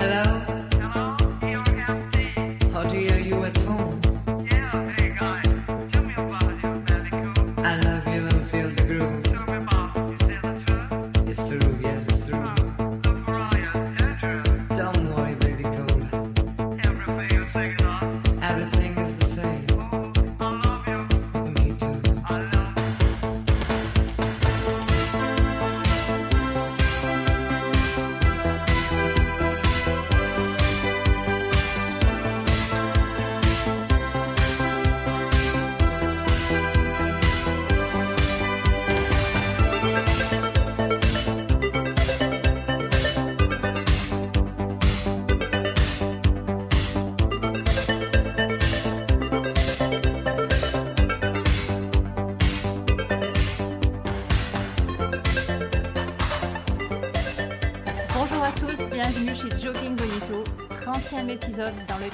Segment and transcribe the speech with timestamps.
[0.00, 0.49] Hello?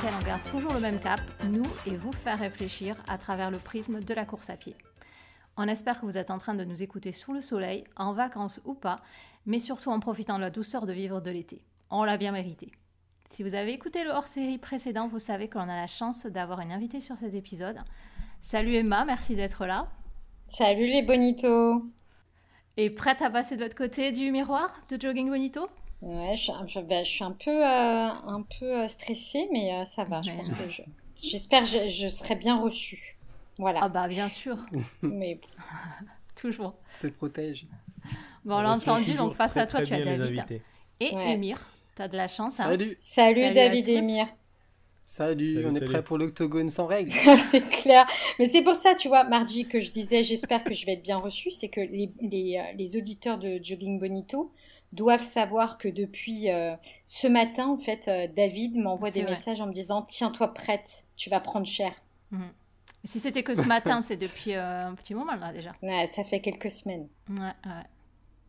[0.06, 3.58] Lequel on garde toujours le même cap, nous et vous faire réfléchir à travers le
[3.58, 4.76] prisme de la course à pied.
[5.56, 8.60] On espère que vous êtes en train de nous écouter sous le soleil, en vacances
[8.64, 9.00] ou pas,
[9.46, 11.62] mais surtout en profitant de la douceur de vivre de l'été.
[11.90, 12.70] On l'a bien mérité.
[13.30, 16.72] Si vous avez écouté le hors-série précédent, vous savez qu'on a la chance d'avoir une
[16.72, 17.78] invitée sur cet épisode.
[18.40, 19.88] Salut Emma, merci d'être là.
[20.50, 21.84] Salut les bonitos
[22.76, 25.68] Et prête à passer de l'autre côté du miroir de Jogging Bonito?
[26.06, 29.48] Ouais, je, suis un- je- ben, je suis un peu, euh, un peu euh, stressée,
[29.52, 30.22] mais euh, ça va.
[30.22, 30.36] Je Ouais.
[30.36, 30.82] pense que je,
[31.20, 33.16] j'espère que je, je serai bien reçue.
[33.58, 33.80] Voilà.
[33.82, 34.56] Ah bah bien sûr,
[35.02, 35.40] Mais
[36.40, 36.74] toujours.
[37.00, 37.66] se protège.
[38.44, 40.44] Bon, on l'a entendu, donc face à toi, tu as David
[41.00, 41.32] et Ouais.
[41.32, 41.58] Emir.
[41.96, 42.60] Tu as de la chance.
[42.60, 42.64] Hein.
[42.64, 44.26] Salut, salut, David et Emir.
[45.06, 45.90] salut, Salut, on est salut.
[45.90, 47.12] prêt pour l'octogone sans règles.
[47.50, 48.06] c'est clair.
[48.38, 51.02] Mais c'est pour ça, tu vois, Mardi, que je disais, j'espère que je vais être
[51.02, 51.50] bien reçue.
[51.50, 54.52] C'est que les, les, les auditeurs de Jogging Bonito
[54.96, 59.30] doivent savoir que depuis euh, ce matin, en fait, euh, David m'envoie des vrai.
[59.30, 61.92] messages en me disant Tiens-toi prête, tu vas prendre cher.
[63.04, 65.72] Si c'était que ce matin, c'est depuis euh, un petit moment là déjà.
[65.82, 67.08] Ouais, ça fait quelques semaines.
[67.30, 67.82] Ouais, ouais.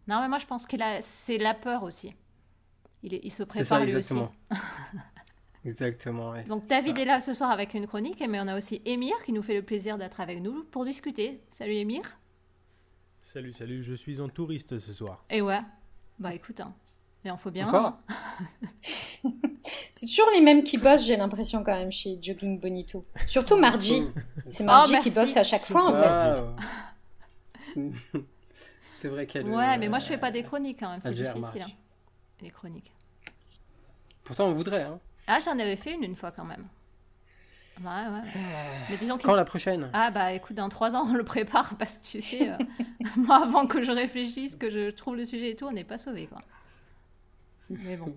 [0.08, 2.16] Non, mais moi je pense que là, c'est la peur aussi.
[3.04, 4.14] Il, est- il se prépare ça, lui aussi.
[4.14, 4.32] exactement.
[5.66, 6.44] exactement, ouais.
[6.46, 7.02] Donc David ça.
[7.04, 9.54] est là ce soir avec une chronique, mais on a aussi Emir qui nous fait
[9.54, 11.42] le plaisir d'être avec nous pour discuter.
[11.52, 12.02] Salut Emir.
[13.22, 15.26] Salut, salut, je suis en touriste ce soir.
[15.30, 15.60] Et ouais,
[16.20, 16.74] bah écoute, hein.
[17.24, 17.68] il en faut bien.
[17.68, 18.46] Encore un, hein.
[19.94, 23.06] C'est toujours les mêmes qui bossent, j'ai l'impression, quand même, chez Jogging Bonito.
[23.26, 24.04] Surtout Mardi.
[24.48, 26.44] C'est Mardi Oh, qui bosse à chaque fois, en fait.
[29.00, 29.46] C'est vrai qu'elle.
[29.46, 31.62] Ouais, mais moi euh, je fais pas des chroniques quand même, c'est difficile.
[31.62, 31.72] Hein,
[32.42, 32.92] Les chroniques.
[34.24, 34.84] Pourtant, on voudrait.
[34.84, 35.00] Hein.
[35.28, 36.68] Ah, j'en avais fait une une fois quand même.
[37.82, 38.42] Ouais, ouais.
[38.90, 39.90] Mais disons qu'il Quand la prochaine?
[39.94, 42.58] Ah bah écoute, dans trois ans, on le prépare parce que tu sais, euh,
[43.18, 45.98] moi avant que je réfléchisse, que je trouve le sujet et tout, on n'est pas
[45.98, 46.40] sauvé quoi.
[47.70, 48.16] Mais bon.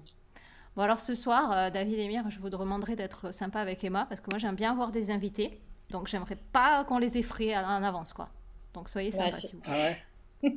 [0.76, 4.06] Bon alors ce soir, euh, David et Mire, je vous demanderai d'être sympa avec Emma
[4.06, 5.60] parce que moi j'aime bien avoir des invités,
[5.91, 8.28] donc j'aimerais pas qu'on les effraie en avance quoi.
[8.75, 9.98] Donc soyez Ouais, c'est- s'il vous Ah ouais?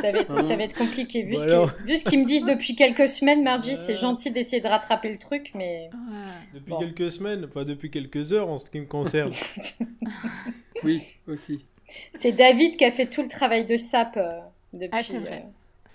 [0.00, 1.22] Ça va être, ça va être compliqué.
[1.22, 3.76] Vu ce qu'ils vu ce qu'ils me disent depuis quelques semaines, Margie, Ouais.
[3.76, 5.90] c'est gentil d'essayer de rattraper le truc, mais.
[6.54, 6.78] Depuis Bon.
[6.78, 9.32] quelques semaines, enfin depuis quelques heures en ce qui me concerne.
[10.84, 11.64] Oui, aussi.
[12.18, 14.40] c'est David qui a fait tout le travail de sap euh,
[14.72, 15.42] depuis, Ah, c'est vrai.
[15.44, 15.48] euh,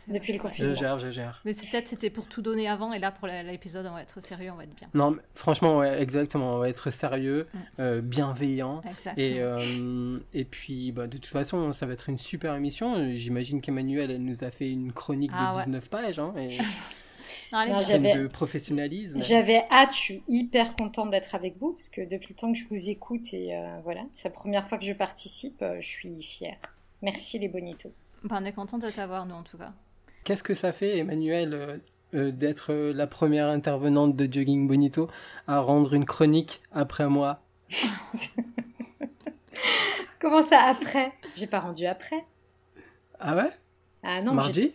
[0.08, 0.74] depuis le Je confinement.
[0.74, 1.42] gère, je gère.
[1.46, 4.20] Mais c'est peut-être c'était pour tout donner avant et là pour l'épisode on va être
[4.22, 4.90] sérieux, on va être bien.
[4.94, 6.56] Non, mais franchement, ouais, exactement.
[6.56, 7.58] On va être sérieux, Mm.
[7.80, 8.82] euh, bienveillant.
[8.90, 9.26] Exactement.
[9.28, 13.14] Et, euh, et puis, bah, de toute façon, ça va être une super émission.
[13.14, 15.66] J'imagine qu'Emmanuel, elle nous a fait une chronique Ah de ouais.
[15.66, 16.58] 19 pages, hein, et
[17.54, 19.22] Non, J'avais- de professionnalisme.
[19.22, 22.58] J'avais hâte, je suis hyper contente d'être avec vous parce que depuis le temps que
[22.58, 25.86] je vous écoute et euh, voilà, c'est la première fois que je participe, euh, je
[25.88, 26.56] suis fière.
[27.02, 27.92] Merci les bonitos.
[28.24, 29.74] Bah, on est content de t'avoir nous en tout cas.
[30.24, 31.78] Qu'est-ce que ça fait, Emmanuel, euh,
[32.14, 35.10] euh, d'être euh, la première intervenante de Jogging Bonito
[35.48, 37.42] à rendre une chronique après moi?
[40.20, 41.14] Comment ça après?
[41.36, 42.24] J'ai pas rendu après.
[43.20, 43.50] Ah ouais?
[44.04, 44.74] Ah non, Mardi?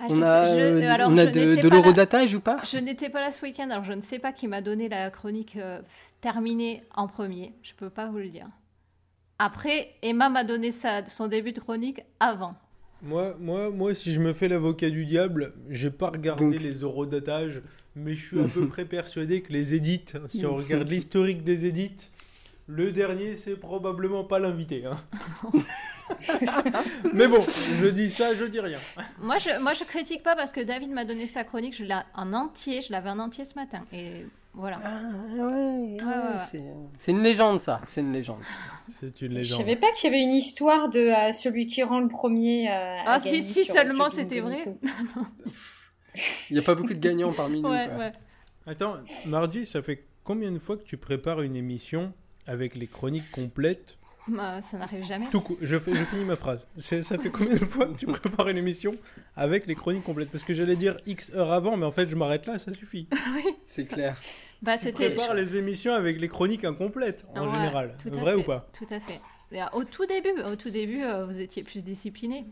[0.00, 2.56] Ah, je On a, je- euh, alors, on a je de, de l'eurodatage ou pas?
[2.64, 5.10] Je n'étais pas là ce week-end, alors je ne sais pas qui m'a donné la
[5.10, 5.80] chronique euh,
[6.20, 7.52] terminée en premier.
[7.62, 8.46] Je peux pas vous le dire.
[9.38, 12.54] Après, Emma m'a donné sa, son début de chronique avant.
[13.04, 16.80] Moi, moi, moi, si je me fais l'avocat du diable, j'ai pas regardé Donc- les
[16.80, 17.62] eurodatages,
[17.96, 21.42] mais je suis à peu près persuadé que les édits, hein, si on regarde l'historique
[21.42, 21.92] des édits,
[22.66, 24.84] le dernier c'est probablement pas l'invité.
[24.86, 24.98] hein.
[27.14, 27.40] mais bon,
[27.80, 28.78] je dis ça, je dis rien.
[29.20, 31.96] Moi, je, moi, je critique pas parce que David m'a donné sa chronique, je l'ai
[32.14, 33.84] en entier, je l'avais en entier ce matin.
[33.92, 34.24] Et
[34.54, 34.80] voilà.
[34.84, 35.00] Ah
[35.36, 36.62] ouais, ouais, ouais, ouais.
[36.98, 38.40] c'est- une légende ça, c'est une légende.
[38.88, 39.60] C'est une Je légende.
[39.60, 42.70] savais pas qu'il y avait une histoire de euh, celui qui rend le premier.
[42.70, 44.60] euh, Ah, si, si sur seulement c'était vrai.
[46.50, 47.68] Il n'y a pas beaucoup de gagnants parmi nous.
[47.68, 47.96] Ouais, quoi.
[47.98, 48.12] ouais.
[48.66, 48.96] Attends,
[49.26, 52.12] Mardi, ça fait combien de fois que tu prépares une émission
[52.46, 53.96] avec les chroniques complètes
[54.28, 55.28] Bah, ça n'arrive jamais.
[55.30, 56.66] Tout cou- je, fais- je finis ma phrase.
[56.78, 58.96] C'est- Ça fait combien de fois que tu prépares une émission
[59.36, 60.30] avec les chroniques complètes?
[60.30, 63.06] Parce que j'allais dire X heures avant, mais en fait, je m'arrête là, ça suffit.
[63.66, 64.18] C'est clair.
[64.62, 65.10] Bah, Tu c'était.
[65.10, 67.96] prépares les émissions avec les chroniques incomplètes, en Ouais, général.
[68.02, 68.40] tout Vrai fait.
[68.40, 68.66] ou pas?
[68.72, 69.20] Tout à fait.
[69.52, 72.46] Et, euh, Au tout début, au tout début, euh, vous étiez plus discipliné.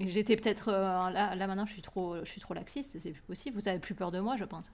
[0.00, 2.98] J'étais peut-être euh, là, là maintenant, je suis trop, je suis trop laxiste.
[2.98, 3.58] C'est plus possible.
[3.60, 4.72] Vous avez plus peur de moi, je pense.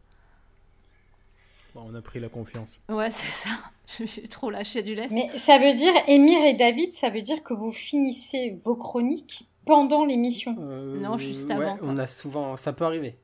[1.74, 2.78] Bon, On a pris la confiance.
[2.88, 3.50] Ouais, c'est ça.
[3.98, 5.14] Je suis trop lâché du lest.
[5.14, 9.48] Mais ça veut dire, Émir et David, ça veut dire que vous finissez vos chroniques
[9.66, 10.56] pendant l'émission.
[10.60, 13.16] Euh, Non, juste ouais, avant, on a souvent, ça peut arriver.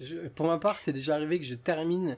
[0.00, 2.16] Je- pour ma part, c'est déjà arrivé que je termine,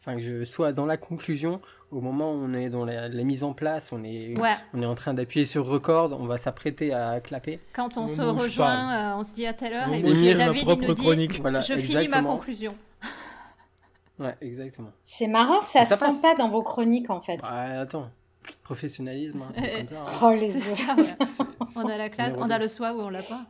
[0.00, 1.60] enfin que je sois dans la conclusion
[1.90, 4.82] au moment où on est dans la, la mise en place, on est, Ouais, on
[4.82, 7.60] est en train d'appuyer sur record, on va s'apprêter à clapper.
[7.72, 10.02] quand on se rejoint, euh, on se dit à telle heure, Au et
[10.34, 11.40] David il nous dit chronique.
[11.40, 12.74] Voilà, Je finis ma conclusion.
[14.18, 14.90] Ouais, exactement.
[15.02, 16.20] C'est marrant, ça, ça sent passe.
[16.22, 17.42] pas dans vos chroniques en fait.
[17.42, 18.10] Ouais, attends,
[18.62, 20.02] professionnalisme, hein, c'est comme ça.
[20.02, 20.12] hein.
[20.22, 21.04] Oh les ça, ouais.
[21.76, 23.46] On a la classe, On a le soir ou on l'a pas.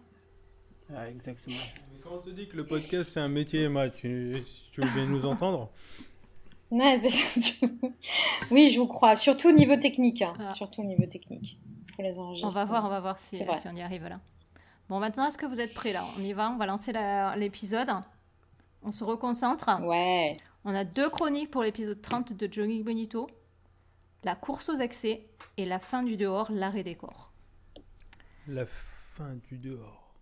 [0.91, 1.57] Ouais, exactement.
[1.93, 4.91] Mais Quand on te dit que le podcast c'est un métier, Emma, tu, tu veux
[4.95, 5.71] bien nous entendre
[6.71, 7.61] Ouais, c'est-
[8.51, 9.15] oui, je vous crois.
[9.17, 10.23] Surtout au niveau technique.
[10.23, 10.33] hein.
[10.41, 10.53] Ah.
[10.55, 11.59] Surtout au niveau technique.
[11.95, 14.19] Pour les On va voir, on va voir si, si on y arrive là.
[14.89, 16.05] Bon, maintenant, est-ce que vous êtes prêts là?
[16.19, 17.89] On y va, on va lancer la- l'épisode.
[18.83, 19.71] On se reconcentre.
[19.83, 20.37] Ouais.
[20.67, 23.27] On a deux chroniques pour l'épisode 30 de Jogging Bonito.
[24.25, 25.27] La course aux excès
[25.59, 27.33] et la fin du dehors, l'arrêt des corps.
[28.49, 30.15] La fin du dehors.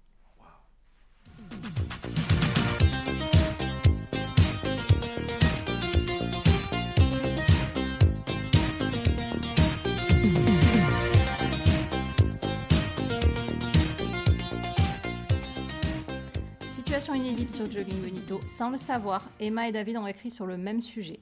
[17.03, 18.41] Situation inédite sur Jogging Bonito.
[18.47, 21.19] Sans le savoir, Emma et David ont écrit sur le même sujet.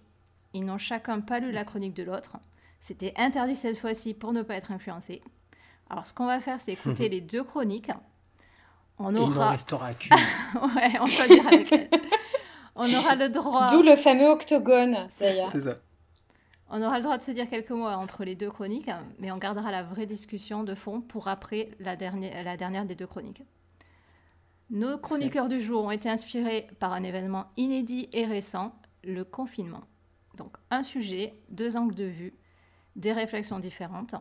[0.53, 2.37] Ils n'ont chacun pas lu la chronique de l'autre.
[2.83, 5.23] C'était interdit cette fois-ci pour ne pas être influencés.
[5.89, 7.91] Alors, ce qu'on va faire, c'est écouter les deux chroniques.
[8.99, 9.53] On Et il n'en aura.
[9.53, 10.15] restera qu'une.
[10.77, 11.89] ouais, on choisira lequel.
[12.77, 13.71] On aura le droit.
[13.71, 15.51] D'où le fameux octogone, d'ailleurs.
[15.51, 15.79] c'est ça.
[16.69, 19.39] On aura le droit de se dire quelques mots entre les deux chroniques, mais on
[19.39, 23.45] gardera la vraie discussion de fond pour après la dernière, la dernière des deux chroniques.
[24.71, 28.73] Nos chroniqueurs du jour ont été inspirés par un événement inédit et récent,
[29.03, 29.83] le confinement.
[30.37, 32.35] Donc un sujet, deux angles de vue,
[32.95, 34.15] des réflexions différentes.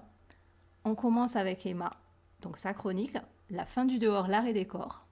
[0.86, 1.92] On commence avec Emma,
[2.42, 3.20] donc sa chronique,
[3.52, 5.06] la fin du dehors, l'arrêt des corps.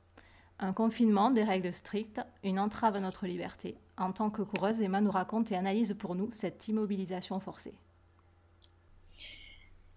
[0.57, 3.77] Un confinement, des règles strictes, une entrave à notre liberté.
[3.95, 7.77] En tant que coureuse, Emma nous raconte et analyse pour nous cette immobilisation forcée.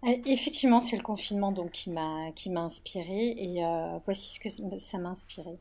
[0.04, 4.40] Euh, Effectivement, c'est le confinement donc qui m'a qui m'a inspiré et euh, voici ce
[4.40, 4.48] que
[4.78, 5.58] ça- m'a inspiré.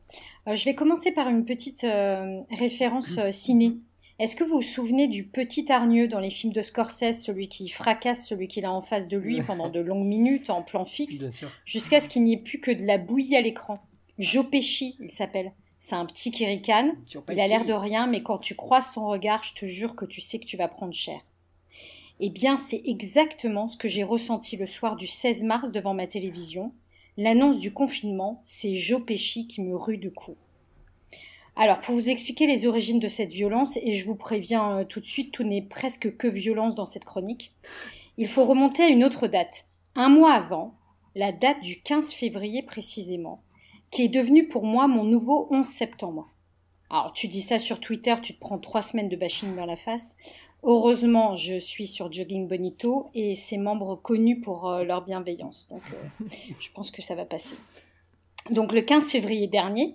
[0.48, 3.76] Euh, je vais commencer par une petite euh, référence ciné.
[4.18, 7.68] Est-ce que vous vous souvenez du petit hargneux dans les films de Scorsese, celui qui
[7.70, 11.20] fracasse celui qu'il a en face de lui pendant de longues minutes en plan fixe,
[11.64, 13.78] jusqu'à ce qu'il n'y ait plus que de la bouillie à l'écran?
[14.18, 15.52] Joe Pesci, il s'appelle.
[15.78, 16.92] C'est un petit qui ricane.
[17.32, 20.04] Il a l'air de rien, mais quand tu croises son regard, je te jure que
[20.04, 21.18] tu sais que tu vas prendre cher.
[22.22, 26.06] Eh bien, c'est exactement ce que j'ai ressenti le soir du 16 mars devant ma
[26.06, 26.74] télévision.
[27.16, 30.36] L'annonce du confinement, c'est Joe Pesci qui me rue de coups.
[31.56, 35.00] Alors, pour vous expliquer les origines de cette violence, et je vous préviens euh, tout
[35.00, 37.54] de suite, tout n'est presque que violence dans cette chronique,
[38.18, 39.64] il faut remonter à une autre date.
[39.94, 40.74] Un mois avant,
[41.14, 43.42] la date du 15 février précisément,
[43.90, 46.28] qui est devenue pour moi mon nouveau 11 septembre.
[46.90, 49.76] Alors, tu dis ça sur Twitter, tu te prends trois semaines de bashing dans la
[49.76, 50.16] face.
[50.62, 55.66] Heureusement, je suis sur Jogging Bonito et ses membres connus pour euh, leur bienveillance.
[55.70, 56.24] Donc, euh,
[56.60, 57.56] je pense que ça va passer.
[58.50, 59.94] Donc, le 15 février dernier,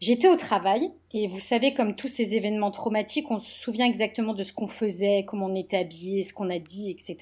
[0.00, 4.34] j'étais au travail et vous savez, comme tous ces événements traumatiques, on se souvient exactement
[4.34, 7.16] de ce qu'on faisait, comment on était habillé, ce qu'on a dit, etc.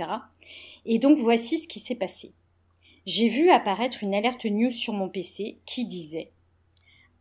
[0.85, 2.33] Et donc, voici ce qui s'est passé.
[3.07, 6.33] J'ai vu apparaître une alerte news sur mon PC qui disait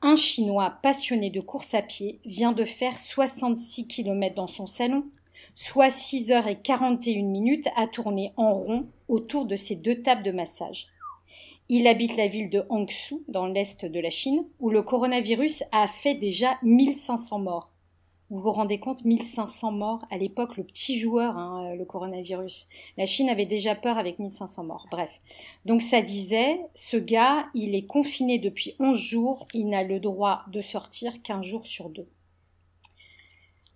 [0.01, 5.05] un Chinois passionné de course à pied vient de faire 66 km dans son salon,
[5.55, 10.23] soit 6 heures et 41 minutes à tourner en rond autour de ses deux tables
[10.23, 10.87] de massage.
[11.67, 15.87] Il habite la ville de Hangzhou, dans l'est de la Chine, où le coronavirus a
[15.87, 17.71] fait déjà 1500 morts.
[18.29, 22.67] Vous vous rendez compte, 1500 morts à l'époque, le petit joueur, hein, le coronavirus.
[22.97, 24.87] La Chine avait déjà peur avec 1500 morts.
[24.91, 25.09] Bref.
[25.65, 30.43] Donc ça disait, ce gars, il est confiné depuis 11 jours, il n'a le droit
[30.47, 32.07] de sortir qu'un jour sur deux.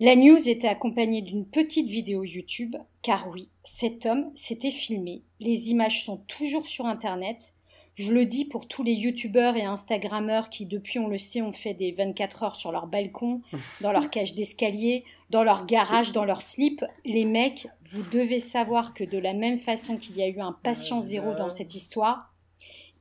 [0.02, 5.24] La news était accompagnée d'une petite vidéo YouTube, car oui, cet homme s'était filmé.
[5.42, 7.54] Les images sont toujours sur Internet.
[7.96, 11.52] Je le dis pour tous les youtubeurs et instagrammeurs qui, depuis, on le sait, ont
[11.52, 13.42] fait des 24 heures sur leur balcon,
[13.82, 16.86] dans leur cage d'escalier, dans leur garage, dans leur slip.
[17.04, 20.56] Les mecs, vous devez savoir que de la même façon qu'il y a eu un
[20.64, 22.34] patient zéro dans cette histoire,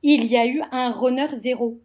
[0.03, 1.79] il y a eu un runner zéro.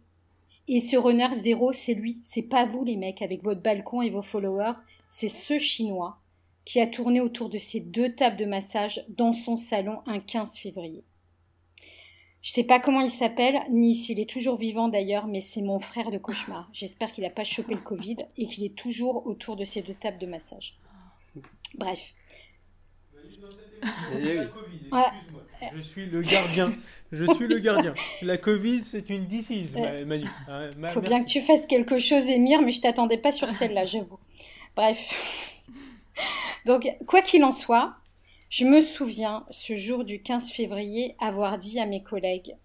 [0.67, 2.19] Et ce runner zéro, c'est lui.
[2.25, 4.73] C'est pas vous, les mecs, avec votre balcon et vos followers.
[5.09, 6.19] C'est ce chinois
[6.65, 10.57] qui a tourné autour de ces deux tables de massage dans son salon un 15
[10.57, 11.03] février.
[12.41, 15.79] Je sais pas comment il s'appelle, ni s'il est toujours vivant d'ailleurs, mais c'est mon
[15.79, 16.69] frère de cauchemar.
[16.73, 19.95] J'espère qu'il n'a pas chopé le Covid et qu'il est toujours autour de ces deux
[19.95, 20.77] tables de massage.
[21.75, 22.13] Bref.
[24.13, 24.39] Eh
[25.75, 26.73] Je suis le gardien.
[27.11, 27.93] Je suis le gardien.
[28.21, 30.25] La Covid, c'est une disease, Euh, Manu.
[30.77, 31.09] Ma- Faut merci.
[31.09, 34.19] bien que tu fasses quelque chose, Émir, mais je t'attendais pas sur celle-là, j'avoue.
[34.75, 35.61] Bref.
[36.65, 37.95] Donc, quoi qu'il en soit,
[38.49, 42.55] je me souviens, ce jour du 15 février, avoir dit à mes collègues,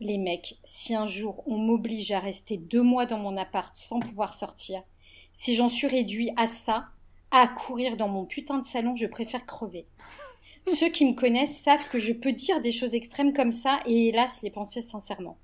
[0.00, 4.00] les mecs, si un jour on m'oblige à rester deux mois dans mon appart sans
[4.00, 4.82] pouvoir sortir,
[5.32, 6.88] si j'en suis réduit à ça,
[7.30, 9.86] à courir dans mon putain de salon, je préfère crever.
[10.66, 14.08] Ceux qui me connaissent savent que je peux dire des choses extrêmes comme ça et
[14.08, 15.38] hélas les penser sincèrement.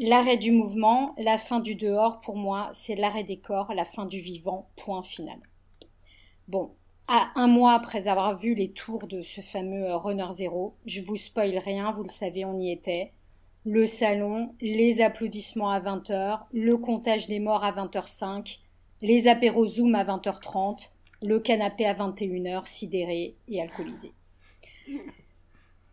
[0.00, 4.06] L'arrêt du mouvement, la fin du dehors, pour moi, c'est l'arrêt des corps, la fin
[4.06, 5.38] du vivant, point final.
[6.46, 6.70] Bon,
[7.08, 11.00] à un mois après avoir vu les tours de ce fameux euh, Runner Zero, je
[11.00, 13.12] vous spoil rien, vous le savez, on y était.
[13.64, 18.60] Le salon, les applaudissements à 20h, le comptage des morts à 20h05,
[19.02, 20.90] les apéros Zoom à 20h30,
[21.22, 24.12] le canapé à 21h, sidéré et alcoolisé.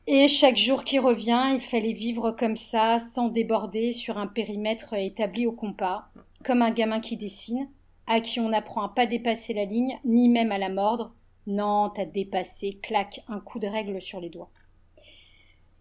[0.08, 4.94] Et chaque jour qui revient, il fallait vivre comme ça, sans déborder, sur un périmètre
[4.94, 6.10] établi au compas,
[6.44, 7.68] comme un gamin qui dessine,
[8.06, 11.16] à qui on apprend à pas dépasser la ligne, ni même à la mordre.
[11.48, 14.52] Non, t'as dépassé, claque, un coup de règle sur les doigts.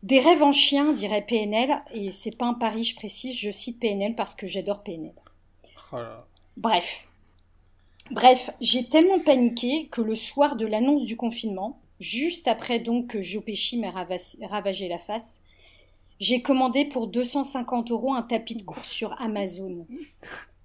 [0.03, 3.79] Des rêves en chien, dirait PNL, et c'est pas un pari, je précise, je cite
[3.79, 5.15] PNL parce que j'adore PNL.
[5.93, 6.27] Oh là.
[6.57, 7.09] Bref.
[8.11, 13.23] Bref, j'ai tellement paniqué que le soir de l'annonce du confinement, juste après donc que
[13.79, 15.41] m'ait ravas- ravagé la face,
[16.21, 19.87] j'ai commandé pour 250 euros un tapis de course sur Amazon.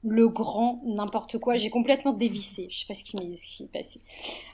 [0.03, 2.67] Le grand n'importe quoi, j'ai complètement dévissé.
[2.71, 4.01] Je sais pas ce qui m'est passé.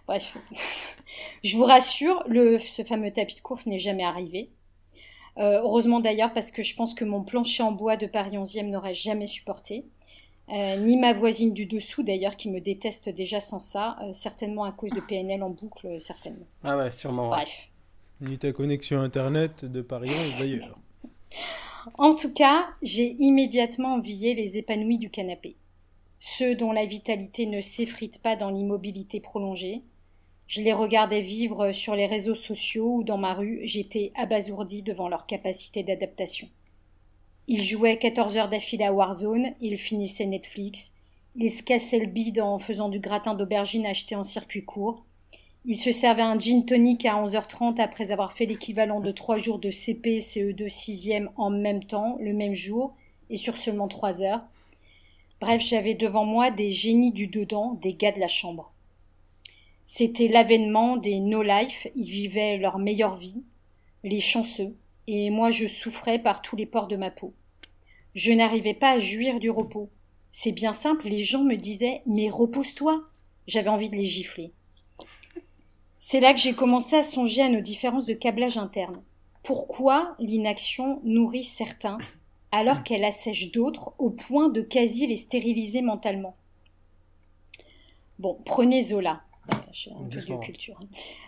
[0.07, 0.37] Bref,
[1.43, 2.23] je vous rassure,
[2.59, 4.49] ce fameux tapis de course n'est jamais arrivé.
[5.37, 8.69] Euh, heureusement d'ailleurs parce que je pense que mon plancher en bois de Paris 11e
[8.69, 9.85] n'aurait jamais supporté.
[10.49, 14.63] Euh, ni ma voisine du dessous d'ailleurs qui me déteste déjà sans ça, euh, certainement
[14.63, 16.45] à cause de PNL en boucle, euh, certainement.
[16.63, 17.29] Ah ouais, sûrement.
[17.29, 17.37] ouais.
[17.37, 17.69] Bref.
[18.21, 20.77] Ni ta connexion internet de Paris 11 d'ailleurs.
[21.99, 25.55] En tout cas, j'ai immédiatement envié les épanouis du canapé.
[26.17, 29.83] Ceux dont la vitalité ne s'effrite pas dans l'immobilité prolongée.
[30.47, 35.09] Je les regardais vivre sur les réseaux sociaux ou dans ma rue, j'étais abasourdi devant
[35.09, 36.47] leur capacité d'adaptation.
[37.47, 40.93] Ils jouaient 14 heures d'affilée à Warzone, ils finissaient Netflix,
[41.35, 45.03] ils se cassaient le bide en faisant du gratin d'aubergine acheté en circuit court,
[45.67, 49.57] ils se servaient un gin tonic à 11h30 après avoir fait l'équivalent de trois jours
[49.57, 52.95] de CP, CE2, 6e en même temps, le même jour,
[53.31, 54.43] et sur seulement trois heures.
[55.41, 58.71] Bref, j'avais devant moi des génies du dedans, des gars de la chambre.
[59.87, 63.41] C'était l'avènement des no-life, ils vivaient leur meilleure vie,
[64.03, 64.75] les chanceux,
[65.07, 67.33] et moi je souffrais par tous les pores de ma peau.
[68.13, 69.89] Je n'arrivais pas à jouir du repos.
[70.31, 73.03] C'est bien simple, les gens me disaient Mais repose-toi
[73.47, 74.51] J'avais envie de les gifler.
[75.99, 79.01] C'est là que j'ai commencé à songer à nos différences de câblage interne.
[79.43, 81.97] Pourquoi l'inaction nourrit certains
[82.51, 86.35] alors qu'elle assèche d'autres au point de quasi les stériliser mentalement?
[88.17, 89.24] Bon, prenez Zola.
[89.71, 90.39] Je suis un peu de Doucement.
[90.39, 90.79] culture.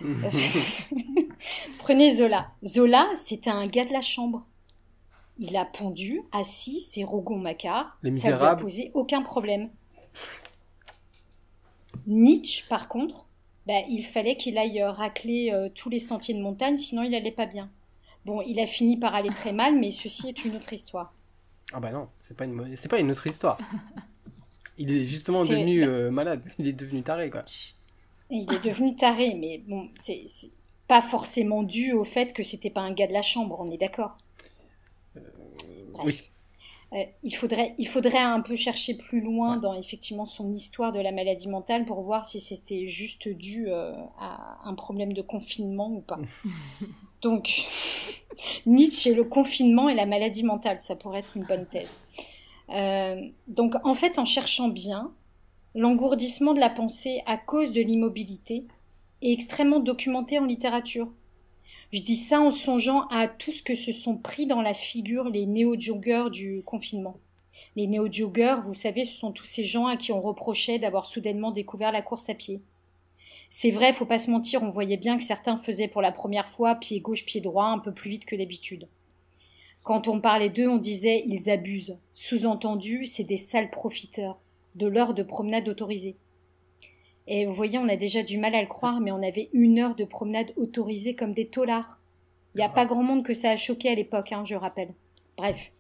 [0.04, 0.06] hein.
[1.80, 2.52] Prenez Zola.
[2.66, 4.46] Zola, c'était un gars de la chambre.
[5.40, 7.98] Il a pondu, assis, ses rogons macards.
[8.04, 8.62] Les Ça lui a Misérables.
[8.64, 9.70] posé aucun problème.
[12.08, 13.26] Nietzsche, par contre,
[13.66, 17.14] bah, il fallait qu'il aille euh, racler euh, tous les sentiers de montagne, sinon il
[17.14, 17.70] allait pas bien.
[18.26, 21.14] Bon, il a fini par aller très mal, mais ceci est une autre histoire.
[21.74, 23.58] Ah bah non, c'est pas une, c'est pas une autre histoire.
[24.80, 27.44] Il est justement C'est- devenu euh, malade, il est devenu taré quoi.
[28.30, 30.26] Et il est devenu taré, mais bon, c'est
[30.88, 33.78] pas forcément dû au fait que c'était pas un gars de la chambre, on est
[33.78, 34.18] d'accord?
[35.94, 36.06] Bref.
[36.06, 36.22] oui.
[36.94, 41.02] Euh, il, faudrait, il faudrait un peu chercher plus loin dans effectivement son histoire de
[41.02, 45.92] la maladie mentale pour voir si c'était juste dû euh, à un problème de confinement
[45.92, 46.20] ou pas.
[47.22, 47.50] Donc,
[48.66, 51.90] Nietzsche et le confinement et la maladie mentale, ça pourrait être une bonne thèse.
[52.70, 55.12] Euh, donc, en fait, en cherchant bien,
[55.78, 58.66] l'engourdissement de la pensée à cause de l'immobilité
[59.22, 61.12] est extrêmement documenté en littérature.
[61.94, 65.30] Je dis ça en songeant à tout ce que se sont pris dans la figure
[65.30, 67.18] les néo-joggers du confinement.
[67.76, 71.52] Les néo-joggers, vous savez, ce sont tous ces gens à qui on reprochait d'avoir soudainement
[71.52, 72.60] découvert la course à pied.
[73.52, 76.50] C'est vrai, faut pas se mentir, on voyait bien que certains faisaient pour la première
[76.50, 78.88] fois pied gauche, pied droit, un peu plus vite que d'habitude.
[79.84, 81.98] Quand on parlait d'eux, on disait ils abusent.
[82.16, 84.40] Sous-entendu, c'est des sales profiteurs,
[84.78, 86.16] de l'heure de promenade autorisée.
[87.28, 89.80] Et vous voyez, on a déjà du mal à le croire, mais on avait une
[89.80, 92.00] heure de promenade autorisée comme des taulards.
[92.56, 94.94] Il n'y a pas grand monde que ça a choqué à l'époque, hein, je rappelle.
[95.38, 95.72] Bref.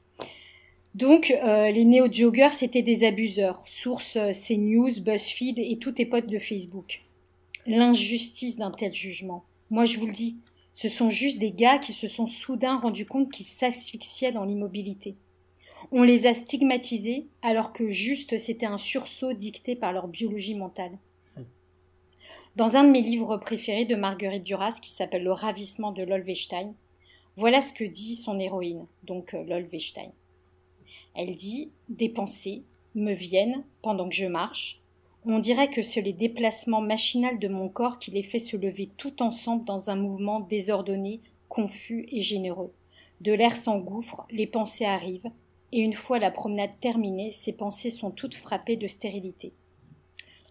[0.93, 3.61] Donc, euh, les néo-joggers, c'était des abuseurs.
[3.65, 7.03] Source euh, CNews, BuzzFeed et tous tes potes de Facebook.
[7.65, 9.43] L'injustice d'un tel jugement.
[9.69, 10.37] Moi, je vous le dis,
[10.73, 15.15] ce sont juste des gars qui se sont soudain rendus compte qu'ils s'asphyxiaient dans l'immobilité.
[15.91, 20.97] On les a stigmatisés alors que juste c'était un sursaut dicté par leur biologie mentale.
[22.55, 26.73] Dans un de mes livres préférés de Marguerite Duras, qui s'appelle Le ravissement de Lolvestein,
[27.35, 30.09] voilà ce que dit son héroïne, donc euh, Lolvestein.
[31.13, 32.63] Elle dit Des pensées
[32.95, 34.81] me viennent pendant que je marche.
[35.23, 38.89] On dirait que c'est les déplacements machinaux de mon corps qui les fait se lever
[38.97, 41.19] tout ensemble dans un mouvement désordonné,
[41.49, 42.73] confus et généreux.
[43.21, 45.29] De l'air s'engouffre, les pensées arrivent,
[45.71, 49.53] et une fois la promenade terminée, ces pensées sont toutes frappées de stérilité.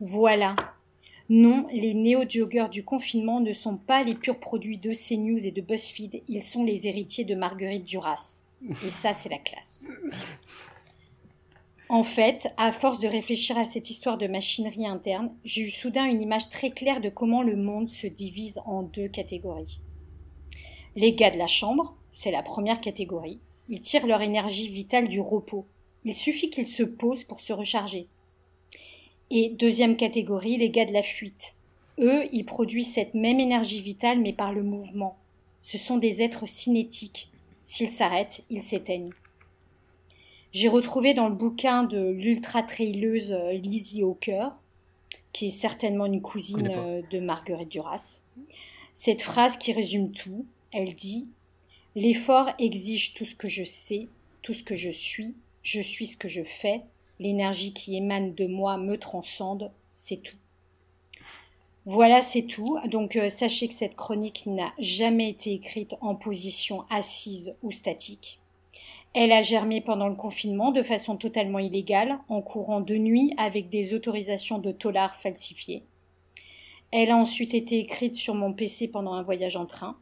[0.00, 0.56] Voilà,
[1.28, 5.60] non, les néo-joggers du confinement ne sont pas les purs produits de CNews et de
[5.60, 8.44] BuzzFeed, ils sont les héritiers de Marguerite Duras.
[8.62, 9.86] Et ça, c'est la classe.
[11.88, 16.04] En fait, à force de réfléchir à cette histoire de machinerie interne, j'ai eu soudain
[16.04, 19.80] une image très claire de comment le monde se divise en deux catégories.
[20.94, 23.40] Les gars de la chambre, c'est la première catégorie.
[23.68, 25.66] Ils tirent leur énergie vitale du repos.
[26.04, 28.06] Il suffit qu'ils se posent pour se recharger.
[29.30, 31.54] Et deuxième catégorie, les gars de la fuite.
[31.98, 35.16] Eux, ils produisent cette même énergie vitale mais par le mouvement.
[35.62, 37.30] Ce sont des êtres cinétiques.
[37.64, 39.10] S'ils s'arrêtent, ils s'éteignent.
[40.52, 44.52] J'ai retrouvé dans le bouquin de l'ultra-traileuse euh, Lizzie Hawker,
[45.32, 48.22] qui est certainement une cousine euh, de Marguerite Duras,
[48.94, 50.46] cette phrase qui résume tout.
[50.72, 51.26] Elle dit
[51.96, 54.08] L'effort exige tout ce que je sais,
[54.42, 56.82] tout ce que je suis, je suis ce que je fais,
[57.18, 60.36] l'énergie qui émane de moi me transcende, c'est tout.
[61.86, 62.78] Voilà, c'est tout.
[62.84, 68.40] Donc euh, sachez que cette chronique n'a jamais été écrite en position assise ou statique.
[69.14, 73.70] Elle a germé pendant le confinement de façon totalement illégale, en courant de nuit avec
[73.70, 75.82] des autorisations de tollard falsifiées.
[76.92, 79.96] Elle a ensuite été écrite sur mon PC pendant un voyage en train.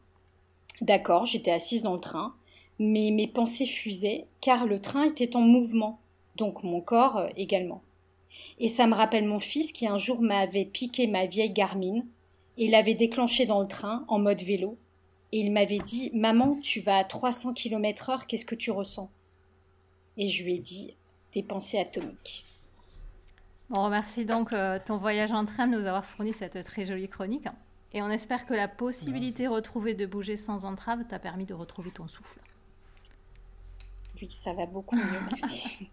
[0.81, 2.35] D'accord, j'étais assise dans le train,
[2.79, 5.99] mais mes pensées fusaient car le train était en mouvement
[6.35, 7.81] donc mon corps euh, également.
[8.59, 12.01] Et ça me rappelle mon fils qui un jour m'avait piqué ma vieille Garmin
[12.57, 14.77] et l'avait déclenchée dans le train en mode vélo.
[15.31, 19.09] Et il m'avait dit Maman, tu vas à 300 km heure, qu'est-ce que tu ressens?
[20.17, 20.95] Et je lui ai dit
[21.33, 22.45] Des pensées atomiques.
[23.71, 27.09] On remercie donc euh, ton voyage en train de nous avoir fourni cette très jolie
[27.09, 27.47] chronique.
[27.95, 31.91] Et on espère que la possibilité retrouvée de bouger sans entrave t'a permis de retrouver
[31.91, 32.41] ton souffle.
[34.21, 35.89] Oui, ça va beaucoup mieux, merci.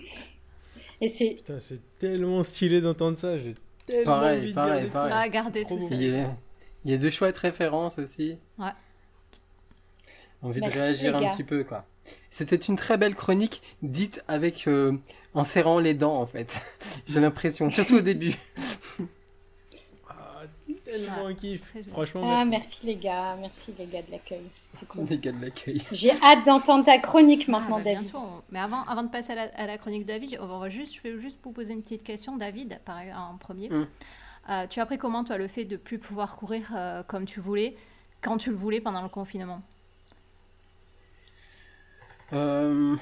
[1.00, 1.36] Et c'est.
[1.36, 3.38] Putain, c'est tellement stylé d'entendre ça.
[3.38, 3.54] J'ai
[3.86, 5.64] tellement Pareil, envie de pareil, dire des pareil.
[5.64, 5.94] Trop tout ça.
[5.94, 6.36] Il y, a,
[6.84, 8.38] il y a de chouettes références aussi.
[8.58, 8.70] Ouais.
[10.42, 11.86] Envie Merci, de réagir un petit peu, quoi.
[12.30, 14.98] C'était une très belle chronique, dite avec euh,
[15.32, 16.60] en serrant les dents, en fait.
[17.06, 18.34] J'ai l'impression, surtout au début.
[20.86, 21.74] Ah, tellement un kiff.
[21.90, 22.50] Franchement, Ah, merci.
[22.50, 24.42] merci les gars, merci les gars de l'accueil.
[24.78, 25.04] C'est cool.
[25.10, 25.82] Les gars de l'accueil.
[25.92, 28.10] J'ai hâte d'entendre ta chronique Ah, maintenant, bah, David.
[28.10, 30.68] bientôt, Mais avant, avant de passer à la, à la chronique de David, on va
[30.68, 33.68] juste, je vais juste vous poser une petite question, David, par, en premier.
[33.70, 33.86] Mm.
[34.50, 37.40] Euh, tu as pris comment, toi, le fait de plus pouvoir courir euh, comme tu
[37.40, 37.74] voulais,
[38.20, 39.62] quand tu le voulais pendant le confinement?
[42.32, 42.96] Euh,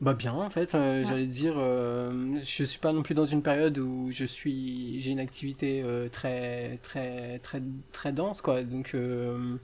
[0.00, 1.04] Bah bien en fait, euh, Ouais.
[1.06, 5.10] j'allais dire, euh, je suis pas non plus dans une période où je suis, j'ai
[5.10, 7.60] une activité euh, très très très
[7.92, 9.56] très dense quoi, donc euh,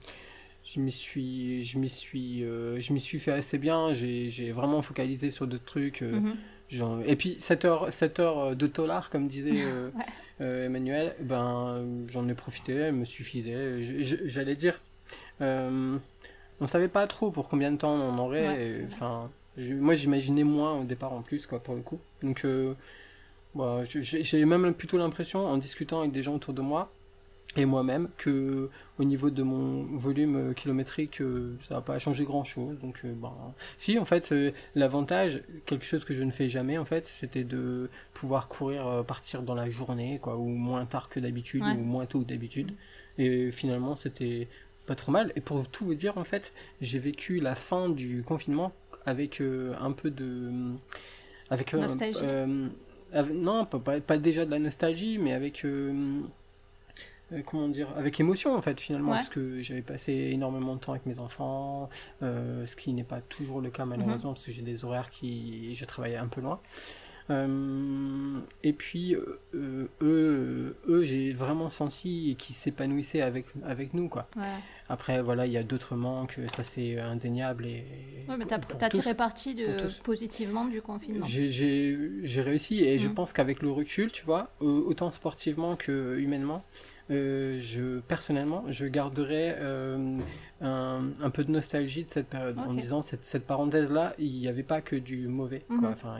[0.63, 3.93] je m'y suis, je m'y suis, je m'y suis fait assez bien.
[3.93, 6.01] J'ai vraiment focalisé sur d'autres trucs.
[6.01, 6.35] Mhm.
[6.69, 9.51] genre- et puis 7 heures, 7 heures de tolard comme disait
[10.39, 10.65] Ouais.
[10.65, 13.81] Emmanuel, ben j'en ai profité, elle me suffisait.
[14.27, 14.79] J'allais dire.
[15.41, 18.83] on savait pas trop pour combien de temps on aurait.
[18.87, 21.99] Enfin, moi j'imaginais moins au départ en plus, quoi, pour le coup.
[22.21, 22.73] Donc, euh,
[23.55, 26.91] bah, j'ai même plutôt l'impression, en discutant avec des gens autour de moi
[27.55, 32.23] et moi-même, que au niveau de mon volume euh, kilométrique, euh, ça n'a pas changé
[32.23, 32.77] grand-chose.
[32.79, 33.33] Donc, euh, ben,
[33.77, 34.31] si, en fait,
[34.75, 39.41] l'avantage, quelque chose que je ne fais jamais, en fait, c'était de pouvoir courir, partir
[39.41, 41.71] dans la journée, quoi, ou moins tard que d'habitude, Ouais.
[41.71, 42.73] ou moins tôt que d'habitude.
[43.17, 44.47] Et finalement, c'était
[44.85, 45.31] pas trop mal.
[45.35, 48.71] Et pour tout vous dire, en fait, j'ai vécu la fin du confinement
[49.07, 50.51] avec euh, un peu de.
[51.49, 52.67] Avec, euh, Nostalgie euh,
[53.13, 55.65] avec- Non, pas, pas- pas déjà de la nostalgie, mais avec.
[57.45, 59.17] comment dire Avec émotion, en fait, finalement, Ouais.
[59.17, 61.89] parce que j'avais passé énormément de temps avec mes enfants,
[62.21, 63.89] euh, ce qui n'est pas toujours le cas, Mhm.
[63.97, 65.73] malheureusement, parce que j'ai des horaires qui.
[65.73, 66.59] Je travaillais un peu loin.
[67.29, 74.07] Euh, et puis euh, euh, eux, eux j'ai vraiment senti qu'ils s'épanouissaient avec, avec nous
[74.07, 74.27] quoi.
[74.37, 74.43] Ouais.
[74.89, 77.83] Après voilà il y a d'autres manques, ça c'est indéniable et
[78.29, 78.89] Ouais, mais t'as tous.
[78.89, 81.25] tiré parti de, positivement du confinement.
[81.25, 83.13] J'ai- réussi et je Mhm.
[83.15, 86.63] pense qu'avec le recul, tu vois, autant sportivement que humainement,
[87.09, 90.15] euh, je personnellement, je garderai euh,
[90.61, 94.13] un, un peu de nostalgie de cette période en me disant cette, cette parenthèse là,
[94.19, 95.63] il n'y avait pas que du mauvais.
[95.67, 95.77] quoi.
[95.77, 95.85] Mhm.
[95.93, 96.17] Enfin,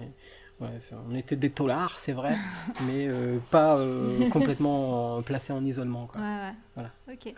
[0.61, 2.35] ouais, on était des taulards, c'est vrai,
[2.87, 6.07] mais euh, pas euh, complètement placés en isolement.
[6.07, 6.21] Quoi.
[6.21, 6.53] Ouais, ouais.
[6.75, 6.91] Voilà.
[7.11, 7.33] Ok.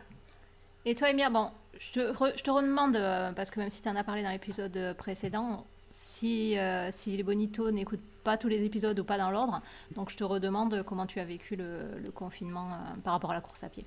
[0.85, 3.81] Et toi, Emir, bon, je te, re- je te redemande, euh, parce que même si
[3.81, 8.37] tu en as parlé dans l'épisode euh, précédent, si, euh, si les Bonito n'écoutent pas
[8.37, 9.61] tous les épisodes ou pas dans l'ordre,
[9.95, 13.33] donc je te redemande comment tu as vécu le, le confinement euh, par rapport à
[13.33, 13.85] la course à pied.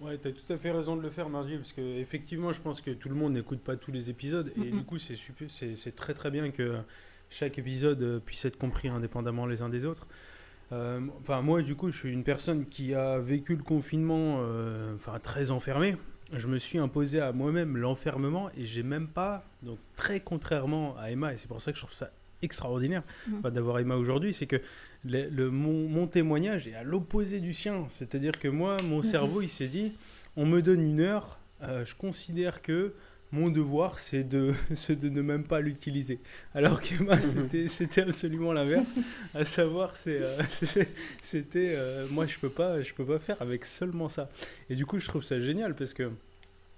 [0.00, 2.80] Ouais, t'as tout à fait raison de le faire, Margie, parce que effectivement, je pense
[2.80, 5.74] que tout le monde n'écoute pas tous les épisodes, et du coup, c'est super, c'est
[5.74, 6.78] c'est très très bien que
[7.30, 10.06] chaque épisode euh, puisse être compris indépendamment les uns des autres.
[10.72, 14.94] Euh, Enfin, moi, du coup, je suis une personne qui a vécu le confinement, euh,
[14.94, 15.96] enfin, très enfermé.
[16.32, 21.10] Je me suis imposé à moi-même l'enfermement, et j'ai même pas, donc très contrairement à
[21.10, 22.10] Emma, et c'est pour ça que je trouve ça
[22.42, 23.02] extraordinaire
[23.38, 24.60] enfin, d'avoir Emma aujourd'hui, c'est que
[25.04, 27.84] le, le- mon, mon témoignage est à l'opposé du sien.
[27.88, 29.92] C'est-à-dire que moi, mon cerveau, il s'est dit,
[30.36, 32.94] on me donne une heure, euh, je considère que
[33.32, 36.20] mon devoir, c'est de, c'est de ne même pas l'utiliser.
[36.54, 38.94] Alors qu'Emma, c'était, c'était absolument l'inverse.
[39.34, 40.42] À savoir, c'est, euh,
[41.22, 44.30] c'était, euh, moi, je peux pas, je peux pas faire avec seulement ça.
[44.68, 46.10] Et du coup, je trouve ça génial parce que,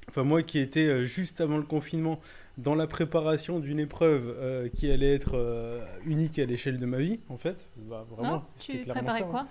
[0.09, 2.21] enfin, moi qui étais euh, juste avant le confinement
[2.59, 6.99] dans la préparation d'une épreuve euh, qui allait être euh, unique à l'échelle de ma
[6.99, 9.49] vie, en fait, bah, vraiment, Tu préparais ça, hein.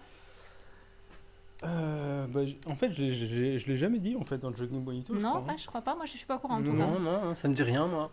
[1.64, 4.50] Euh, bah, en fait, je l'ai- je l'ai je l'ai jamais dit en fait dans
[4.50, 5.14] le jogging bonito.
[5.14, 5.46] je Non, crois, hein.
[5.50, 5.96] ah, je crois pas.
[5.96, 7.00] Moi, je suis pas au courant en tout Non, cas.
[7.00, 8.12] Non, non, ça me dit rien, moi.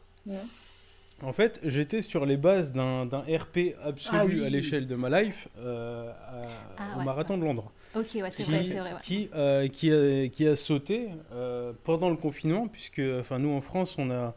[1.21, 4.45] En fait, j'étais sur les bases d'un RP absolu Ah oui.
[4.45, 6.47] à l'échelle de ma life euh, à-
[6.79, 7.73] Ah au ouais, marathon de Londres.
[7.97, 8.93] Ok, ouais, c'est qui, vrai, c'est vrai.
[8.93, 8.99] ouais.
[9.03, 13.61] qui, euh, qui, a, qui a sauté euh, pendant le confinement, puisque enfin, nous en
[13.61, 14.35] France, on a,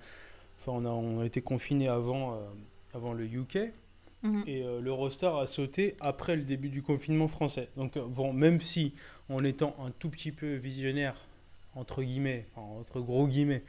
[0.62, 2.38] enfin, on a, on a été confinés avant, euh,
[2.96, 3.60] avant le UK,
[4.24, 4.44] Mhm.
[4.46, 7.70] et euh, l'Eurostar a sauté après le début du confinement français.
[7.76, 8.94] Donc, euh, bon, même si,
[9.30, 11.16] en étant un tout petit peu visionnaire,
[11.76, 13.64] entre guillemets, enfin, entre gros guillemets,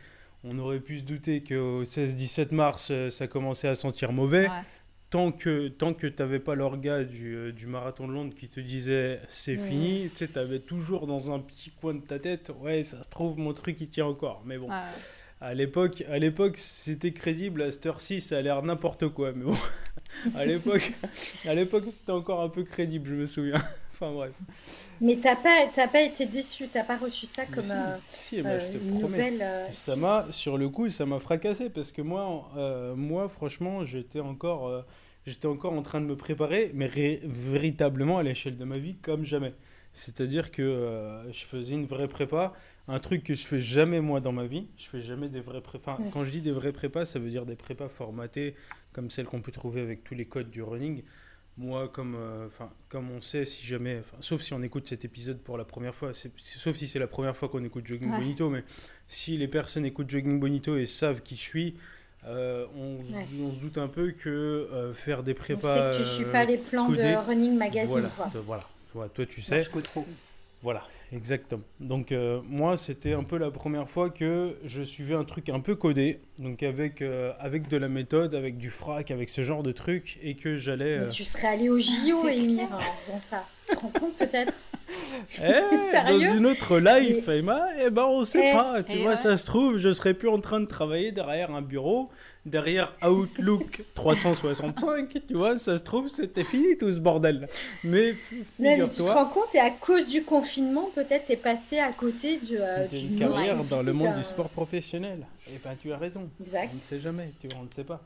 [0.45, 4.63] on aurait pu se douter qu'au 16-17 mars, euh, ça commençait à sentir mauvais Ouais.
[5.09, 8.61] tant que tant que t'avais pas l'orga du, euh, du marathon de Londres qui te
[8.61, 12.83] disait c'est fini, tu sais, t'avais toujours dans un petit coin de ta tête, ouais,
[12.83, 14.43] ça se trouve, mon truc il tient encore.
[14.45, 14.75] Mais bon, ouais.
[15.43, 17.63] À l'époque, à l'époque, c'était crédible.
[17.63, 19.33] À cette heure-ci, ça a l'air n'importe quoi.
[19.33, 19.57] Mais bon,
[20.35, 20.93] à l'époque,
[21.45, 23.63] à l'époque, c'était encore un peu crédible, je me souviens.
[23.93, 24.33] enfin bref.
[25.01, 27.99] Mais t'as pas, t'as pas été déçu, t'as pas reçu ça Mais comme si, euh,
[28.11, 29.25] si, eh ben, euh, je te une promets.
[29.25, 29.43] nouvelle.
[29.43, 29.97] euh, Ça si.
[29.97, 32.51] m'a, sur le coup, ça m'a fracassé parce que moi,
[32.97, 34.85] moi, franchement, j'étais encore,
[35.27, 36.89] j'étais encore en train de me préparer, mais
[37.25, 39.55] véritablement à l'échelle de ma vie comme jamais.
[39.95, 42.53] C'est-à-dire que euh, je faisais une vraie prépa,
[42.89, 44.67] un truc que je fais jamais moi dans ma vie.
[44.79, 45.97] Je fais jamais des vrais prépas.
[46.01, 46.07] Ouais.
[46.13, 48.55] Quand je dis des vrais prépas, ça veut dire des prépas formatées
[48.93, 51.03] comme celles qu'on peut trouver avec tous les codes du running.
[51.59, 55.05] Moi, comme, euh, enfin, comme on sait, si jamais, enfin, sauf si on écoute cet
[55.05, 58.19] épisode pour la première fois, sauf si c'est la première fois qu'on écoute Jogging Ouais.
[58.21, 58.65] Bonito, mais
[59.07, 61.75] si les personnes écoutent Jogging Bonito et savent qui je suis,
[62.25, 63.27] euh, on, se- Ouais.
[63.43, 65.91] on se doute un peu que euh, faire des prépas.
[65.93, 68.31] que tu suis euh, pas les plans codés, de Running Magazine, voilà, quoi.
[68.47, 69.63] voilà, toi, toi, tu Moi, sais.
[69.63, 70.07] je trop.
[70.63, 71.63] Voilà, exactement.
[71.81, 75.59] Donc euh, moi, c'était un peu la première fois que je suivais un truc un
[75.59, 79.65] peu codé, donc avec, euh, avec de la méthode, avec du frac, avec ce genre
[79.65, 80.99] de truc, et que j'allais...
[80.99, 82.79] Mais euh, tu serais allé au JO, c'est Émir, clair.
[82.79, 83.45] en faisant ça.
[83.69, 84.53] Tu te rends compte, peut-être?
[85.43, 88.83] Eh, dans une autre life, Emma, eh ben on sait Eh, pas.
[88.83, 89.17] Tu eh vois, ouais.
[89.17, 92.11] ça se trouve, je serais plus en train de travailler derrière un bureau,
[92.45, 97.49] derrière Outlook 365, tu vois, ça se trouve, c'était fini tout ce bordel.
[97.85, 98.17] Mais Non,
[98.59, 102.39] mais tu te rends compte, et à cause du confinement, peut-être t'es passé à côté
[102.39, 105.27] de, euh, J'ai d'une une carrière dans le monde d'un- du sport professionnel.
[105.49, 106.29] Et ben tu as raison.
[106.45, 106.71] Exact.
[106.73, 108.03] On ne sait jamais, tu vois, on ne sait pas.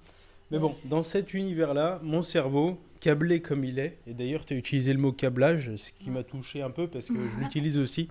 [0.51, 4.57] Mais bon, dans cet univers-là, mon cerveau, câblé comme il est, et d'ailleurs tu as
[4.57, 8.09] utilisé le mot câblage, ce qui m'a touché un peu parce que je l'utilise aussi,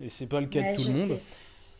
[0.00, 1.18] et c'est pas le cas Ouais, de tout le monde.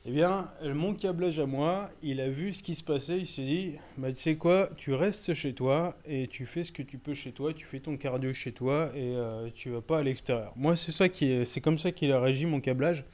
[0.08, 3.42] Eh bien, mon câblage à moi, il a vu ce qui se passait, il s'est
[3.44, 6.96] dit, bah, tu sais quoi, tu restes chez toi et tu fais ce que tu
[6.96, 10.02] peux chez toi, tu fais ton cardio chez toi et euh, tu vas pas à
[10.04, 10.52] l'extérieur.
[10.54, 13.04] Moi, c'est ça qui est- c'est comme ça qu'il a régi mon câblage.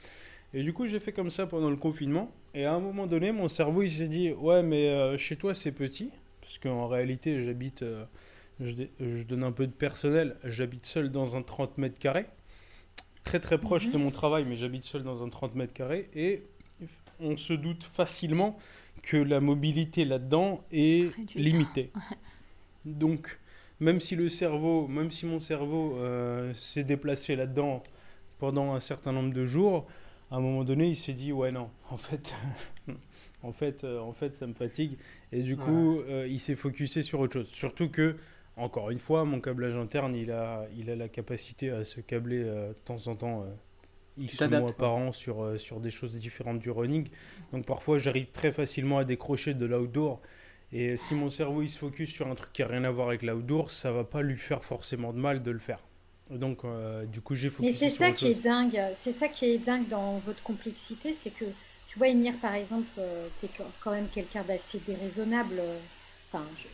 [0.53, 2.31] Et du coup, j'ai fait comme ça pendant le confinement.
[2.53, 5.55] Et à un moment donné, mon cerveau, il s'est dit, ouais, mais euh, chez toi,
[5.55, 6.11] c'est petit.
[6.41, 8.05] Parce qu'en réalité, j'habite, euh,
[8.59, 12.27] je, donne un peu de personnel, j'habite seul dans un 30 mètres carrés.
[13.23, 16.09] Très très proche de mon travail, mais j'habite seul dans un 30 mètres carrés.
[16.13, 16.43] Et
[17.23, 18.57] on se doute facilement
[19.01, 21.91] que la mobilité là-dedans est limitée.
[22.85, 23.39] Donc,
[23.79, 27.83] même si le cerveau, même si mon cerveau euh, s'est déplacé là-dedans
[28.39, 29.87] pendant un certain nombre de jours,
[30.31, 32.33] à un moment donné, il s'est dit ouais non, en fait,
[33.43, 34.97] en fait, euh, en fait, ça me fatigue.
[35.31, 37.49] Et du coup, euh, il s'est focusé sur autre chose.
[37.49, 38.15] Surtout que,
[38.55, 42.43] encore une fois, mon câblage interne, il a, il a la capacité à se câbler
[42.43, 43.45] de temps en temps.
[44.17, 44.73] Euh, X mois quoi.
[44.73, 47.07] par an sur, euh, sur des choses différentes du running.
[47.51, 50.21] Donc parfois j'arrive très facilement à décrocher de l'outdoor.
[50.71, 53.09] Et si mon cerveau il se focus sur un truc qui a rien à voir
[53.09, 55.79] avec l'outdoor, ça va pas lui faire forcément de mal de le faire.
[56.29, 59.45] Donc euh, du coup j'ai Mais focusé c'est ça qui est dingue, c'est ça qui
[59.45, 61.45] est dingue dans votre complexité, c'est que
[61.87, 62.87] tu vois Emir par exemple,
[63.39, 63.49] tu es
[63.83, 65.77] quand même quelqu'un d'assez déraisonnable, euh,
[66.33, 66.67] enfin je-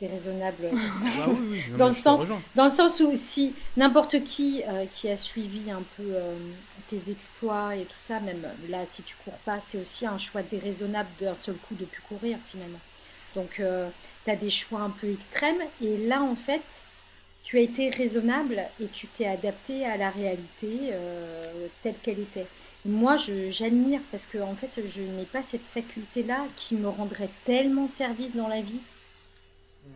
[0.00, 2.20] déraisonnable Ah oui, oui, non, Dans le sens-
[2.56, 6.34] dans le sens où si n'importe qui euh, qui a suivi un peu euh,
[6.88, 10.18] tes exploits et tout ça, même euh, là si tu cours pas, c'est aussi un
[10.18, 12.80] choix déraisonnable d'un seul coup de plus courir finalement.
[13.36, 13.60] Donc
[14.24, 16.62] tu as des choix un peu extrêmes et là en fait
[17.44, 22.46] tu as été raisonnable et tu t'es adapté à la réalité euh, telle qu'elle était.
[22.86, 23.16] Moi,
[23.50, 28.34] j'admire parce que en fait, je n'ai pas cette faculté-là qui me rendrait tellement service
[28.36, 28.80] dans la vie.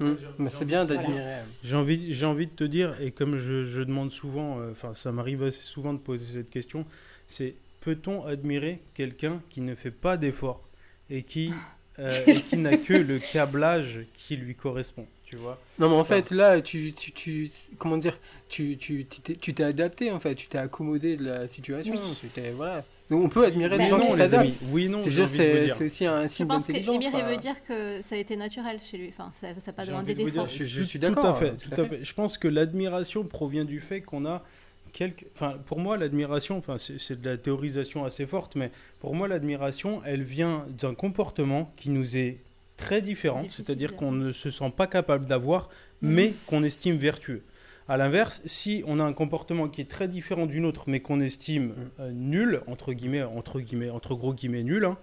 [0.01, 0.15] Hmm.
[0.39, 1.41] Mais c'est bien d'admirer.
[1.65, 4.95] J'ai envie, j'ai envie de te dire, et comme je, je demande souvent, euh, enfin
[4.95, 6.87] ça m'arrive assez souvent de poser cette question,
[7.27, 10.69] c'est peut-on admirer quelqu'un qui ne fait pas d'efforts
[11.11, 11.53] et qui,
[11.99, 15.61] euh, et qui n'a que le câblage qui lui correspond, tu vois?
[15.79, 20.11] Non, mais en fait, là, tu, tu, tu comment dire, tu, tu, tu t'es adapté,
[20.11, 21.95] en fait, tu t'es accommodé de la situation.
[21.95, 22.19] Oui.
[22.21, 22.85] Tu t'es, voilà.
[23.11, 24.63] Donc, on peut admirer Bah, des gens qui les s'adaptent.
[24.71, 26.95] Oui, non, C'est, c'est aussi un Je signe pense d'intelligence.
[26.95, 27.31] qu'Emir, il quoi.
[27.31, 29.09] veut dire que ça a été naturel chez lui.
[29.17, 30.47] Enfin, ça n'a pas demandé d'effort.
[30.47, 32.05] Je- je tout- suis Tout d'accord, à fait, euh, tout tout à fait.
[32.05, 34.45] Je pense que l'admiration provient du fait qu'on a
[34.93, 35.25] quelques.
[35.35, 40.03] Enfin, pour moi, l'admiration, enfin, c'est de la théorisation assez forte, mais pour moi, l'admiration,
[40.05, 42.39] elle vient d'un comportement qui nous est
[42.77, 45.69] très différent, c'est-à-dire qu'on ne se sent pas capable d'avoir,
[46.03, 46.13] Mhm.
[46.13, 47.43] mais qu'on estime vertueux.
[47.91, 51.21] À l'inverse, si on a un comportement qui est très différent d'une autre, mais qu'on
[51.21, 54.99] estime euh, nul, entre guillemets, entre guillemets, entre gros guillemets nul, hein,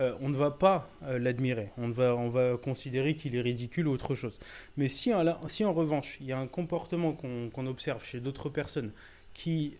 [0.00, 1.70] euh, on ne va pas euh, l'admirer.
[1.78, 4.40] On va, on va considérer qu'il est ridicule ou autre chose.
[4.76, 5.12] Mais si,
[5.46, 8.90] si en revanche, il y a un comportement qu'on observe chez d'autres personnes
[9.32, 9.76] qui,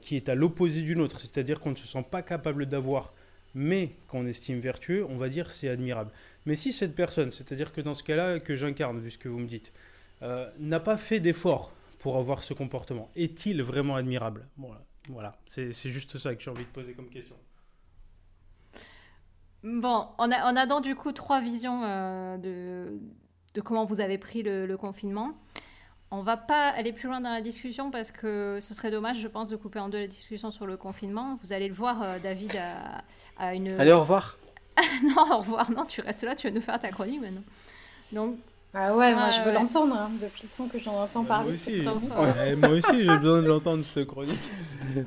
[0.00, 3.12] qui est à l'opposé d'une autre, c'est-à-dire qu'on ne se sent pas capable d'avoir,
[3.54, 6.10] mais qu'on estime vertueux, on va dire c'est admirable.
[6.46, 9.38] Mais si cette personne, c'est-à-dire que dans ce cas-là que j'incarne, vu ce que vous
[9.38, 9.72] me dites,
[10.22, 14.48] euh, n'a pas fait d'effort pour avoir ce comportement, est-il vraiment admirable?
[14.56, 15.36] Voilà, voilà.
[15.46, 17.36] c'est c'est juste ça que j'ai envie de poser comme question.
[19.62, 22.98] Bon, on a, on a donc du coup trois visions euh, de,
[23.54, 25.34] de comment vous avez pris le, le confinement.
[26.10, 29.28] On va pas aller plus loin dans la discussion parce que ce serait dommage, je
[29.28, 31.38] pense, de couper en deux la discussion sur le confinement.
[31.42, 33.04] Vous allez le voir, euh, David a,
[33.38, 33.68] a une...
[33.78, 34.36] Allez, au revoir.
[35.04, 37.44] non, au revoir, non, tu restes là, tu vas nous faire ta chronique maintenant.
[38.10, 38.38] Donc,
[38.72, 39.52] Ah ouais, moi Ouais, je veux ouais.
[39.54, 41.44] l'entendre hein, depuis le temps que j'en entends Bah, parler.
[41.46, 41.80] moi aussi.
[41.80, 42.54] Ouais.
[42.56, 44.38] Moi aussi, j'ai besoin de l'entendre, cette chronique.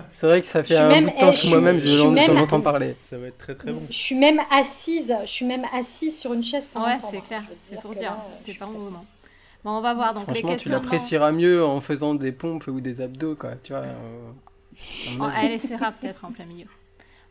[0.10, 2.12] C'est vrai que ça fait un même- bout de temps eh, je que moi-même j'en,
[2.12, 2.96] même- entends parler.
[3.02, 3.84] Ça va être très très bon.
[3.90, 7.42] Je suis même assise, je suis même assise sur une chaise pour ouais, c'est clair,
[7.60, 9.06] c'est pour dire, t'es pas en mouvement.
[9.64, 10.82] Bon, on va voir, donc les Franchement, tu questionnements...
[10.82, 13.52] l'apprécieras mieux en faisant des pompes ou des abdos, quoi.
[13.64, 13.84] Tu vois.
[13.84, 14.32] euh,
[15.22, 16.68] Oh, elle essaiera peut-être en plein milieu.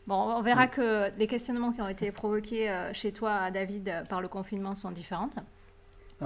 [0.07, 4.03] Bon, on verra que les questionnements qui ont été provoqués euh, chez toi, David, euh,
[4.03, 5.35] par le confinement sont différentes.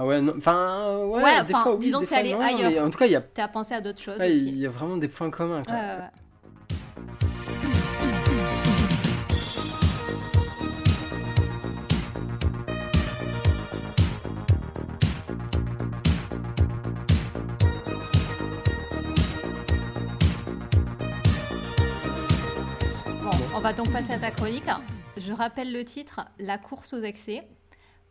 [0.00, 2.32] Ah ouais, enfin, euh, ouais, Ouais, des enfin, fois, oui, disons des que t'es allé
[2.34, 2.70] ailleurs.
[2.70, 4.48] mais en tout cas, il y a, Tu as pensé à d'autres choses ouais, aussi.
[4.48, 5.64] il y a vraiment des points communs.
[5.64, 5.74] Quoi.
[5.74, 5.98] Ouais.
[23.22, 24.64] Bon, on va donc passer à ta chronique.
[25.16, 27.46] Je rappelle le titre La course aux excès.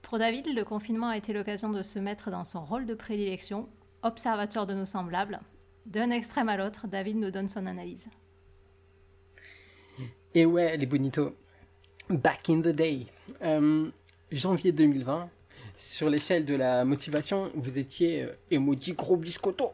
[0.08, 3.68] Pour David, le confinement a été l'occasion de se mettre dans son rôle de prédilection,
[4.04, 5.42] observateur de nos semblables.
[5.86, 8.08] D'un extrême à l'autre, David nous donne son analyse.
[10.34, 11.36] Et ouais, les bonitos.
[12.10, 13.08] Back in the day.
[13.42, 13.90] Euh,
[14.32, 15.30] janvier 2020.
[15.76, 19.74] Sur l'échelle de la motivation, vous étiez euh, emoji gros biscotto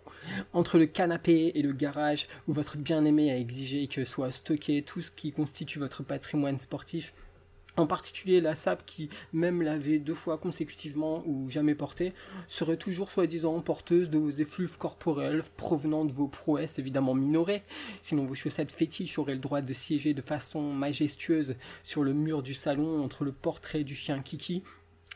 [0.51, 5.01] entre le canapé et le garage où votre bien-aimé a exigé que soit stocké tout
[5.01, 7.13] ce qui constitue votre patrimoine sportif
[7.75, 12.13] En particulier la sape qui, même lavée deux fois consécutivement ou jamais portée,
[12.47, 17.63] serait toujours soi-disant porteuse de vos effluves corporels provenant de vos prouesses évidemment minorées.
[18.03, 22.43] Sinon vos chaussettes fétiches auraient le droit de siéger de façon majestueuse sur le mur
[22.43, 24.61] du salon entre le portrait du chien Kiki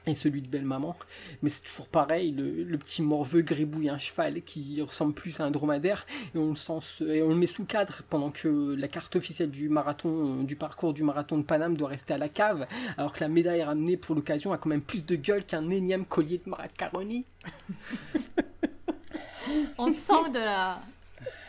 [0.08, 0.96] et celui de belle-maman.
[1.42, 5.46] Mais c'est toujours pareil, le, le petit morveux gribouille un cheval qui ressemble plus à
[5.46, 8.88] un dromadaire et on le, sens, et on le met sous cadre pendant que la
[8.88, 12.66] carte officielle du marathon, du parcours du marathon de Paname doit rester à la cave,
[12.98, 16.06] alors que la médaille ramenée pour l'occasion a quand même plus de gueule qu'un énième
[16.06, 17.26] collier de macaroni.
[19.78, 20.82] On sent de la...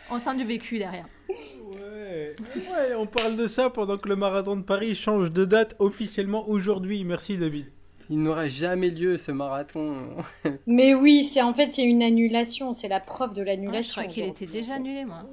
[0.09, 1.05] On sent du vécu derrière.
[1.29, 2.35] Ouais.
[2.55, 6.49] ouais, on parle de ça pendant que le marathon de Paris change de date officiellement
[6.49, 7.03] aujourd'hui.
[7.03, 7.67] Merci David.
[8.11, 9.93] Il n'aura jamais lieu ce marathon.
[10.67, 14.01] Mais oui, c'est en fait c'est une annulation, c'est la preuve de je l'annulation.
[14.01, 15.23] crois qu'il était déjà annulé, moi.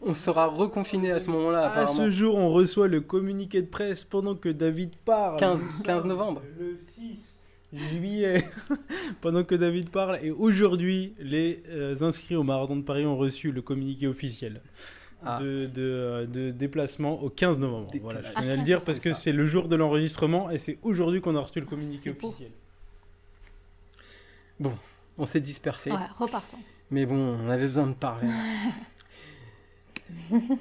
[0.00, 4.04] On sera reconfiné à ce moment-là, À ce jour, on reçoit le communiqué de presse
[4.04, 5.40] pendant que David parle.
[5.40, 6.42] 15 15 novembre.
[6.58, 7.40] Le 6
[7.72, 8.44] juillet,
[9.20, 10.18] pendant que David parle.
[10.22, 14.60] Et aujourd'hui, les euh, inscrits au Marathon de Paris ont reçu le communiqué officiel
[15.26, 15.38] Ah.
[15.40, 17.90] de, de, euh, de déplacement au 15 novembre.
[17.90, 18.02] Décalage.
[18.02, 20.58] Voilà, je Ah, tenais à le dire parce que c'est le jour de l'enregistrement et
[20.58, 22.50] c'est aujourd'hui qu'on a reçu le communiqué officiel.
[25.16, 25.90] On s'est dispersé.
[25.90, 26.58] Ouais, repartons.
[26.90, 28.28] Mais bon, on avait besoin de parler.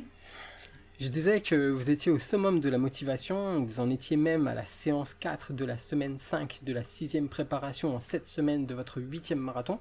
[1.00, 4.54] Je disais que vous étiez au summum de la motivation, vous en étiez même à
[4.54, 8.74] la séance 4 de la semaine 5 de la sixième préparation en 7 semaines de
[8.76, 9.80] votre huitième marathon,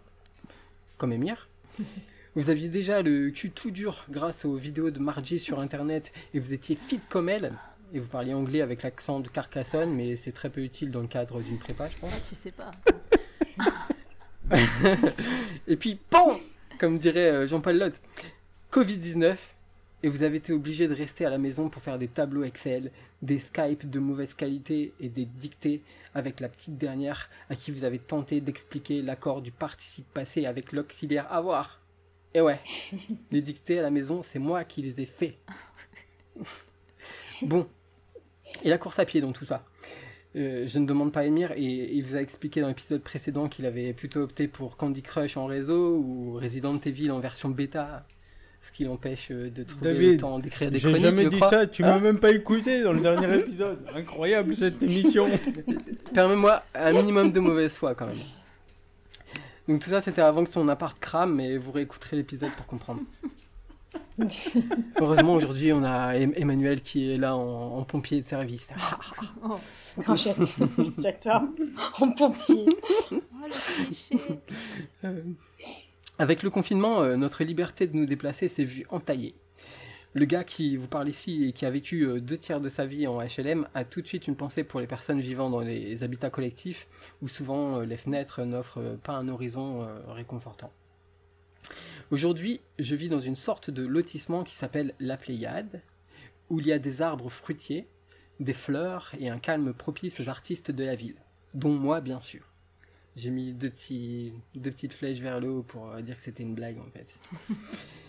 [0.98, 1.48] comme Émir.
[2.34, 6.38] Vous aviez déjà le cul tout dur grâce aux vidéos de Margie sur internet et
[6.38, 7.52] vous étiez fit comme elle.
[7.92, 11.08] Et vous parliez anglais avec l'accent de Carcassonne, mais c'est très peu utile dans le
[11.08, 12.10] cadre d'une prépa, je pense.
[12.10, 12.70] Ah, tu sais pas.
[15.68, 16.38] Et puis, PAN
[16.80, 18.00] Comme dirait euh, Jean-Paul Lotte.
[18.72, 19.36] Covid-19.
[20.02, 22.92] Et vous avez été obligé de rester à la maison pour faire des tableaux Excel,
[23.20, 25.82] des Skype de mauvaise qualité et des dictées
[26.14, 30.72] avec la petite dernière à qui vous avez tenté d'expliquer l'accord du participe passé avec
[30.72, 31.81] l'auxiliaire avoir.
[32.34, 32.58] Et ouais,
[33.30, 35.36] les dictées à la maison, c'est moi qui les ai faits.
[37.42, 37.66] bon.
[38.62, 39.64] Et la course à pied dans tout ça
[40.34, 41.60] euh, je ne demande pas à Emir, et
[41.94, 45.44] il vous a expliqué dans l'épisode précédent qu'il avait plutôt opté pour Candy Crush en
[45.44, 48.06] réseau ou Resident Evil en version bêta,
[48.62, 51.02] ce qui l'empêche euh, de trouver David, le temps d'écrire des J'ai chroniques.
[51.02, 51.50] jamais je dit crois.
[51.50, 53.80] ça, tu Hein m'as même pas écouté dans le dernier épisode.
[53.94, 55.26] Incroyable cette émission.
[56.14, 58.16] Permets-moi un minimum de mauvaise foi quand même.
[59.68, 63.00] Donc tout ça c'était avant que son appart crame, mais vous réécouterez l'épisode pour comprendre.
[65.00, 68.70] Heureusement aujourd'hui on a Em- Emmanuel qui est là en, en pompier de service.
[69.44, 69.56] Oh,
[70.08, 70.48] Non, j'adore.
[70.98, 71.42] J'adore.
[72.00, 72.66] En pompier.
[75.04, 75.08] oh.
[76.18, 79.34] Avec le confinement, euh, notre liberté de nous déplacer s'est vue entaillée.
[80.14, 82.84] Le gars qui vous parle ici et qui a vécu euh, deux tiers de sa
[82.84, 86.04] vie en HLM a tout de suite une pensée pour les personnes vivant dans les
[86.04, 86.86] habitats collectifs
[87.22, 90.70] où souvent euh, les fenêtres n'offrent euh, pas un horizon réconfortant.
[92.10, 95.80] Aujourd'hui, je vis dans une sorte de lotissement qui s'appelle la Pléiade,
[96.50, 97.86] où il y a des arbres fruitiers,
[98.38, 101.16] des fleurs et un calme propice aux artistes de la ville,
[101.54, 102.42] dont moi bien sûr.
[103.16, 106.90] J'ai mis deux, petites flèches vers le haut pour dire que c'était une blague en
[106.90, 107.18] fait.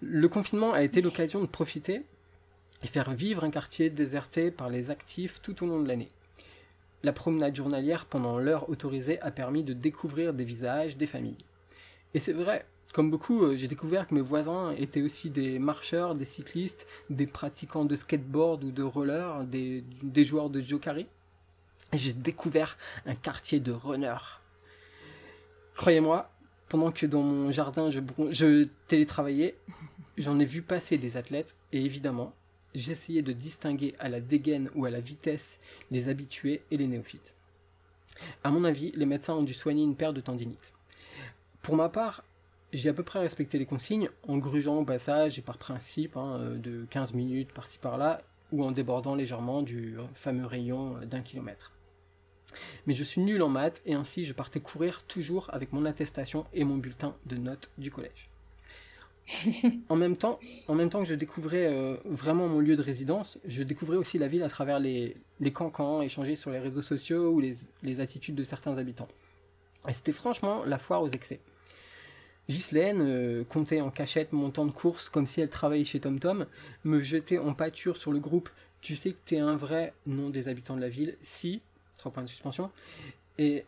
[0.00, 2.02] le confinement a été l'occasion de profiter
[2.82, 6.08] et faire vivre un quartier déserté par les actifs tout au long de l'année.
[7.02, 11.44] La promenade journalière pendant l'heure autorisée a permis de découvrir des visages, des familles.
[12.14, 16.14] Et c'est vrai, comme beaucoup, euh, j'ai découvert que mes voisins étaient aussi des marcheurs,
[16.14, 19.84] des cyclistes, des pratiquants de skateboard ou de roller, des,
[20.24, 21.06] joueurs de Jokari.
[21.94, 24.38] J'ai découvert un quartier de runners.
[25.74, 26.30] Croyez-moi,
[26.72, 29.56] pendant que dans mon jardin je, télétravaillais,
[30.16, 32.32] j'en ai vu passer des athlètes et évidemment,
[32.74, 37.34] j'essayais de distinguer à la dégaine ou à la vitesse les habitués et les néophytes.
[38.42, 40.72] À mon avis, les médecins ont dû soigner une paire de tendinites.
[41.60, 42.24] Pour ma part,
[42.72, 46.38] j'ai à peu près respecté les consignes en grugeant au passage et par principe hein,
[46.40, 51.20] euh, de 15 minutes par-ci par-là ou en débordant légèrement du fameux rayon euh, d'un
[51.20, 51.72] kilomètre.
[52.86, 56.46] Mais je suis nul en maths et ainsi je partais courir toujours avec mon attestation
[56.52, 58.28] et mon bulletin de notes du collège.
[59.88, 60.38] en, même temps,
[60.68, 64.18] en même temps que je découvrais euh, vraiment mon lieu de résidence, je découvrais aussi
[64.18, 68.00] la ville à travers les, les cancans échangés sur les réseaux sociaux ou les, les
[68.00, 69.08] attitudes de certains habitants.
[69.88, 71.40] Et c'était franchement la foire aux excès.
[72.48, 76.46] Ghislaine euh, comptait en cachette mon temps de course comme si elle travaillait chez TomTom,
[76.84, 78.50] me jetait en pâture sur le groupe
[78.80, 81.62] Tu sais que t'es un vrai nom des habitants de la ville, si,
[82.02, 82.70] trois points de suspension,
[83.38, 83.64] et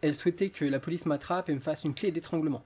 [0.00, 2.62] elle souhaitait que la police m'attrape et me fasse une clé d'étranglement.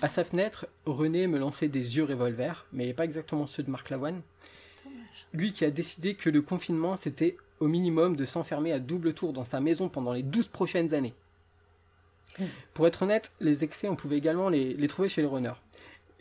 [0.00, 3.90] À sa fenêtre, René me lançait des yeux revolver, mais pas exactement ceux de Marc
[3.90, 4.22] Lavoine.
[5.34, 9.34] Lui qui a décidé que le confinement, c'était au minimum de s'enfermer à double tour
[9.34, 11.14] dans sa maison pendant les 12 prochaines années.
[12.72, 15.60] Pour être honnête, les excès, on pouvait également les, les trouver chez les runners.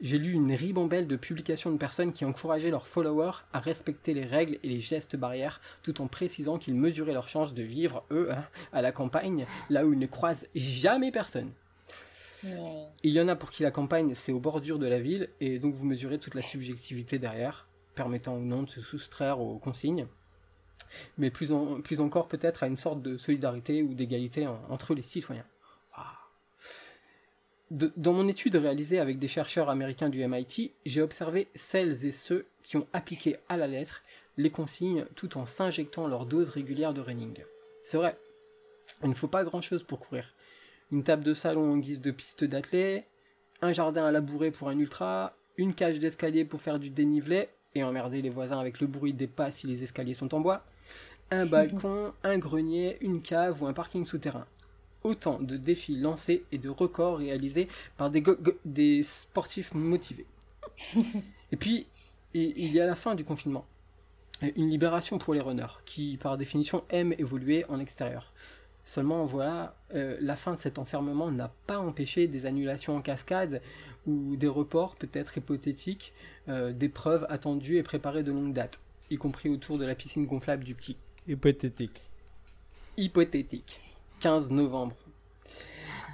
[0.01, 4.25] J'ai lu une ribambelle de publications de personnes qui encourageaient leurs followers à respecter les
[4.25, 8.29] règles et les gestes barrières tout en précisant qu'ils mesuraient leur chance de vivre, eux,
[8.31, 8.43] hein,
[8.73, 11.51] à la campagne, là où ils ne croisent jamais personne.
[12.43, 12.87] Ouais.
[13.03, 15.59] Il y en a pour qui la campagne, c'est aux bordures de la ville, et
[15.59, 17.65] donc vous mesurez toute la subjectivité derrière,
[17.95, 20.07] permettant ou non de se soustraire aux consignes.
[21.17, 24.93] Mais plus, en- plus encore peut-être à une sorte de solidarité ou d'égalité en- entre
[24.93, 25.45] les citoyens.
[27.71, 32.45] Dans mon étude réalisée avec des chercheurs américains du MIT, j'ai observé celles et ceux
[32.63, 34.03] qui ont appliqué à la lettre
[34.37, 37.43] les consignes tout en s'injectant leur dose régulière de running.
[37.83, 38.17] C'est vrai,
[39.03, 40.35] il ne faut pas grand-chose pour courir
[40.91, 43.05] une table de salon en guise de piste d'athlée,
[43.61, 47.83] un jardin à labourer pour un ultra, une cage d'escalier pour faire du dénivelé et
[47.83, 50.59] emmerder les voisins avec le bruit des pas si les escaliers sont en bois,
[51.31, 54.45] un balcon, un grenier, une cave ou un parking souterrain.
[55.05, 60.25] Autant de défis lancés et de records réalisés par des, go- go- des sportifs motivés.
[61.51, 61.85] et puis,
[62.33, 63.65] il il y a la fin du confinement.
[64.55, 68.33] Une libération pour les runners, qui par définition aiment évoluer en extérieur.
[68.83, 73.61] Seulement, voilà, euh, la fin de cet enfermement n'a pas empêché des annulations en cascade
[74.07, 76.13] ou des reports peut-être hypothétiques
[76.49, 78.79] euh, d'épreuves attendues et préparées de longue date,
[79.11, 80.97] y compris autour de la piscine gonflable du petit.
[81.27, 82.01] Hypothétique.
[82.97, 83.79] Hypothétique.
[84.19, 84.95] 15 novembre.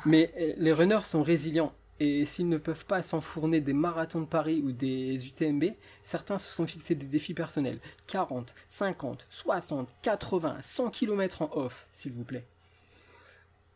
[0.05, 4.25] Mais euh, les runners sont résilients et s'ils ne peuvent pas s'enfourner des marathons de
[4.25, 5.65] Paris ou des UTMB,
[6.03, 7.79] certains se sont fixés des défis personnels.
[8.07, 12.45] 40, 50, 60, 80, 100 km en off, s'il vous plaît.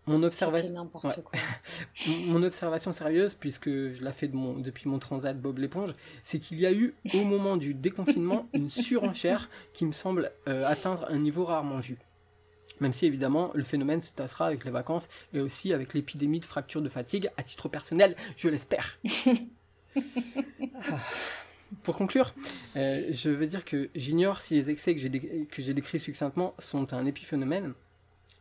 [0.08, 1.16] Mon observation, n'importe Ouais.
[1.24, 1.32] quoi.
[2.28, 6.40] mon observation sérieuse, puisque je la fais de mon- depuis mon transat Bob l'éponge, c'est
[6.40, 11.08] qu'il y a eu, au moment du déconfinement, une surenchère qui me semble euh, atteindre
[11.10, 11.98] un niveau rarement vu.
[12.80, 16.46] Même si évidemment le phénomène se tassera avec les vacances et aussi avec l'épidémie de
[16.46, 18.98] fracture de fatigue, à titre personnel, je l'espère.
[20.92, 21.00] Ah.
[21.84, 22.34] Pour conclure,
[22.76, 26.00] euh, je veux dire que j'ignore si les excès que j'ai dé- que j'ai décrits
[26.00, 27.74] succinctement sont un épiphénomène.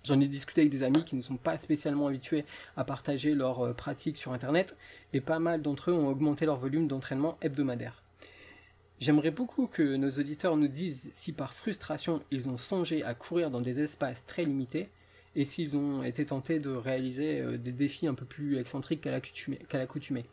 [0.05, 2.45] J'en ai discuté avec des amis qui ne sont pas spécialement habitués
[2.76, 4.76] à partager leurs euh, pratiques sur Internet,
[5.14, 8.03] et pas mal d'entre eux ont augmenté leur volume d'entraînement hebdomadaire.
[9.05, 13.51] J'aimerais beaucoup que nos auditeurs nous disent si par frustration ils ont songé à courir
[13.51, 14.89] dans des espaces très limités,
[15.37, 19.11] et s'ils ont été tentés de réaliser euh, des défis un peu plus excentriques qu'à
[19.79, 20.25] l'accoutumée.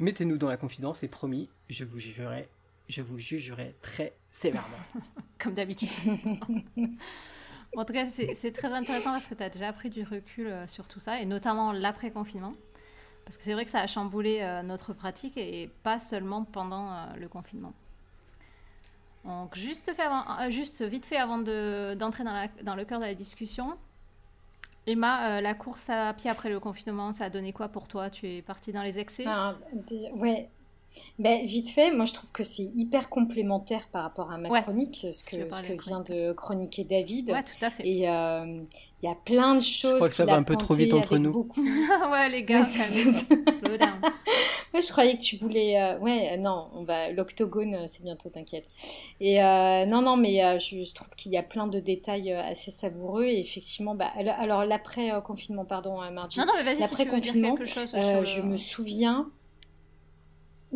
[0.00, 2.46] Mettez-nous dans la confidence et promis, je vous jugerai,
[2.90, 4.76] je vous jugerai très sévèrement.
[5.38, 5.88] comme d'habitude.
[7.74, 10.48] en tout cas, c'est c'est très intéressant parce que tu as déjà pris du recul
[10.48, 12.52] euh, sur tout ça, et notamment l'après-confinement.
[13.24, 16.92] Parce que c'est vrai que ça a chamboulé euh, notre pratique, et pas seulement pendant
[16.92, 17.72] euh, le confinement.
[19.24, 23.14] Donc, juste, fait avant- juste vite fait avant de- d'entrer dans, le cœur de la
[23.14, 23.74] discussion,
[24.86, 28.10] Emma, euh, la course à pied après le confinement, ça a donné quoi pour toi?
[28.10, 29.24] Tu es partie dans les excès?
[29.26, 30.50] Ah, des- ouais.
[31.18, 34.62] Ben, vite fait, moi je trouve que c'est hyper complémentaire par rapport à ma Ouais.
[34.62, 37.30] chronique, ce que, ce vient de chroniquer David.
[37.30, 37.82] Ouais, tout à fait.
[37.88, 38.08] Et
[39.04, 39.96] il y a plein de choses.
[39.96, 41.30] crois que ça va a un peu trop vite entre nous.
[41.30, 41.62] beaucoup-
[42.10, 44.00] ouais, les gars, Ouais, slow down.
[44.72, 45.80] Ouais, je croyais que tu voulais.
[45.80, 47.10] euh, Ouais, non, on va.
[47.12, 48.66] L'octogone, euh, c'est bientôt, t'inquiète.
[49.20, 52.32] Et euh, non, non, mais euh, je, je trouve qu'il y a plein de détails
[52.32, 53.24] assez savoureux.
[53.26, 56.40] Et effectivement, bah, alors, alors, l'après-confinement, pardon, Margie.
[56.40, 58.40] Non, non, mais vas-y, si tu veux dire L'après-confinement, quelque chose Euh, sur le- je
[58.40, 59.30] me souviens.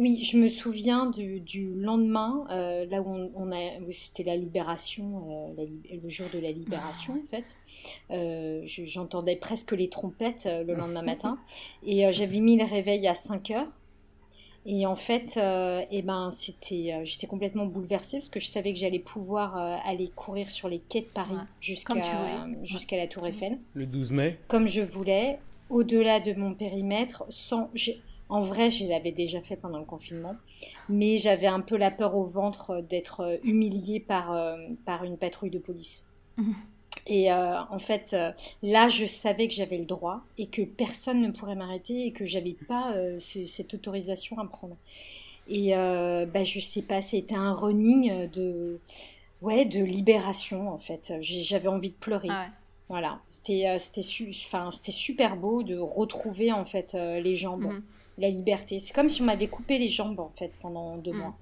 [0.01, 4.23] Oui, je me souviens du, du lendemain, euh, là où, on, on a, où c'était
[4.23, 5.55] la libération, euh,
[5.91, 7.57] la le jour de la libération en fait.
[8.13, 11.39] Euh, je- J'entendais presque les trompettes euh, le lendemain matin
[11.85, 13.67] et euh, j'avais mis le réveil à 5 heures.
[14.67, 18.73] Et en fait, euh, eh ben, c'était, euh, j'étais complètement bouleversée parce que je savais
[18.73, 21.41] que j'allais pouvoir euh, aller courir sur les quais de Paris Ouais.
[21.61, 22.59] jusqu'à Comme tu voulais.
[22.65, 24.39] jusqu'à la Tour Eiffel Le 12 mai.
[24.47, 25.39] comme je voulais,
[25.71, 27.71] au-delà de mon périmètre, sans.
[27.75, 30.37] j'ai- En vrai, je l'avais déjà fait pendant le confinement,
[30.89, 35.17] mais j'avais un peu la peur au ventre d'être euh, humiliée par, euh, par une
[35.17, 36.05] patrouille de police.
[36.37, 36.55] Mhm.
[37.07, 41.23] Et euh, en fait, euh, là, je savais que j'avais le droit et que personne
[41.23, 44.77] ne pourrait m'arrêter et que j'avais pas euh, ce- cette autorisation à prendre.
[45.49, 48.79] Et bah, je sais pas, c'était un running de,
[49.41, 51.15] ouais, de libération en fait.
[51.21, 52.29] J'avais envie de pleurer.
[52.31, 52.53] Ah ouais.
[52.91, 57.83] Voilà, c'était c'était su- super beau de retrouver en fait les jambes, Mhm.
[58.19, 58.79] La liberté.
[58.79, 61.19] C'est comme si on m'avait coupé les jambes en fait pendant deux Mhm.
[61.19, 61.37] mois.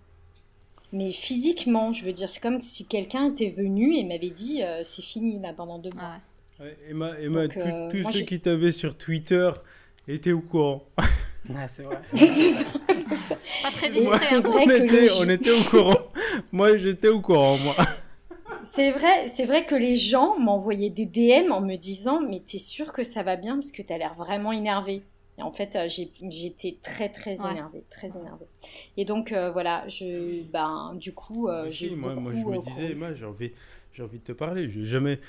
[0.93, 4.83] Mais physiquement, je veux dire, c'est comme si quelqu'un était venu et m'avait dit euh,
[4.85, 6.03] c'est fini là pendant deux mois.
[6.05, 6.19] Ah
[6.63, 6.67] ouais.
[6.69, 9.51] Ouais, Emma, Emma Donc, tous- euh, tous moi, ceux qui t'avaient sur Twitter
[10.09, 10.83] étaient au courant.
[11.57, 11.99] Ah, c'est vrai.
[12.17, 12.65] C'est ça.
[13.63, 14.19] Pas très Et distrait.
[14.29, 14.41] c'est hein.
[14.41, 15.99] vrai on, était, on était au courant.
[16.51, 17.77] moi, j'étais au courant, moi.
[18.73, 22.59] C'est vrai, c'est vrai que les gens m'envoyaient des DM en me disant mais t'es
[22.59, 25.03] sûr que ça va bien parce que t'as l'air vraiment énervé.
[25.39, 25.89] Et en fait, euh,
[26.31, 27.51] j'étais très très Ouais.
[27.53, 28.47] énervée, très énervée.
[28.97, 32.93] Et donc euh, voilà, je, ben du coup, euh, j'ai moi, moi, je me disais.
[32.93, 33.53] Emma, j'ai envie,
[33.93, 34.71] j'ai envie de te parler.
[34.71, 35.21] J'ai jamais,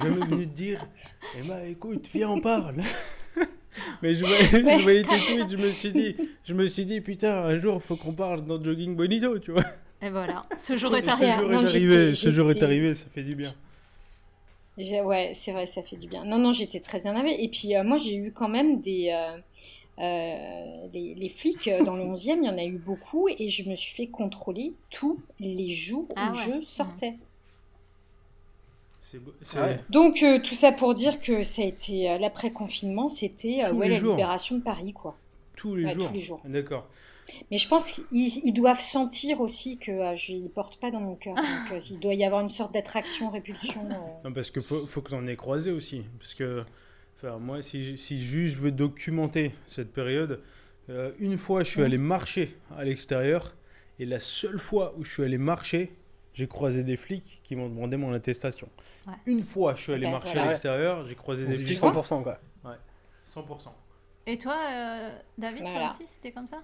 [0.00, 0.86] jamais venu te dire,
[1.38, 2.76] Emma, écoute, viens, on parle.
[4.02, 4.46] Mais je voyais,
[4.78, 7.82] je voyais tes tweets, je me suis dit, je me suis dit, putain, un jour,
[7.82, 9.64] faut qu'on parle dans Jogging Bonito, tu vois.
[10.00, 11.04] Et voilà, ce jour est.
[11.04, 11.32] Ce arrivé.
[11.32, 13.50] jour Non, est j'étais- arrivé, ce jour est arrivé, ça fait du bien.
[14.78, 16.24] Ouais, c'est vrai, ça fait du bien.
[16.24, 17.42] Non, non, j'étais très énervée.
[17.42, 19.08] Et puis, euh, moi, j'ai eu quand même des.
[19.98, 23.28] Euh, les, les flics euh, dans le 11e, il y en a eu beaucoup.
[23.28, 26.60] Et je me suis fait contrôler tous les jours Ah où ouais.
[26.60, 27.14] je sortais.
[29.00, 29.80] C'est beau- c'est- Ouais.
[29.90, 32.10] Donc, euh, tout ça pour dire que ça a été.
[32.10, 34.12] euh, L'après-confinement, c'était euh, Tous ouais, la jours.
[34.16, 35.16] libération de Paris, quoi.
[35.56, 36.08] Tous les Ouais, jours.
[36.08, 36.40] tous les jours.
[36.44, 36.86] D'accord.
[37.50, 40.90] Mais je pense qu'ils ils doivent sentir aussi que euh, je ne les porte pas
[40.90, 41.34] dans mon cœur.
[41.34, 43.80] Donc, euh, il doit y avoir une sorte d'attraction, répulsion.
[43.90, 43.94] euh.
[44.28, 46.02] Non, parce qu'il faut, faut que j'en ai croisé aussi.
[46.18, 46.64] Parce que,
[47.16, 50.40] enfin, moi, si, si juste je veux documenter cette période,
[50.88, 53.54] euh, une fois, je suis allé marcher à l'extérieur.
[53.98, 55.92] Et la seule fois où je suis allé marcher,
[56.34, 58.68] j'ai croisé des flics qui m'ont demandé mon attestation.
[59.06, 59.14] Ouais.
[59.24, 60.42] Une fois, je suis allé marcher voilà.
[60.42, 61.78] à l'extérieur, j'ai croisé On des flics.
[61.78, 62.38] 100%, quoi.
[63.34, 63.72] 100%.
[64.26, 66.58] Et toi, euh, David, toi aussi, c'était comme ça?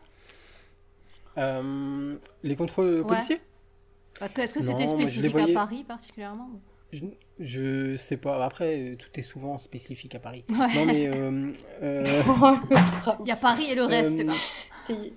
[1.39, 3.09] Euh, les contrôles Ouais.
[3.09, 3.41] policiers?
[4.19, 6.51] Parce que est-ce que Non, c'était spécifique voyais- à Paris particulièrement?
[6.93, 7.05] Je,
[7.41, 8.45] je sais pas.
[8.45, 10.45] Après, euh, tout est souvent spécifique à Paris.
[10.51, 10.75] Ouais.
[10.75, 11.09] Non, mais.
[11.15, 13.13] euh, euh, Oh.
[13.25, 14.21] Il y a Paris et le reste.
[14.21, 14.35] Euh, quoi.
[14.87, 15.13] C'est-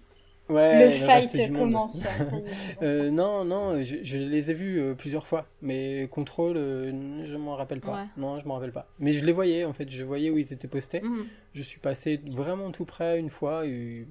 [0.54, 2.02] ouais, le fight commence.
[2.82, 7.36] Euh, non, non, je, je les ai vus euh, plusieurs fois, mais contrôle, euh, je
[7.38, 7.94] m'en rappelle pas.
[7.94, 8.08] Ouais.
[8.18, 8.88] Non, je m'en rappelle pas.
[9.00, 11.02] Mais je les voyais, en fait, je voyais où ils étaient postés.
[11.02, 11.26] Mhm.
[11.54, 14.06] Je suis passé vraiment tout près une fois, et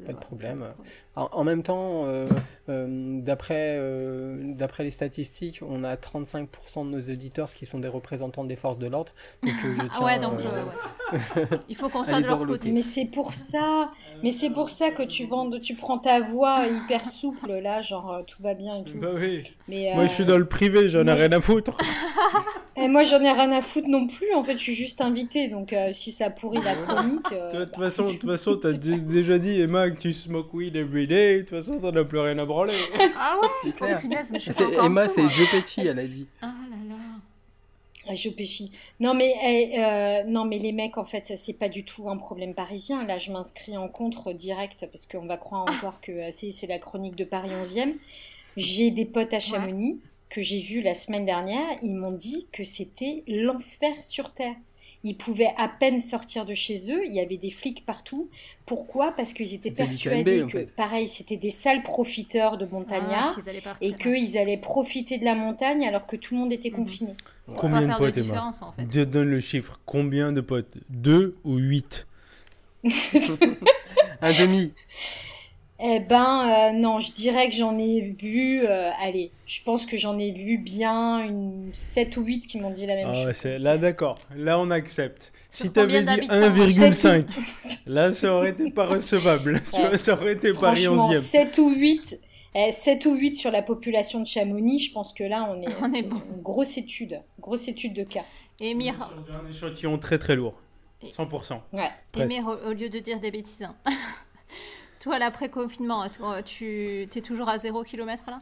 [0.00, 0.58] Pas Pas de problème.
[0.60, 0.94] pas de problème.
[1.16, 2.26] En, en même temps, euh,
[2.68, 6.46] euh, d'après euh, d'après les statistiques, on a 35%
[6.86, 9.12] de nos auditeurs qui sont des représentants des forces de l'ordre.
[9.42, 10.62] Donc, euh, je Ah tiens, ouais, donc euh,
[11.36, 11.58] euh, ouais.
[11.68, 12.72] il faut qu'on soit de leur côté.
[12.72, 13.90] Mais c'est pour ça,
[14.22, 18.22] mais c'est pour ça que tu vends, tu prends ta voix hyper souple là, genre
[18.26, 18.98] tout va bien et tout.
[18.98, 19.52] Bah oui.
[19.68, 21.76] Mais Moi, je suis dans le privé, j'en ai rien à foutre.
[22.76, 24.32] et moi j'en ai rien à foutre non plus.
[24.34, 27.20] En fait, je suis juste invitée, donc euh, si ça pourrit la chronique.
[27.32, 30.12] euh, De toute bah, façon, de toute façon, t'as dé- déjà dit, Emma, que tu
[30.12, 31.36] smoke weed every day.
[31.36, 32.74] De toute façon, t'en as plus rien à branler.
[33.18, 34.00] Ah ouais C'est clair.
[34.00, 35.28] Punaise, mais je suis C'est- pas Emma, c'est.
[35.30, 36.26] Joe Pesci, elle a dit.
[36.42, 37.00] Ah là là.
[38.06, 38.70] Ah, je péchis.
[39.00, 42.10] Non mais eh, euh, non mais les mecs en fait ça c'est pas du tout
[42.10, 43.02] un problème parisien.
[43.06, 46.78] Là je m'inscris en contre direct parce qu'on va croire encore que c'est c'est la
[46.78, 47.94] chronique de Paris 11e.
[48.58, 50.02] J'ai des potes à Chamonix
[50.34, 51.68] que j'ai vus la semaine dernière.
[51.82, 54.56] Ils m'ont dit que c'était l'enfer sur terre.
[55.06, 57.02] Ils pouvaient à peine sortir de chez eux.
[57.06, 58.26] Il y avait des flics partout.
[58.64, 59.12] Pourquoi?
[59.12, 60.74] Parce qu'ils étaient persuadés que fait.
[60.74, 63.38] pareil c'était des sales profiteurs de Ah, montagnards.
[63.62, 63.86] partir.
[63.88, 66.76] et qu'ils allaient profiter de la montagne alors que tout le monde était Mhm.
[66.76, 67.14] confiné.
[67.54, 68.84] Combien de potes, de Emma en fait.
[68.86, 69.78] Dieu donne le chiffre.
[69.84, 70.74] Combien de potes?
[70.88, 72.06] Deux ou huit?
[74.22, 74.72] Un demi.
[75.86, 79.98] Eh ben, euh, non, je dirais que j'en ai vu, euh, allez, je pense que
[79.98, 83.32] j'en ai vu bien une 7 ou 8 qui m'ont dit la même Ah, chose.
[83.32, 84.16] c'est- Là, d'accord.
[84.34, 85.30] Là, on accepte.
[85.50, 87.26] Si Sur t'avais combien dit d'habitants 1,5,
[87.86, 89.60] là, ça aurait été pas recevable.
[89.72, 89.88] Tu Ouais.
[89.90, 91.20] vois, ça aurait été Paris Franchement, 11e.
[91.20, 92.18] 7 ou 8,
[92.54, 95.66] eh, 7 ou 8 sur la population de Chamonix, je pense que là, on est,
[95.82, 96.16] On est bon.
[96.34, 98.24] une grosse étude, grosse étude de cas.
[98.58, 100.54] Émir, Sur un échantillon très très lourd.
[101.02, 101.60] Et- 100%.
[101.74, 101.90] Ouais.
[102.16, 103.74] Émir, au, au lieu de dire des bêtises, hein.
[105.04, 108.40] Toi l'après-confinement, est-ce que euh, tu es toujours à 0 km là?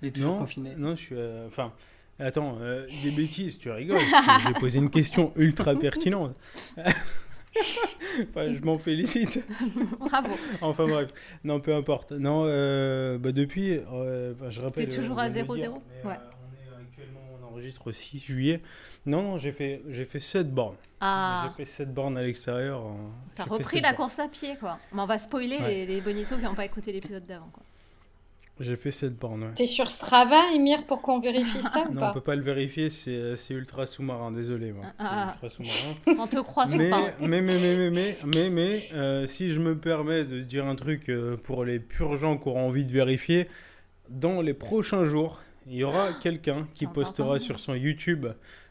[0.00, 0.74] Il est toujours Non, confiné.
[0.76, 1.14] non, je suis.
[1.16, 1.72] euh, Enfin,
[2.18, 3.98] attends, euh, des bêtises, tu rigoles.
[4.46, 6.34] J'ai posé une question ultra pertinente.
[6.78, 9.44] Enfin, je m'en félicite.
[9.98, 10.34] Bravo.
[10.62, 11.10] Enfin bref,
[11.44, 12.12] non, peu importe.
[12.12, 14.88] Non, euh, bah, depuis, euh, enfin, je rappelle.
[14.88, 15.56] T'es toujours euh, à on vient de le 0-0?
[15.58, 15.72] dire,
[16.04, 16.16] mais, Ouais.
[16.16, 18.62] euh, on est actuellement, on enregistre au 6 juillet.
[19.06, 20.76] Non, non, j'ai fait, j'ai fait 7 bornes.
[21.00, 22.82] Ah, J'ai fait 7 bornes à l'extérieur.
[23.34, 23.96] t'as repris la bornes.
[24.08, 24.78] course à pied quoi.
[24.92, 25.68] Mais on va spoiler Ouais.
[25.68, 27.62] les, les bonitos qui n'ont pas écouté l'épisode d'avant quoi.
[28.60, 29.50] J'ai fait 7 bornes, ouais.
[29.54, 32.42] T'es sur Strava, Emir, pour qu'on vérifie ça ou Non, on pas peut pas le
[32.42, 34.72] vérifier, c'est c'est ultra sous-marin, désolé.
[34.72, 34.84] moi.
[34.98, 35.36] Ah.
[35.40, 36.18] C'est ultra sous-marin.
[36.24, 37.12] On te croit sur mais, parole.
[37.20, 40.74] mais, mais, mais, mais, mais, mais, mais, euh, si je me permets de dire un
[40.74, 43.46] truc euh, pour les purs gens qui auront envie de vérifier,
[44.08, 45.38] dans les prochains jours,
[45.68, 48.26] il y aura quelqu'un qui postera sur son YouTube.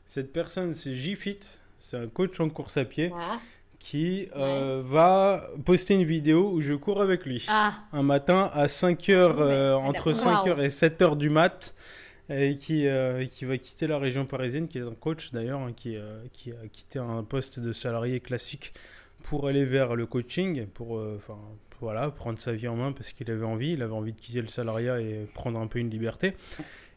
[0.07, 1.37] Cette personne, c'est JFit,
[1.77, 3.11] c'est un coach en course à pied
[3.77, 7.45] qui euh, va poster une vidéo où je cours avec lui.
[7.49, 10.47] Ah, Un matin à 5 heures, euh, Ouais, entre d'accord.
[10.47, 11.75] 5h et 7h du mat.
[12.29, 15.71] Et qui, euh, qui va quitter la région parisienne, qui est un coach d'ailleurs, hein,
[15.73, 18.73] qui, euh, qui a quitté un poste de salarié classique
[19.23, 21.21] pour aller vers le coaching, pour euh,
[21.79, 24.41] voilà, prendre sa vie en main parce qu'il avait envie, il avait envie de quitter
[24.41, 26.33] le salariat et prendre un peu une liberté.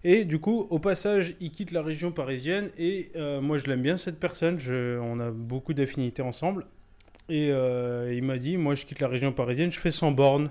[0.02, 3.82] Et du coup, au passage, il quitte la région parisienne et euh, moi je l'aime
[3.82, 6.66] bien cette personne, je- on a beaucoup d'affinités ensemble.
[7.28, 10.50] Et euh, il m'a dit, moi je quitte la région parisienne, je fais 100 bornes.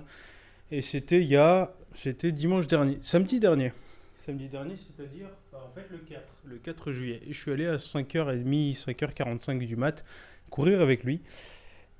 [0.70, 3.72] Et c'était il y a, c'était dimanche dernier, samedi dernier.
[4.16, 7.20] Samedi dernier, c'est-à-dire bah, en fait le 4, le 4 juillet.
[7.28, 10.04] Et je suis allé à 5h30, 5h45 du mat
[10.48, 11.20] courir avec lui.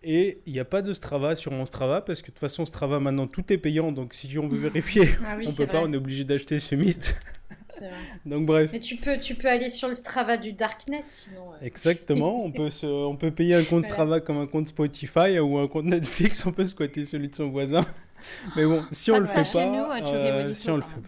[0.03, 2.65] Et il n'y a pas de Strava sur mon Strava parce que de toute façon
[2.65, 5.83] Strava maintenant tout est payant donc si on veut vérifier Ah oui, on peut pas
[5.83, 7.17] on est obligé d'acheter ce mythe
[7.69, 7.91] c'est vrai.
[8.27, 11.53] donc bref Mais tu peux, tu peux aller sur le Strava du Darknet, sinon.
[11.53, 11.65] euh.
[11.67, 13.89] exactement on peut se, on peut payer un compte Voilà.
[13.89, 17.51] Strava comme un compte Spotify ou un compte Netflix on peut squatter celui de son
[17.51, 17.85] voisin
[18.57, 21.01] mais bon si on Pas le de ça fait pas euh, si on le fait.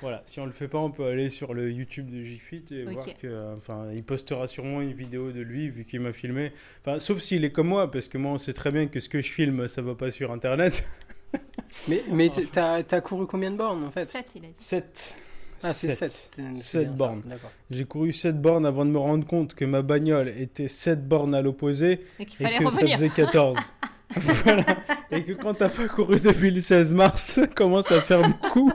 [0.00, 2.84] Voilà, si on le fait pas, on peut aller sur le YouTube de Gfit et
[2.86, 2.92] Ok.
[2.92, 6.52] voir que, euh, enfin, il postera sûrement une vidéo de lui vu qu'il m'a filmé.
[6.84, 9.08] Enfin, sauf s'il est comme moi, parce que moi, on sait très bien que ce
[9.08, 10.86] que je filme, ça va pas sur Internet.
[11.88, 14.06] Mais, mais t'as couru combien de bornes en fait?
[14.06, 14.54] 7, il a dit.
[14.58, 15.14] 7.
[15.62, 16.30] Ah, c'est 7.
[16.56, 17.20] Sept bornes.
[17.26, 17.50] D'accord.
[17.70, 21.34] J'ai couru 7 bornes avant de me rendre compte que ma bagnole était 7 bornes
[21.34, 22.72] à l'opposé Et que revenir.
[22.72, 23.58] ça faisait 14.
[24.16, 24.64] voilà.
[25.10, 28.72] Et que quand t'as pas couru depuis le 16 mars, ça commence à faire beaucoup.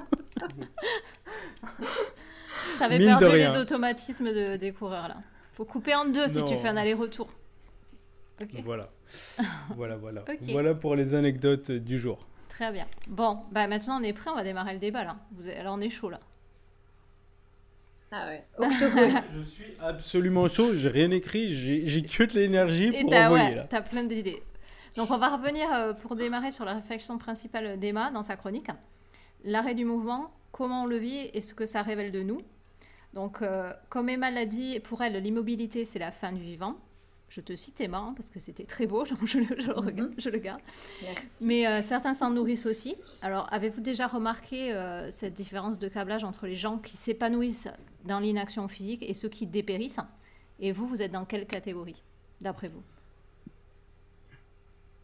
[2.80, 3.51] T'avais Mine de perdu rien.
[3.53, 5.17] les automatismes de- des coureurs là.
[5.53, 7.30] Faut couper en deux si tu fais un aller-retour.
[8.63, 8.89] Voilà.
[9.76, 10.24] Voilà, voilà.
[10.41, 12.26] Voilà pour les anecdotes du jour.
[12.49, 12.88] très bien.
[13.07, 15.17] Bon, bah maintenant on est prêt, on va démarrer le débat là.
[15.34, 16.19] Vous Là on est chaud là.
[18.11, 18.43] Ah ouais.
[19.36, 23.26] Je suis absolument chaud, j'ai rien écrit, j'ai j'ai que de l'énergie Et pour t'as
[23.28, 23.67] envoyer ouais, là.
[23.69, 24.43] t'as plein d'idées.
[24.95, 28.67] Donc on va revenir euh, pour démarrer sur la réflexion principale d'Emma dans sa chronique.
[29.43, 32.41] L'arrêt du mouvement, comment on le vit et ce que ça révèle de nous.
[33.14, 36.76] Donc euh, comme Emma l'a dit, pour elle l'immobilité c'est la fin du vivant.
[37.30, 39.74] Je te cite Emma hein, parce que c'était très beau, je, je le- je le
[39.74, 40.61] regarde- je le garde.
[41.01, 41.45] Merci.
[41.45, 42.95] Mais euh, certains s'en nourrissent aussi.
[43.24, 47.70] Alors, avez-vous déjà remarqué euh, cette différence de câblage entre les gens qui s'épanouissent
[48.05, 49.99] dans l'inaction physique et ceux qui dépérissent?
[50.59, 52.03] Et vous, vous êtes dans quelle catégorie,
[52.41, 52.84] d'après vous?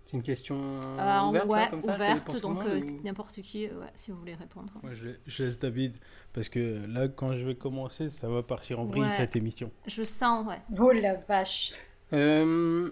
[0.10, 0.56] C'est une question
[0.98, 4.34] Euh, ouverte, là, comme ça, donc euh, ou- n'importe qui, euh, ouais, si vous voulez
[4.34, 4.74] répondre.
[4.82, 5.98] Moi, je, je laisse David,
[6.34, 9.10] parce que là, quand je vais commencer, ça va partir en vrille Ouais.
[9.10, 9.72] cette émission.
[9.86, 10.58] Je sens, ouais.
[10.80, 11.74] Oh la vache.
[12.14, 12.90] Euh,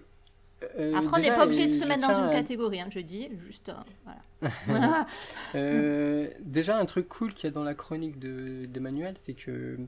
[0.78, 3.00] euh, Après, on n'est pas obligé de se mettre dans une à- catégorie, hein, je
[3.00, 5.08] dis, juste, euh, voilà.
[5.56, 9.80] Euh, déjà, un truc cool qu'il y a dans la chronique de- d'Emmanuel, c'est que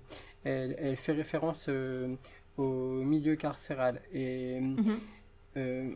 [0.44, 2.16] elle, elle fait référence euh,
[2.58, 4.02] au milieu carcéral.
[4.14, 5.00] Et Mhm.
[5.60, 5.90] Euh,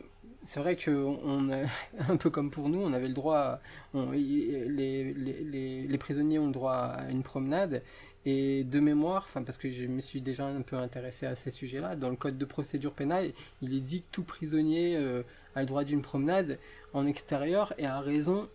[0.44, 1.64] c'est vrai que on a-
[2.12, 3.60] un peu comme pour nous, on avait le droit, à-
[3.94, 7.82] on- les, les, les- les prisonniers ont le droit à une promenade.
[8.26, 11.50] Et de mémoire, enfin parce que je me suis déjà un peu intéressé à ces
[11.50, 15.22] sujets-là, dans le code de procédure pénale, il est dit que tout prisonnier euh,
[15.54, 16.58] a le droit d'une promenade
[16.94, 18.46] en extérieur et à raison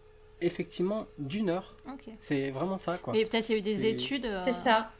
[0.41, 1.75] effectivement d'une heure.
[1.87, 2.09] Ok.
[2.19, 3.13] C'est vraiment ça quoi.
[3.13, 4.25] Mais peut-être il y a eu des études.
[4.25, 4.91] euh, C'est ça.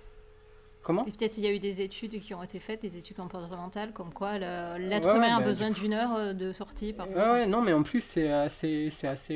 [0.89, 3.15] Comment Et peut-être il y a eu des études qui ont été faites, des études
[3.17, 6.93] comportementales, comme quoi l'être Ouais, humain a bah, besoin du d'une heure euh, de sortie
[6.93, 7.23] par Ouais, jour.
[7.33, 8.89] ouais, non, mais en plus, c'est assez,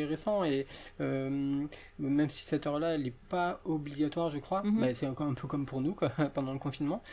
[0.05, 0.65] récent et
[0.99, 1.29] euh,
[1.99, 5.47] même si cette heure-là, elle n'est pas obligatoire, je crois, bah, c'est encore un peu
[5.47, 7.03] comme pour nous quoi, pendant le confinement.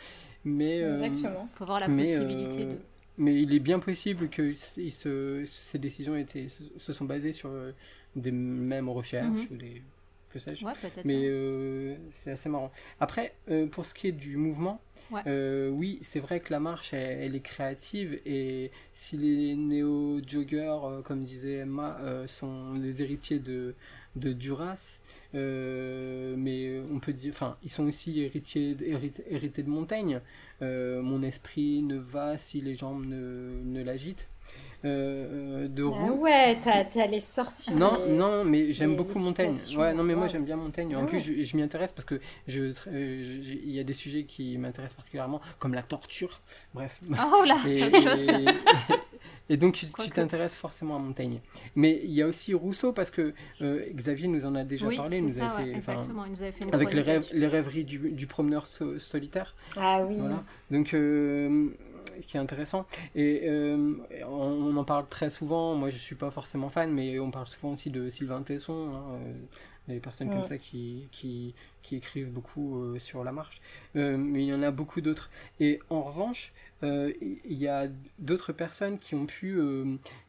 [0.43, 1.47] Mais, euh, Exactement.
[1.53, 2.77] Il faut voir la mais, possibilité euh, de.
[3.19, 7.05] mais il est bien possible que c- il se, ces décisions étaient, se, se sont
[7.05, 7.73] basées sur euh,
[8.15, 9.47] des mêmes recherches Mhm.
[9.51, 9.81] ou des.
[10.31, 10.65] Que sais-je.
[10.65, 10.73] Ouais.
[11.05, 12.71] Mais euh, c'est assez marrant.
[12.99, 15.21] Après, euh, pour ce qui est du mouvement, Ouais.
[15.27, 21.01] euh, oui, c'est vrai que la marche, elle, elle est créative et si les néo-joggers,
[21.03, 23.75] comme disait Emma, sont les héritiers de,
[24.15, 25.01] de Duras,
[25.35, 30.21] euh, mais on peut dire, enfin, ils sont aussi héritiers, hérité- hérités de Montaigne.
[30.61, 34.27] Euh, mon esprit ne va si les jambes ne, ne l'agitent.
[34.83, 37.75] Euh, euh, de Ah Roux, ouais, t'as- t'allais sortir.
[37.75, 39.53] non, les- non, mais j'aime les- beaucoup les Montaigne.
[39.77, 40.95] Ouais, non, mais moi j'aime bien Montaigne.
[40.95, 43.23] En Ah plus, je, je m'y intéresse parce que je, euh,
[43.63, 46.41] il y a des sujets qui m'intéressent particulièrement, comme la torture.
[46.73, 46.99] Bref.
[47.11, 48.27] Oh là, Et, c'est autre chose.
[48.29, 48.45] et-
[49.53, 51.41] et donc tu t'intéresses forcément à Montaigne.
[51.75, 54.97] Mais il y a aussi Rousseau parce que euh, Xavier nous en a déjà Oui,
[54.97, 55.17] parlé.
[55.17, 56.25] c'est nous ça, avait ouais, fait, enfin, exactement.
[56.25, 59.53] Il nous avait fait une avec les, les rêveries du, du promeneur so- solitaire.
[59.77, 60.17] Ah oui.
[60.19, 60.43] Voilà.
[60.71, 61.67] Donc, euh,
[62.25, 62.85] qui est intéressant.
[63.15, 63.95] Et euh,
[64.27, 65.75] on, en parle très souvent.
[65.75, 69.19] Moi, je suis pas forcément fan, mais on parle souvent aussi de Sylvain Tesson, hein,
[69.93, 70.35] des personnes Ouais.
[70.35, 73.61] comme ça qui, qui, qui écrivent beaucoup euh, sur la marche.
[73.95, 75.29] Euh, mais il y en a beaucoup d'autres.
[75.59, 77.87] Et en revanche, euh, il y a
[78.19, 79.59] d'autres personnes qui ont pu,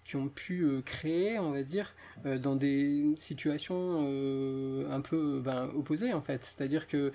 [0.04, 1.94] qui ont pu créer, on va dire,
[2.24, 4.00] dans des situations
[4.90, 6.44] un peu ben, opposées en fait.
[6.44, 7.10] C'est-à-dire que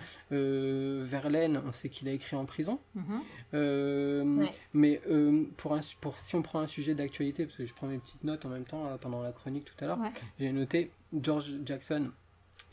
[1.03, 2.79] Verlaine, on sait qu'il a écrit en prison.
[2.95, 4.39] Mhm.
[4.39, 4.51] Ouais.
[4.73, 5.01] Mais
[5.57, 8.23] pour un, pour, si on prend un sujet d'actualité, parce que je prends mes petites
[8.23, 10.11] notes en même temps pendant la chronique tout à l'heure, Ouais.
[10.39, 10.89] j'ai noté
[11.21, 12.09] George Jackson.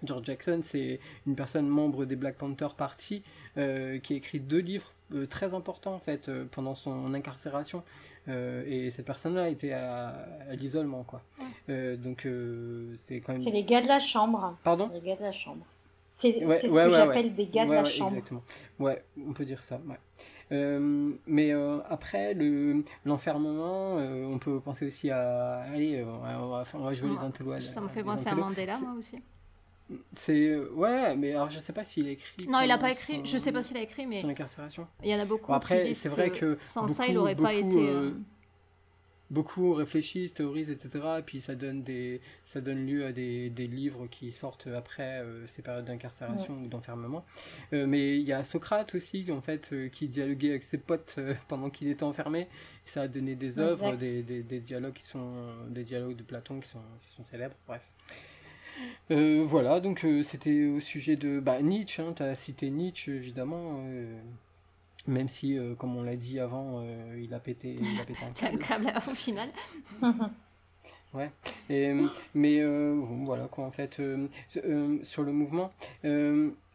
[0.03, 3.22] George Jackson, c'est une personne membre des Black Panther Party
[3.57, 7.82] euh, qui a écrit deux livres euh, très importants en fait euh, pendant son incarcération.
[8.26, 10.09] Euh, et cette personne-là était à,
[10.51, 11.22] à l'isolement quoi.
[11.38, 11.45] Ouais.
[11.70, 13.40] Euh, donc euh, c'est quand même.
[13.40, 14.57] C'est les gars de la chambre.
[14.64, 14.90] Pardon.
[14.95, 15.64] Les gars de la chambre.
[16.09, 18.12] C'est Ouais, ce ouais, que ouais, j'appelle des gars Ouais, de la ouais, chambre.
[18.12, 18.42] Exactement.
[18.78, 19.80] Ouais, on peut dire ça.
[19.86, 19.99] Ouais.
[20.53, 25.62] Euh, mais euh, après, le, l'enfermement, euh, on peut penser aussi à.
[25.72, 27.20] Allez, on va, on jouer les Ouais.
[27.22, 27.61] intellos.
[27.61, 28.34] Ça me les fait penser à.
[28.34, 29.18] Mandela, moi aussi.
[30.14, 30.49] C'est.
[30.49, 32.47] euh, Ouais, mais alors je sais pas s'il a écrit.
[32.49, 33.16] Non, il a pas écrit.
[33.18, 34.87] son- Je sais pas s'il a écrit, mais Son incarcération.
[35.03, 37.37] il y en a beaucoup Bon, après, c'est vrai que sans ça, il beaucoup- aurait
[37.37, 37.76] pas été.
[37.78, 38.14] euh, euh,
[39.30, 41.03] Beaucoup réfléchissent, théorisent, etc.
[41.18, 45.20] Et puis ça donne, des, ça donne lieu à des, des livres qui sortent après
[45.22, 47.24] euh, ces périodes d'incarcération ou d'enfermement.
[47.72, 51.16] Euh, mais il y a Socrate aussi, en fait, qui dialoguait avec ses potes
[51.49, 52.41] pendant qu'il était enfermé.
[52.43, 52.49] Et
[52.91, 55.32] ça a donné des œuvres, des, des, des dialogues qui sont
[55.70, 57.57] des dialogues de Platon qui sont, qui sont célèbres.
[57.66, 57.82] Bref.
[59.10, 62.02] Euh, voilà, donc euh, c'était au sujet de bah, Nietzsche.
[62.16, 63.80] tu as cité Nietzsche, évidemment.
[63.86, 64.18] euh,
[65.06, 66.82] même si, comme on l'a dit avant,
[67.18, 68.86] il a pété, il a pété un T'as un câble.
[68.86, 69.48] câble au final.
[71.70, 74.00] Et, euh, mais bon, voilà quoi en fait
[75.02, 75.72] sur le mouvement.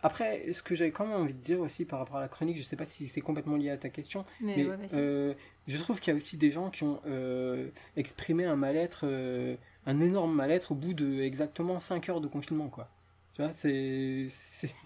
[0.01, 2.57] Après, ce que j'avais quand même envie de dire aussi par rapport à la chronique,
[2.57, 5.35] je sais pas si c'est complètement lié à ta question, Mais, ouais,
[5.67, 7.01] je trouve qu'il y a aussi des gens qui ont
[7.97, 9.05] exprimé un mal-être,
[9.89, 12.89] un énorme mal-être au bout de exactement 5 heures de confinement quoi.
[13.33, 14.27] Tu vois, c'est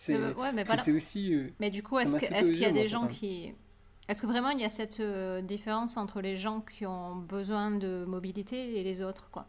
[0.10, 0.84] Euh, ouais, mais voilà.
[0.84, 3.54] c'était aussi euh, Mais du coup, est-ce qu'il y a des gens qui...
[4.10, 7.72] Est-ce que vraiment il y a cette euh, différence entre les gens qui ont besoin
[7.72, 9.47] de mobilité et les autres quoi?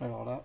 [0.00, 0.44] Alors là.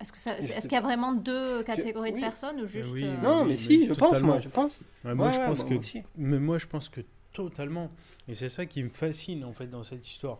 [0.00, 2.20] Est-ce que ça- Je est-ce sais qu'il y a vraiment deux catégories oui.
[2.20, 4.80] de personnes ou juste oui, euh, Non, mais, mais si, je pense moi, je pense.
[5.04, 6.02] Ouais, moi, Ouais, je pense bah, que moi aussi.
[6.16, 7.02] Mais moi, je pense que
[7.32, 7.90] totalement.
[8.28, 10.38] Et c'est ça qui me fascine, en fait, dans cette histoire.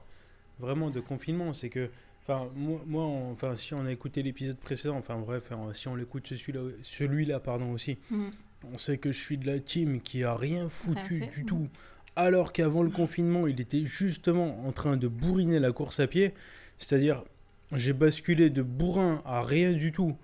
[0.63, 1.53] Vraiment, de confinement.
[1.53, 1.91] C'est que,
[2.23, 5.89] enfin, moi, moi on- enfin, si on a écouté l'épisode précédent, enfin, bref, hein, si
[5.89, 8.31] on l'écoute celui-là, celui-là, pardon, aussi, Mhm.
[8.73, 11.69] on sait que je suis de la team qui a rien foutu du tout.
[12.15, 16.33] Alors qu'avant le confinement, il était justement en train de bourriner la course à pied.
[16.79, 17.25] C'est-à-dire,
[17.73, 20.17] j'ai basculé de bourrin à rien du tout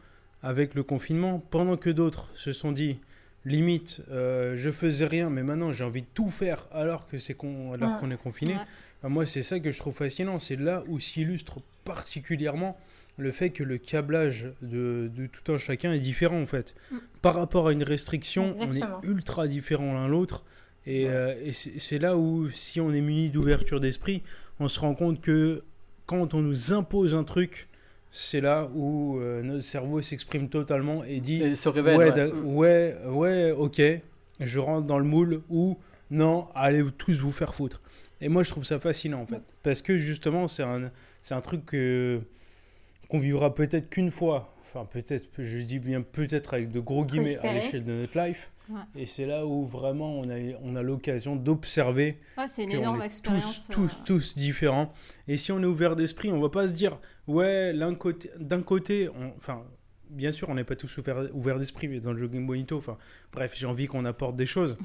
[0.42, 3.00] avec le confinement, pendant que d'autres se sont dit,
[3.44, 7.34] limite, euh, je faisais rien, mais maintenant j'ai envie de tout faire alors que c'est
[7.34, 8.00] qu'on alors Ouais.
[8.00, 8.52] qu'on est confiné.
[8.54, 8.60] Ouais.
[9.00, 10.38] Enfin, moi, c'est ça que je trouve fascinant.
[10.38, 12.76] C'est là où s'illustre particulièrement
[13.16, 16.74] le fait que le câblage de, de tout un chacun est différent en fait.
[16.92, 16.96] Mm.
[17.22, 19.00] Par rapport à une restriction, Exactement.
[19.02, 20.44] on est ultra différents l'un l'autre.
[20.86, 24.22] Et, euh, et c'est là où, si on est muni d'ouverture d'esprit,
[24.60, 25.62] on se rend compte que
[26.06, 27.68] quand on nous impose un truc,
[28.10, 31.98] c'est là où euh, notre cerveau s'exprime totalement et dit C'est- se révèle.
[31.98, 32.12] ouais, ouais.
[32.14, 33.82] d'a- ouais, ouais, ok,
[34.40, 35.76] je rentre dans le moule ou
[36.10, 37.82] non, allez tous vous faire foutre.
[38.20, 40.88] Et moi, je trouve ça fascinant en fait, parce que justement, c'est un,
[41.30, 42.20] un truc que
[43.08, 44.54] qu'on vivra peut-être qu'une fois.
[44.64, 48.50] Enfin, peut-être, je dis bien peut-être avec de gros guillemets à l'échelle de notre life.
[48.68, 48.80] Ouais.
[48.96, 53.00] Et c'est là où vraiment on a, on a l'occasion d'observer Ouais, c'est une énorme
[53.00, 53.66] est expérience.
[53.68, 54.92] tous, tous, euh, tous différents.
[55.26, 56.98] Et si on est ouvert d'esprit, on va pas se dire,
[57.28, 59.64] ouais, côté, d'un côté, on- enfin,
[60.10, 62.96] bien sûr, on n'est pas tous ouverts ouvert d'esprit, mais dans le jogging bonito, enfin,
[63.32, 64.76] bref, j'ai envie qu'on apporte des choses.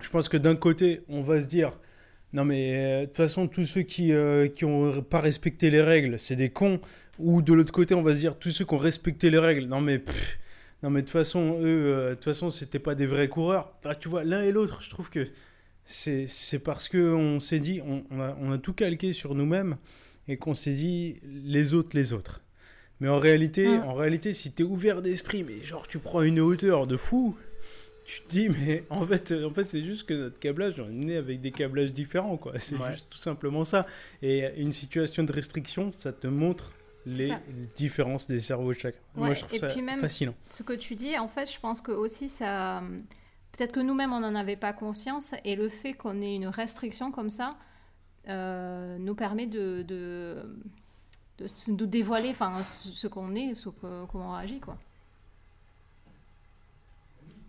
[0.00, 1.78] Je pense que d'un côté, on va se dire,
[2.36, 5.80] non mais euh, de toute façon, tous ceux qui euh, qui ont pas respecté les
[5.80, 6.80] règles, c'est des cons.
[7.18, 9.66] Ou de l'autre côté, on va se dire, tous ceux qui ont respecté les règles,
[9.66, 10.38] non mais pff,
[10.82, 13.72] non mais de toute façon, eux, euh, de toute façon, c'était pas des vrais coureurs.
[13.84, 15.26] Ah, tu vois, l'un et l'autre, je trouve que
[15.86, 16.28] c'est
[16.62, 19.76] parce que on s'est dit, on, on a, on a tout calqué sur nous-mêmes
[20.28, 22.42] et qu'on s'est dit les autres, les autres.
[23.00, 23.84] Mais en réalité, Mm.
[23.84, 27.36] en réalité, si t'es ouvert d'esprit, mais genre tu prends une hauteur de fou,
[28.06, 31.04] tu te dis mais en fait, en fait c'est juste que notre câblage, on est
[31.04, 32.58] né avec des câblages différents quoi.
[32.58, 32.92] C'est Ouais.
[32.92, 33.86] juste tout simplement ça.
[34.22, 36.72] Et une situation de restriction, ça te montre
[37.04, 37.40] les Ça.
[37.76, 38.98] différences des cerveaux de chacun.
[39.14, 40.34] Moi, Ouais, je trouve et ça puis même- fascinant.
[40.50, 42.82] Ce que tu dis, en fait, je pense que aussi ça.
[43.52, 47.10] Peut-être que nous-mêmes, on n'en avait pas conscience, et le fait qu'on ait une restriction
[47.12, 47.56] comme ça
[48.28, 50.42] euh, nous permet de, de,
[51.38, 54.58] de, de dévoiler enfin, ce ce qu'on est, ce que, comment on réagit.
[54.60, 54.76] Quoi.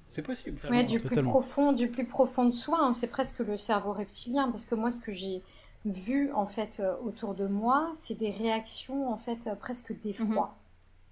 [0.09, 0.59] C'est possible.
[0.69, 1.29] Ouais, du plus Totalement.
[1.31, 4.89] profond, du plus profond de soi, hein, c'est presque le cerveau reptilien, parce que moi,
[4.91, 5.41] ce que j'ai
[5.85, 10.55] vu en fait euh, autour de moi, c'est des réactions en fait euh, presque d'effroi.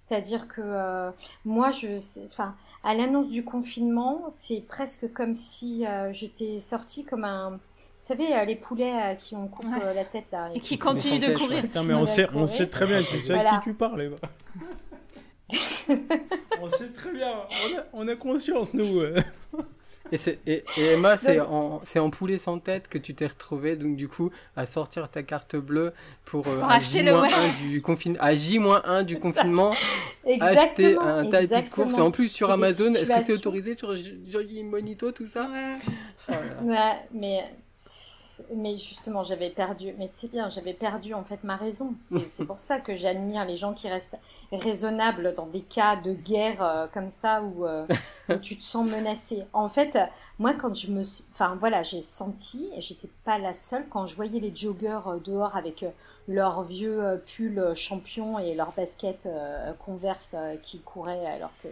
[0.06, 1.10] C'est-à-dire que euh,
[1.44, 7.24] moi, je, enfin, à l'annonce du confinement, c'est presque comme si euh, j'étais sortie comme
[7.24, 7.50] un.
[7.98, 9.94] Vous savez, les poulets à qui on coupe Ouais.
[9.94, 10.50] la tête là.
[10.54, 11.62] Et qui puis- continue de courir.
[11.62, 13.50] Putain, mais on sait, on sait très bien, tu sais à Voilà.
[13.58, 14.10] qui tu parles.
[16.60, 19.00] on sait très bien, on a, on a conscience, nous.
[19.00, 19.16] euh.
[20.12, 23.96] Et, c'est- et, et Emma, c'est en, poulet sans tête que tu t'es retrouvé, donc
[23.96, 25.92] du coup, à sortir ta carte bleue
[26.24, 27.28] pour, euh, Pour à acheter le J-1 ouais.
[27.68, 31.00] du confinement, à J-1 du confinement, acheter Exactement.
[31.00, 31.58] un tapis de course.
[31.58, 32.06] Et exactement.
[32.06, 35.48] en plus, sur Amazon, est-ce que c'est autorisé sur Joy Monito, tout ça?
[36.62, 37.42] Ouais, mais,
[38.54, 39.94] mais justement, j'avais perdu.
[39.98, 41.94] Mais c'est bien, j'avais perdu en fait ma raison.
[42.28, 44.18] C'est pour ça que j'admire les gens qui restent
[44.52, 47.86] raisonnables dans des cas de guerre euh, comme ça où, euh,
[48.28, 49.44] où tu te sens menacé.
[49.52, 49.98] En fait,
[50.38, 51.24] moi, quand je me suis.
[51.32, 55.18] Enfin, voilà, j'ai senti, et j'étais pas la seule, quand je voyais les joggeurs euh,
[55.18, 55.84] dehors avec
[56.28, 61.68] leurs vieux pulls champions et leurs baskets euh, converse qui couraient alors que.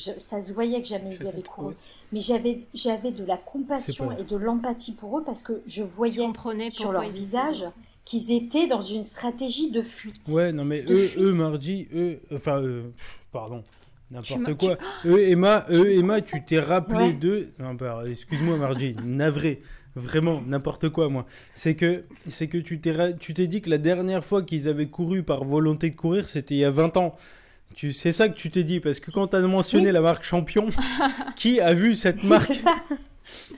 [0.00, 1.74] Je- ça se voyait que jamais ils avaient couru.
[2.12, 5.88] Mais j'avais, j'avais de la compassion et de l'empathie pour eux parce que je Tu
[5.96, 7.64] voyais sur leur visage
[8.04, 10.16] qu'ils étaient dans une stratégie de fuite.
[10.28, 12.82] Ouais, non, mais eux, eux, Mardi, eux, enfin, euh,
[13.30, 13.62] pardon,
[14.24, 14.78] Tu n'importe quoi.
[15.04, 17.12] Eux, Emma, eux, Emma, tu t'es rappelé Ouais.
[17.12, 17.48] de.
[17.60, 19.60] Non, bah, excuse-moi, Mardi, navré.
[19.96, 21.26] Vraiment, n'importe quoi, moi.
[21.54, 24.86] C'est que, c'est que tu t'es, tu t'es dit que la dernière fois qu'ils avaient
[24.88, 27.16] couru par volonté de courir, c'était il y a 20 ans.
[27.74, 29.92] Tu, c'est ça que tu t'es dit, parce que quand tu as mentionné Oui.
[29.92, 30.66] la marque Champion,
[31.36, 32.76] qui a vu cette marque C'est ça.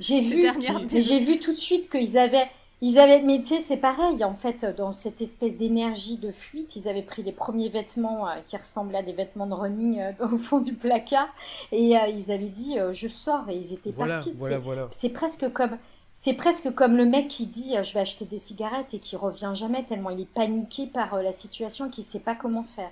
[0.00, 0.44] J'ai vu,
[0.90, 2.44] j'ai vu tout de suite qu'ils avaient,
[2.82, 6.76] ils avaient, mais tu sais, c'est pareil en fait, dans cette espèce d'énergie de fuite,
[6.76, 10.26] ils avaient pris les premiers vêtements euh, qui ressemblaient à des vêtements de running euh,
[10.30, 11.28] au fond du placard
[11.72, 14.34] et euh, ils avaient dit euh, je sors et ils étaient Voilà, partis.
[14.36, 14.88] voilà, C'est- voilà.
[14.90, 15.78] C'est presque comme
[16.12, 19.52] c'est presque comme le mec qui dit je vais acheter des cigarettes et qui revient
[19.54, 22.90] jamais tellement il est paniqué par la situation qu'il sait pas comment faire.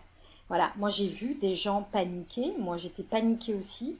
[0.50, 3.96] Voilà, moi j'ai vu des gens paniquer, moi j'étais paniquée aussi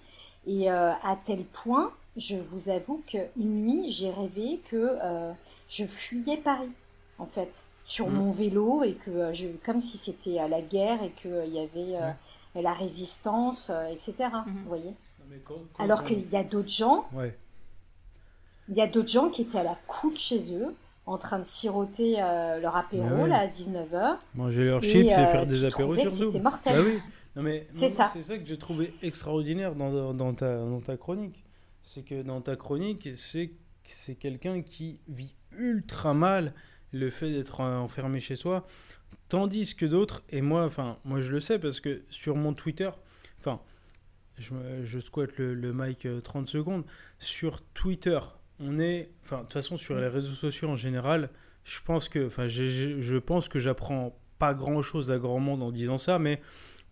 [0.47, 5.33] et euh, à tel point, je vous avoue qu'une nuit j'ai rêvé que euh,
[5.69, 6.73] je fuyais Paris
[7.19, 8.15] en fait sur Mhm.
[8.17, 11.61] mon vélo et que euh, je comme si c'était euh, la guerre et qu'il y
[11.61, 12.11] avait euh,
[12.61, 14.15] la résistance, euh, etc.
[14.45, 14.91] Vous voyez
[15.21, 17.33] Non, mais quand- quand Alors on- qu'il y a d'autres gens Ouais.
[18.69, 20.75] il y a d'autres gens qui étaient à la cool chez eux,
[21.11, 24.17] en train de siroter euh, leur apéro là, à 19h.
[24.35, 26.31] Manger leurs chips et faire des apéros sur Zoom.
[26.31, 26.77] C'était mortel.
[26.77, 26.99] Bah oui.
[27.37, 28.11] Non, mais C'est ça.
[28.13, 31.45] C'est ça que j'ai trouvé extraordinaire dans, ta, dans ta chronique.
[31.83, 33.51] C'est que dans ta chronique, c'est
[33.93, 36.55] c'est quelqu'un qui vit ultra mal
[36.93, 38.67] le fait d'être enfermé chez soi,
[39.29, 42.91] tandis que d'autres, et moi, enfin, moi je le sais parce que sur mon Twitter,
[43.41, 43.61] enfin,
[44.39, 44.55] je,
[44.85, 46.85] je squatte le, le mic euh, 30 secondes,
[47.19, 48.21] sur Twitter,
[48.61, 51.31] on est, enfin, de toute façon, sur les réseaux sociaux en général,
[51.65, 55.71] je pense que, enfin, je pense que j'apprends pas grand chose à grand monde en
[55.71, 56.41] disant ça, mais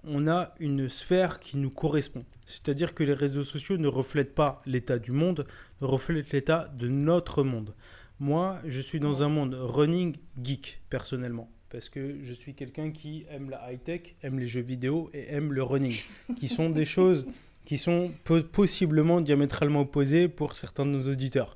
[0.05, 2.23] on a une sphère qui nous correspond.
[2.47, 5.47] C'est-à-dire que les réseaux sociaux ne reflètent pas l'état du monde,
[5.81, 7.75] reflètent l'état de notre monde.
[8.21, 11.51] Moi, je suis dans un monde running geek, personnellement.
[11.71, 15.53] Parce que je suis quelqu'un qui aime la high-tech, aime les jeux vidéo et aime
[15.53, 15.95] le running.
[16.37, 17.27] qui sont des choses
[17.69, 21.55] qui sont po- possiblement diamétralement opposées pour certains de nos auditeurs.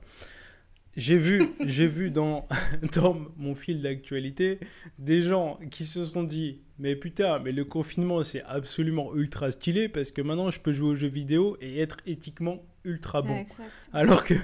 [0.94, 2.46] J'ai vu, j'ai vu dans,
[2.94, 4.58] dans mon fil d'actualité
[4.98, 9.88] des gens qui se sont dit mais putain mais le confinement c'est absolument ultra stylé
[9.88, 13.70] parce que maintenant je peux jouer aux jeux vidéo et être éthiquement ultra bon exact.
[13.94, 14.34] alors que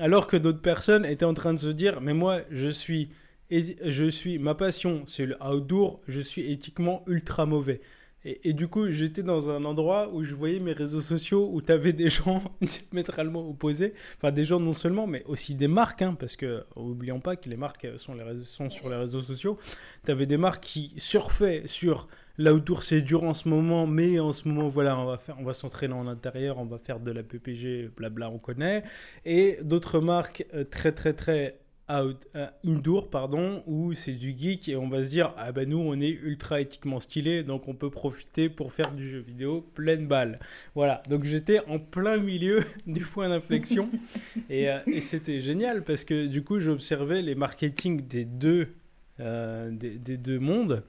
[0.00, 3.10] alors que d'autres personnes étaient en train de se dire mais moi je suis
[3.50, 7.80] je suis ma passion c'est le outdoor je suis éthiquement ultra mauvais
[8.24, 11.72] et, du coup j'étais dans un endroit où je voyais mes réseaux sociaux où tu
[11.72, 13.94] avais des gens diamétralement opposés.
[14.16, 17.48] Enfin des gens non seulement mais aussi des marques hein, parce que oublions pas que
[17.48, 18.14] les marques sont,
[18.70, 19.58] sur les réseaux sociaux.
[20.04, 22.06] Tu avais des marques qui surfaient sur
[22.38, 25.52] l'outdoor c'est dur en ce moment mais en ce moment voilà on va on va
[25.52, 28.84] s'entraîner en intérieur on va faire de la PPG blabla on connaît.
[29.24, 34.68] Et d'autres marques euh, très très très out, euh, indoor pardon où c'est du geek
[34.68, 37.74] et on va se dire ah ben nous on est ultra éthiquement stylé donc on
[37.74, 40.38] peut profiter pour faire du jeu vidéo pleine balle.
[40.74, 41.02] Voilà.
[41.08, 43.90] Donc j'étais en plein milieu du point d'inflexion
[44.50, 48.68] et, euh, et c'était génial parce que du coup j'observais les marketing des deux
[49.20, 50.84] euh, des, des deux mondes.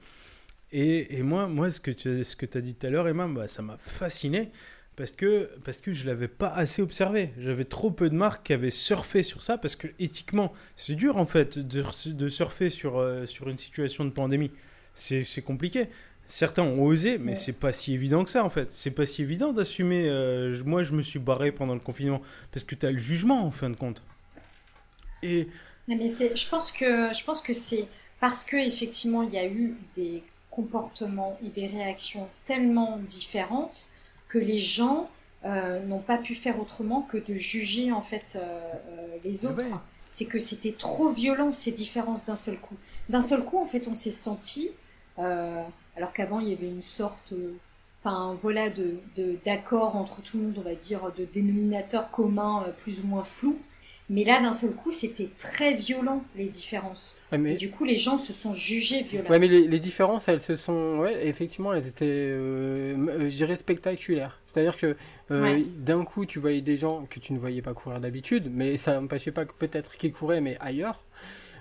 [0.72, 3.28] Et, et moi moi ce que tu ce que as dit tout à l'heure Emma
[3.28, 4.50] bah, ça m'a fasciné
[4.96, 7.32] parce que, parce que je ne l'avais pas assez observé.
[7.38, 11.16] J'avais trop peu de marques qui avaient surfé sur ça, parce que éthiquement, c'est dur
[11.16, 14.50] en fait de, de surfer sur, euh, sur une situation de pandémie.
[14.94, 15.88] C'est compliqué.
[16.26, 17.34] Certains ont osé, mais Ouais.
[17.34, 18.70] c'est pas si évident que ça en fait.
[18.70, 20.08] C'est pas si évident d'assumer.
[20.08, 22.22] euh, moi, je me suis barré pendant le confinement,
[22.52, 24.02] parce que tu as le jugement en fin de compte.
[25.22, 25.48] Et
[25.88, 27.88] Mais c'est, je pense que, je pense que c'est
[28.20, 33.84] parce que effectivement il y a eu des comportements et des réactions tellement différentes
[34.34, 35.08] que les gens
[35.44, 39.50] euh, n'ont pas pu faire autrement que de juger en fait euh, euh, les Ah
[39.50, 39.66] autres.
[39.70, 39.80] ouais.
[40.10, 42.76] C'est que c'était trop violent ces différences d'un seul coup.
[43.08, 44.70] D'un seul coup, en fait, on s'est senti,
[45.96, 47.32] alors qu'avant il y avait une sorte,
[48.02, 52.64] enfin voilà, de de- d'accord entre tout le monde, on va dire, de dénominateur commun
[52.66, 53.58] euh, plus ou moins flou.
[54.10, 57.16] Mais là, d'un seul coup, c'était très violent les différences.
[57.32, 57.54] Ouais, mais...
[57.54, 59.30] Et du coup, les gens se sont jugés violents.
[59.30, 60.98] Ouais, mais les, les différences, elles se sont.
[60.98, 64.40] Ouais, effectivement, elles étaient, euh, euh, je dirais, spectaculaires.
[64.46, 64.94] C'est-à-dire que
[65.30, 65.64] euh, Ouais.
[65.78, 69.00] d'un coup, tu voyais des gens que tu ne voyais pas courir d'habitude, mais ça
[69.00, 71.02] n'empêchait pas que peut-être qu'ils couraient, mais ailleurs.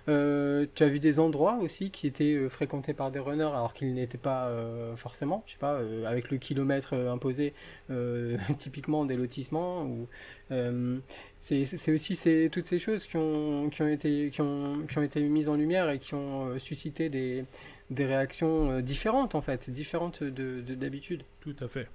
[0.09, 3.73] Euh, tu as vu des endroits aussi qui étaient euh, fréquentés par des runners alors
[3.73, 7.53] qu'ils n'étaient pas euh, forcément, je sais pas, euh, avec le kilomètre euh, imposé,
[7.89, 9.85] euh, typiquement des lotissements.
[9.85, 10.07] Ou,
[10.51, 10.97] euh,
[11.39, 15.03] c'est aussi ces, toutes ces choses qui ont, qui, ont été, qui, ont, qui ont
[15.03, 17.45] été mises en lumière et qui ont euh, suscité des,
[17.89, 21.23] des réactions euh, différentes en fait, différentes de de- d'habitude.
[21.39, 21.87] Tout à fait.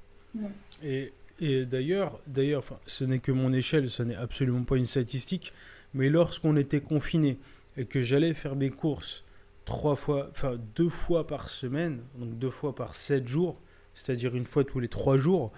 [0.82, 4.86] Et, et d'ailleurs, d'ailleurs, enfin, ce n'est que mon échelle, ce n'est absolument pas une
[4.86, 5.52] statistique,
[5.94, 7.38] mais lorsqu'on était confiné
[7.78, 9.24] et que j'allais faire mes courses
[9.64, 13.60] trois fois, enfin deux fois par semaine, donc deux fois par sept jours,
[13.94, 15.52] c'est-à-dire une fois tous les trois jours,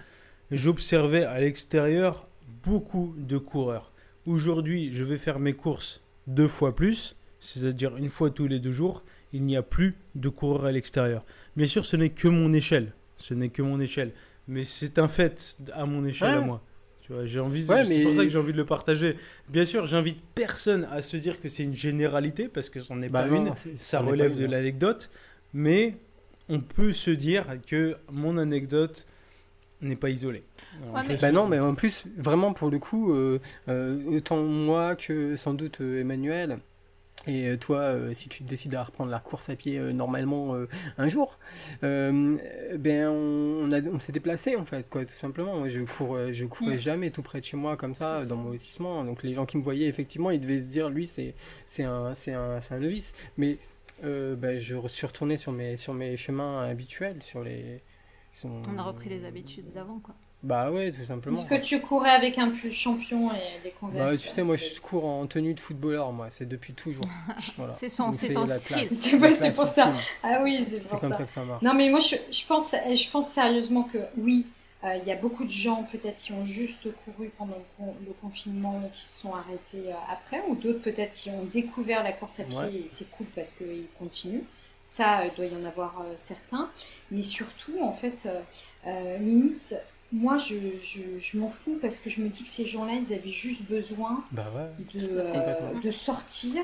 [0.51, 2.27] j'observais à l'extérieur
[2.63, 3.91] beaucoup de coureurs.
[4.25, 8.71] Aujourd'hui, je vais faire mes courses deux fois plus, c'est-à-dire une fois tous les deux
[8.71, 9.03] jours,
[9.33, 11.25] il n'y a plus de coureurs à l'extérieur.
[11.55, 12.93] Bien sûr, ce n'est que mon échelle.
[13.15, 14.11] Ce n'est que mon échelle.
[14.47, 16.61] Mais c'est un fait à mon échelle à moi.
[17.11, 17.65] Tu vois, j'ai envie.
[17.65, 19.17] Ouais, C'est mais- pour ça que j'ai envie de le partager.
[19.49, 23.09] Bien sûr, j'invite personne à se dire que c'est une généralité parce que ce n'est
[23.09, 23.75] Bah pas non, une.
[23.75, 24.49] Ça est pas relève une, de hein.
[24.49, 25.09] l'anecdote,
[25.53, 25.95] mais
[26.47, 29.05] on peut se dire que mon anecdote
[29.81, 30.43] n'est pas isolée.
[30.83, 33.39] Alors, Ouais, je mais- suis- Bah non, mais en plus, vraiment pour le coup, euh,
[33.67, 36.59] euh, autant moi que sans doute euh, Emmanuel,
[37.27, 40.55] et euh, toi, euh, si tu décides à reprendre la course à pied euh, normalement
[40.55, 40.67] euh,
[40.97, 41.37] un jour,
[41.81, 45.57] ben on, on, a- on s'est déplacé en fait, quoi, tout simplement.
[45.57, 46.79] Moi, je cours, je courais Mm.
[46.79, 49.03] jamais tout près de chez moi comme ça, dans mon lotissement.
[49.03, 52.13] Donc les gens qui me voyaient, effectivement, ils devaient se dire, lui, c'est c'est un,
[52.15, 53.13] c'est un, c'est un novice.
[53.37, 53.57] Mais
[54.03, 57.81] ben, je suis retourné sur mes, sur mes chemins habituels, sur les.
[58.31, 60.15] sont- On a repris les habitudes d'avant, quoi.
[60.43, 61.37] Bah ouais, tout simplement.
[61.37, 64.55] Est-ce que tu courais avec un pull champion et des converses Bah, tu sais, moi,
[64.55, 67.05] je cours en tenue de footballeur, moi, c'est depuis toujours.
[67.57, 67.73] Voilà.
[67.73, 68.87] C'est son- c'est son style.
[68.89, 69.93] C'est c'est pour ça.
[70.23, 71.17] Ah oui, c'est C'est pour comme ça.
[71.19, 71.61] ça que ça marche.
[71.61, 74.47] Non, mais moi, je, je pense, je pense sérieusement que oui,
[74.83, 77.93] euh, il y a beaucoup de gens peut-être qui ont juste couru pendant le, con-
[78.03, 82.01] le confinement et qui se sont arrêtés euh, après, ou d'autres peut-être qui ont découvert
[82.01, 82.73] la course à pied Ouais.
[82.73, 84.41] et c'est cool parce qu'ils continuent.
[84.81, 86.67] Ça, il doit y en avoir euh, certains.
[87.11, 88.39] Mais surtout, en fait, euh,
[88.87, 89.75] euh, limite,
[90.11, 93.13] moi, je, je, je m'en fous parce que je me dis que ces gens-là, ils
[93.13, 94.99] avaient juste besoin Bah ouais.
[94.99, 96.63] de, euh, de sortir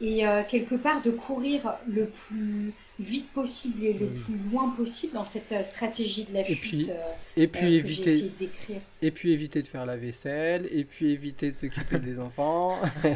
[0.00, 4.12] et euh, quelque part de courir le plus vite possible et le Oui.
[4.24, 6.94] plus loin possible dans cette euh, stratégie de la Et fuite puis, euh,
[7.36, 8.80] Et euh, puis que j'ai éviter, essayé de décrire.
[9.02, 12.78] et puis éviter de faire la vaisselle, et puis éviter de s'occuper des enfants.
[13.04, 13.12] Ouais,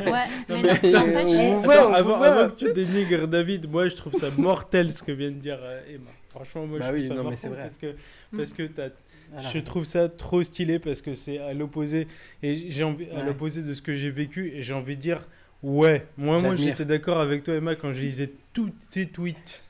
[0.48, 2.26] mais mais- non, on Eh, voit, Attends, on avant, vous voit.
[2.28, 5.58] avant que tu dénigres David, moi je trouve ça mortel ce que vient de dire
[5.60, 6.10] euh, Emma.
[6.30, 7.62] Franchement, moi Bah je trouve oui, ça non, mais mortel c'est vrai.
[7.62, 7.86] parce que
[8.30, 8.36] Mm.
[8.36, 8.90] parce que t'as-
[9.32, 9.50] Voilà.
[9.50, 12.08] je trouve ça trop stylé parce que c'est à l'opposé
[12.42, 15.20] et j'ai envie à l'opposé de ce que j'ai vécu et j'ai envie de dire
[15.62, 19.62] ouais, moi moi j'étais d'accord avec toi Emma quand je lisais tous tes tweets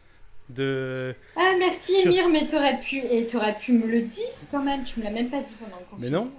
[0.48, 4.62] de Ah merci Sur- Emir, mais t'aurais pu et t'aurais pu me le dire quand
[4.62, 4.84] même.
[4.84, 6.30] Tu me l'as même pas dit pendant le mais confinement.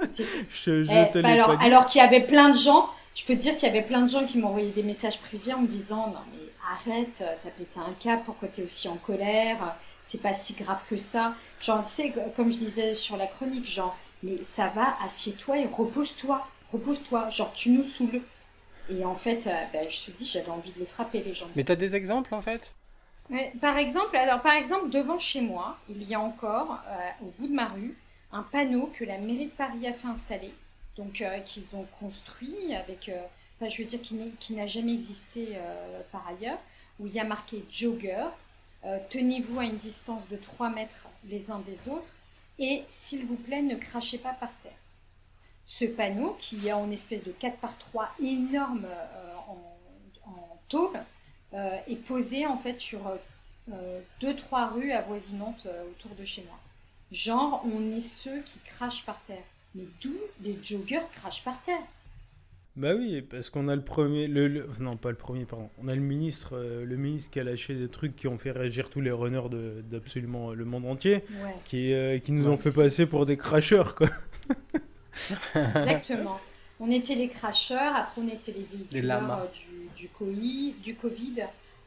[0.00, 1.64] non, C'est- je, je Eh, te bah alors, pas dit.
[1.66, 4.02] alors qu'il y avait plein de gens, je peux te dire qu'il y avait plein
[4.02, 6.46] de gens qui m'envoyaient des messages privés en me disant non mais
[6.94, 9.76] arrête, t'as pété un cap, pourquoi t'es aussi en colère,
[10.06, 11.34] c'est pas si grave que ça.
[11.60, 15.66] Genre tu sais, comme je disais sur la chronique, genre mais ça va, assieds-toi et
[15.66, 18.22] repose-toi, repose-toi, genre tu nous saoules.
[18.88, 21.48] Et en fait, euh, bah, je te dis, j'avais envie de les frapper les gens.
[21.56, 22.72] Mais t'as des exemples en fait?
[23.60, 27.48] Par exemple, alors par exemple devant chez moi, il y a encore euh, au bout
[27.48, 27.96] de ma rue
[28.30, 30.54] un panneau que la mairie de Paris a fait installer,
[30.96, 33.10] donc euh, qu'ils ont construit avec,
[33.56, 35.58] enfin je veux dire qui n'a jamais existé
[36.12, 36.58] par ailleurs,
[37.00, 38.26] où il y a marqué jogger,
[38.84, 42.10] euh, tenez-vous à une distance de 3 mètres les uns des autres
[42.58, 44.72] et s'il vous plaît ne crachez pas par terre.
[45.64, 49.76] Ce panneau qui est en espèce de 4 par 3 énorme euh, en,
[50.68, 50.98] tôle,
[51.54, 53.16] euh, est posé en fait sur euh,
[53.72, 56.58] euh, deux trois rues avoisinantes autour de chez moi.
[57.12, 59.44] Genre, on est ceux qui crachent par terre.
[59.74, 61.82] Mais d'où les joggers crachent par terre?
[62.76, 65.70] Bah oui, parce qu'on a le premier, le, le- non pas le premier, pardon.
[65.82, 68.50] On a le ministre, euh, le ministre qui a lâché des trucs qui ont fait
[68.50, 72.52] réagir tous les runners de- d'absolument le monde entier, Ouais, qui, euh, qui nous Ouais,
[72.52, 74.08] ont fait passer pour des cracheurs quoi.
[75.54, 76.38] exactement.
[76.80, 81.44] on était les cracheurs, après on était les véhiculeurs euh, du, du, COVID, du Covid.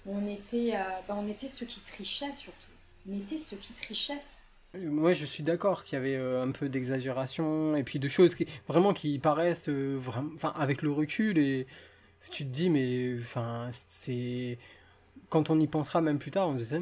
[0.07, 2.55] on était, euh, bah, on était ceux qui trichaient surtout.
[3.07, 4.21] On était ceux qui trichaient.
[4.77, 8.35] Moi, je suis d'accord qu'il y avait euh, un peu d'exagération et puis de choses
[8.35, 11.65] qui vraiment qui paraissent euh, vraiment, enfin, avec le recul et
[12.31, 14.59] tu te dis, mais enfin, c'est
[15.29, 16.75] quand on y pensera même plus tard, on se,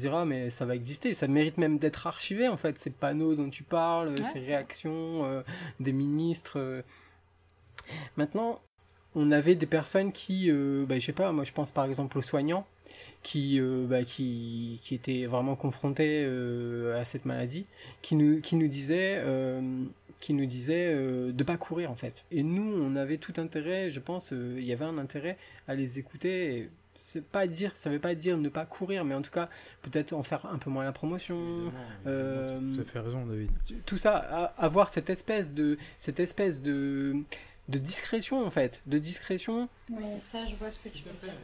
[0.00, 1.12] dira, mais ça va exister.
[1.12, 2.78] Ça mérite même d'être archivé en fait.
[2.78, 5.42] Ces panneaux dont tu parles, ces réactions euh,
[5.80, 6.82] des ministres.
[8.16, 8.60] Maintenant,
[9.14, 12.22] on avait des personnes qui, bah, je sais pas, moi je pense par exemple aux
[12.22, 12.66] soignants
[13.24, 17.66] qui, euh, bah, qui, qui étaient vraiment confrontés euh, à cette maladie,
[18.02, 19.60] qui nous, qui nous disaient, euh,
[20.20, 22.22] qui nous disaient euh, de pas courir en fait.
[22.30, 25.74] Et nous, on avait tout intérêt, je pense, euh, il y avait un intérêt à
[25.74, 26.56] les écouter.
[26.58, 26.70] Et
[27.00, 29.48] c'est pas dire, ça veut pas dire ne pas courir, mais en tout cas
[29.82, 31.72] peut-être en faire un peu moins la promotion.
[32.06, 33.50] Euh, à fait raison, David.
[33.86, 34.16] Tout ça,
[34.58, 37.16] avoir cette espèce de, cette espèce de,
[37.70, 41.34] de discrétion en fait, de discrétion Oui, ça, je vois ce que tu veux dire.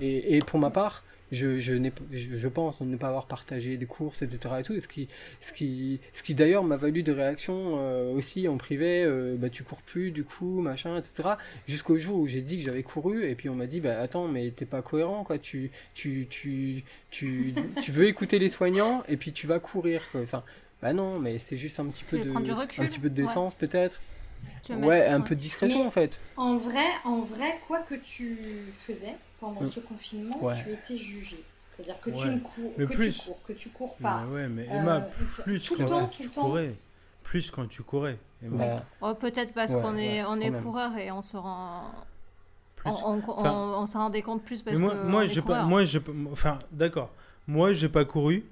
[0.00, 1.02] et, et pour ma part,
[1.32, 1.74] je, je,
[2.12, 4.54] je, je pense ne pas avoir partagé des courses, etc.
[4.60, 5.08] Et tout, ce qui,
[5.40, 9.48] ce qui, ce qui d'ailleurs m'a valu des réactions euh, aussi en privé, euh, bah
[9.48, 11.30] tu cours plus du coup, machin, etc.
[11.66, 14.28] Jusqu'au jour où j'ai dit que j'avais couru, et puis on m'a dit, bah attends,
[14.28, 15.38] mais t'es pas cohérent, quoi.
[15.38, 20.22] Tu, tu, tu, tu, tu veux écouter les soignants, et puis tu vas courir, quoi.
[20.22, 20.42] Enfin,
[20.82, 24.00] bah non, mais c'est juste un petit peu de, un petit peu de décence peut-être.
[24.70, 26.18] Ouais, un peu de discrétion Mais- en fait.
[26.36, 28.38] En vrai, en vrai, quoi que tu
[28.72, 29.66] faisais pendant Mm.
[29.66, 30.52] ce confinement, Ouais.
[30.62, 31.42] tu étais jugé.
[31.76, 32.34] C'est-à-dire que tu Ouais.
[32.34, 34.22] ne cours, Mais que plus- tu cours, que tu cours pas.
[34.28, 36.42] Mais ouais, mais Euh, Emma, tout plus le quand temps, tu tout le temps.
[36.42, 36.74] courais,
[37.22, 38.18] plus quand tu courais.
[38.42, 38.82] Emma.
[39.00, 41.84] Oh, peut-être parce Ouais, qu'on est, on est coureur et on se rend.
[42.76, 45.06] Plus- on on, enfin- on- on s'en rendait compte plus parce Mais moi, que.
[45.06, 47.10] moi j'ai pas, moi, j'ai pas, enfin, d'accord.
[47.46, 48.44] Moi, j'ai pas couru.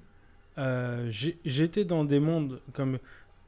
[0.57, 1.09] Euh,
[1.45, 2.99] j'étais dans des mondes comme,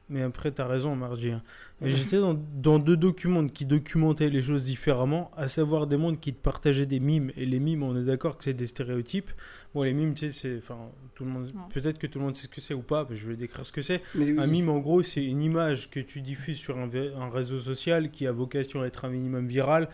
[0.08, 1.30] mais après, t'as raison, Margie.
[1.32, 1.42] hein.
[1.80, 6.32] J'étais dans, dans deux documents qui documentaient les choses différemment, à savoir des mondes qui
[6.32, 7.32] te partageaient des mimes.
[7.36, 9.30] Et les mimes, on est d'accord que c'est des stéréotypes.
[9.74, 10.78] Bon, les mimes, tu sais, c'est, enfin,
[11.14, 13.06] tout le monde, peut-être que tout le monde sait ce que c'est ou pas.
[13.08, 14.02] mais je vais décrire ce que c'est.
[14.14, 14.36] oui.
[14.38, 16.88] Un mime, en gros, c'est une image que tu diffuses sur un,
[17.30, 19.88] réseau social qui a vocation à être un minimum viral.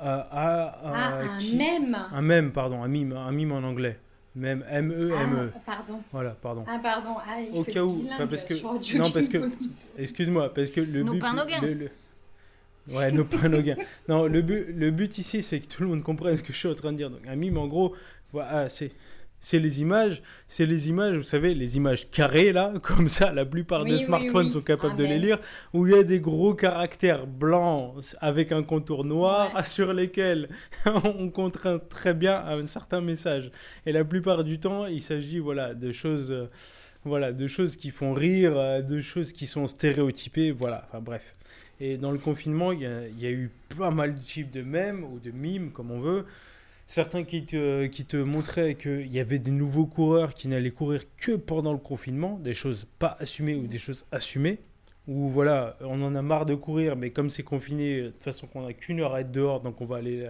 [0.00, 1.96] euh, à, à- Ah, un qui- mème.
[2.10, 3.98] un mème, pardon, un mime, un mime en anglais.
[4.34, 5.50] Mème, M-E-M-E.
[5.54, 6.00] Ah, pardon.
[6.10, 6.64] Voilà, pardon.
[6.66, 7.16] Ah, pardon.
[7.28, 8.54] Ah, il Au fait cas où, enfin, parce que-
[8.96, 9.50] non, parce que-.
[9.98, 11.18] Excuse-moi, parce que le Nos but.
[11.20, 11.60] pains, nos gains.
[11.60, 11.90] le- le-
[12.96, 13.76] Ouais, nos pains, nos gains.
[14.08, 16.58] Non, le but, le but ici, c'est que tout le monde comprenne ce que je
[16.58, 17.10] suis en train de dire.
[17.10, 17.94] Donc, un mime, en gros,
[18.32, 18.90] voilà, c'est.
[19.44, 23.44] C'est les images, c'est les images, vous savez, les images carrées là, comme ça, la
[23.44, 24.50] plupart Oui, des oui, smartphones oui.
[24.52, 25.40] sont capables de les lire,
[25.72, 29.62] où il y a des gros caractères blancs avec un contour noir Ouais.
[29.64, 30.48] sur lesquels
[30.86, 33.50] on contraint très bien un certain message.
[33.84, 36.46] Et la plupart du temps, il s'agit voilà de choses, euh,
[37.04, 40.84] voilà de choses qui font rire, euh, de choses qui sont stéréotypées, voilà.
[40.88, 41.32] Enfin bref.
[41.80, 42.82] Et dans le confinement, il
[43.18, 45.98] y y a eu pas mal de types de mèmes ou de mimes, comme on
[45.98, 46.26] veut.
[46.86, 51.02] Certains qui te, qui te montraient qu'il y avait des nouveaux coureurs qui n'allaient courir
[51.16, 54.58] que pendant le confinement, des choses pas assumées ou des choses assumées.
[55.08, 58.46] Ou voilà, on en a marre de courir, mais comme c'est confiné, de toute façon
[58.46, 60.24] qu'on n'a qu'une heure à être dehors, donc on va aller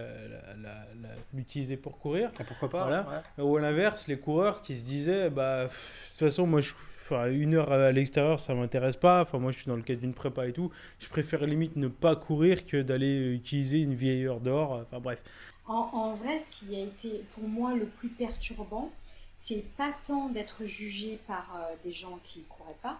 [1.33, 2.31] l'utiliser pour courir.
[2.39, 3.23] Ah, pourquoi pas Voilà.
[3.37, 3.43] ouais.
[3.43, 5.73] Ou à l'inverse, les coureurs qui se disaient, bah, pff,
[6.05, 9.21] de toute façon, moi, je, enfin, une heure à l'extérieur, ça m'intéresse pas.
[9.21, 10.71] Enfin, moi, je suis dans le cadre d'une prépa et tout.
[10.99, 14.83] Je préfère limite ne pas courir que d'aller utiliser une vieille heure dehors.
[14.87, 15.21] Enfin, bref.
[15.67, 18.91] En, en vrai, ce qui a été pour moi le plus perturbant,
[19.37, 22.99] c'est pas tant d'être jugé par euh, des gens qui ne couraient pas,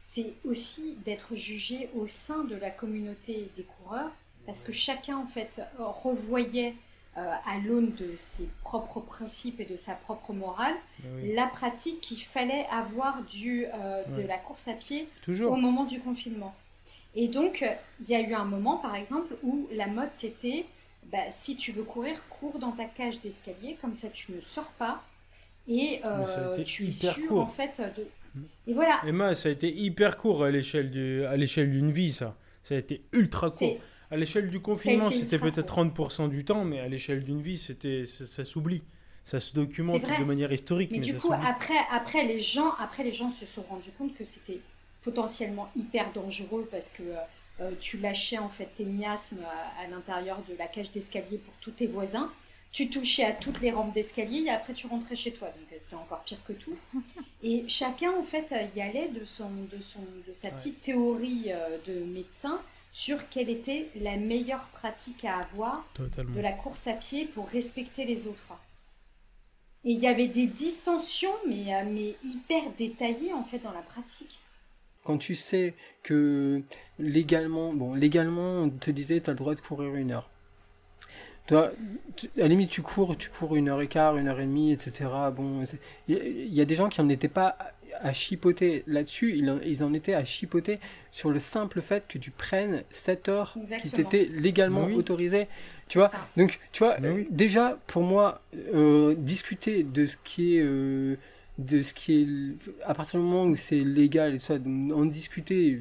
[0.00, 4.10] c'est aussi d'être jugé au sein de la communauté des coureurs,
[4.46, 6.74] parce que chacun en fait revoyait
[7.16, 11.32] euh, à l'aune de ses propres principes et de sa propre morale Oui.
[11.32, 15.56] la pratique qu'il fallait avoir du, euh, de la course à pied au Toujours.
[15.56, 16.54] moment du confinement.
[17.14, 17.64] Et donc,
[18.00, 20.66] il y a eu un moment, par exemple, où la mode c'était
[21.10, 24.70] bah, si tu veux courir, cours dans ta cage d'escalier, comme ça tu ne sors
[24.78, 25.02] pas
[25.66, 27.40] et euh, tu es sûr court.
[27.40, 28.06] en fait de.
[28.34, 28.44] Mm.
[28.66, 32.12] Et voilà, Emma, ça a été hyper court à l'échelle du, à l'échelle d'une vie,
[32.12, 32.36] ça.
[32.62, 33.76] Ça a été ultra court.
[34.10, 38.04] À l'échelle du confinement, c'était peut-être 30% du temps, mais à l'échelle d'une vie, c'était,
[38.04, 38.82] ça, ça s'oublie.
[39.24, 43.02] Ça se documente de manière historique, Mais mais, du coup, après, après, les gens, après,
[43.02, 44.60] les gens se sont rendus compte que c'était
[45.02, 47.16] potentiellement hyper dangereux parce que euh,
[47.60, 51.54] euh, tu lâchais en fait tes miasmes à, à l'intérieur de la cage d'escalier pour
[51.60, 52.32] tous tes voisins.
[52.72, 55.48] Tu touchais à toutes les rampes d'escalier et après tu rentrais chez toi.
[55.48, 56.76] Donc euh, c'était encore pire que tout.
[57.42, 60.54] Et chacun en fait euh, y allait de, son, de, son, de sa Ouais.
[60.54, 61.50] petite théorie
[61.86, 62.60] de médecin
[62.90, 66.34] sur quelle était la meilleure pratique à avoir Totalement.
[66.34, 68.52] de la course à pied pour respecter les autres.
[69.84, 74.40] Et il y avait des dissensions, mais, mais hyper détaillées en fait dans la pratique.
[75.04, 76.62] Quand tu sais que
[76.98, 80.28] légalement, bon, légalement, on te disait tu as le droit de courir une heure.
[81.46, 81.72] Toi,
[82.16, 84.46] tu- à la limite, tu cours, tu cours une heure et quart, une heure et
[84.46, 85.10] demie, etc.
[85.36, 85.62] Bon,
[86.08, 87.56] il y, a- il y a des gens qui en étaient pas
[88.00, 90.80] à, chipoter là-dessus, ils, en- ils en étaient à chipoter
[91.12, 94.94] sur le simple fait que tu prennes 7 heures qui t'étaient légalement Oui.
[94.94, 95.46] autorisées.
[95.88, 96.16] Tu vois, ça.
[96.36, 97.28] donc, tu vois, oui.
[97.30, 98.40] déjà, pour moi,
[98.74, 101.16] euh, discuter de ce qui est, euh,
[101.58, 102.26] de ce qui est,
[102.84, 105.80] à partir du moment où c'est légal et ça, en discuter,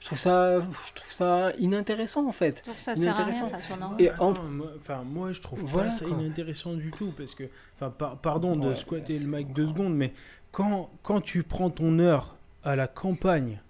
[0.00, 2.62] je trouve ça, je trouve ça inintéressant en fait.
[2.66, 3.44] Donc ça sert à rien, Inintéressant.
[3.46, 6.16] ça, sur non Et Attends, en- moi, enfin, moi, je trouve Voilà, pas ça quoi.
[6.18, 7.44] inintéressant du tout parce que,
[7.76, 10.12] enfin, par- pardon de Ouais, squatter le mic deux secondes, mais
[10.52, 13.60] quand, quand tu prends ton heure à la campagne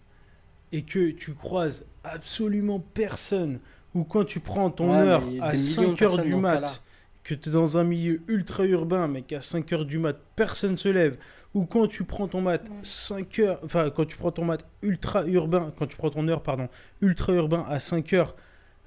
[0.72, 3.58] et que tu croises absolument personne,
[3.94, 6.82] ou quand tu prends ton Ouais, heure à des millions de 5 heures du mat,
[7.24, 10.76] que tu es dans un milieu ultra urbain, mais qu'à 5 heures du mat, personne
[10.78, 11.16] se lève,
[11.58, 15.26] ou quand tu prends ton mat 5 heures, enfin, quand tu prends ton mat ultra
[15.26, 16.68] urbain, quand tu prends ton heure, pardon,
[17.02, 18.36] ultra urbain à 5 heures,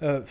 [0.03, 0.22] euh,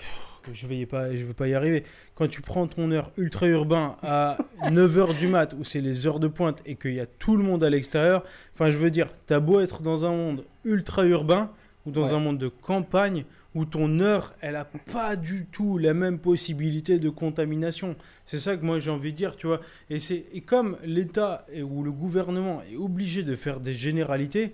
[0.52, 1.84] je vais pas, je vais pas y arriver.
[2.14, 4.38] Quand tu prends ton heure ultra urbain à
[4.70, 7.36] 9 heures du mat, où c'est les heures de pointe et qu'il y a tout
[7.36, 11.04] le monde à l'extérieur, enfin, je veux dire, t'as beau être dans un monde ultra
[11.06, 11.50] urbain
[11.86, 12.14] ou dans Ouais.
[12.14, 16.98] un monde de campagne où ton heure, elle a pas du tout la même possibilité
[16.98, 17.96] de contamination.
[18.26, 19.60] C'est ça que moi j'ai envie de dire, tu vois.
[19.90, 19.98] Et,
[20.42, 24.52] comme l'État ou le gouvernement est obligé de faire des généralités,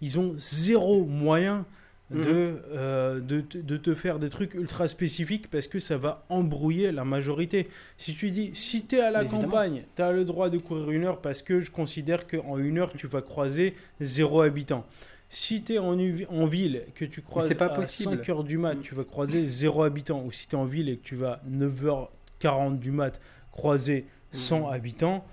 [0.00, 1.66] ils ont zéro moyen
[2.10, 2.24] de, Mhm.
[2.72, 6.90] euh, de, te- de te faire des trucs ultra spécifiques parce que ça va embrouiller
[6.90, 7.68] la majorité.
[7.98, 9.42] Si tu dis, si tu es à la Évidemment.
[9.42, 12.78] campagne, tu as le droit de courir une heure parce que je considère qu'en une
[12.78, 14.86] heure, tu vas croiser zéro habitant.
[15.30, 15.92] Si tu es en,
[16.30, 18.16] en ville, que tu croises pas à possible.
[18.16, 18.80] 5 heures du mat, Mm.
[18.80, 20.22] tu vas croiser zéro habitant.
[20.24, 23.20] Ou si tu es en ville et que tu vas 9h40 du mat
[23.52, 24.72] croiser 100 Mm.
[24.72, 25.24] habitants.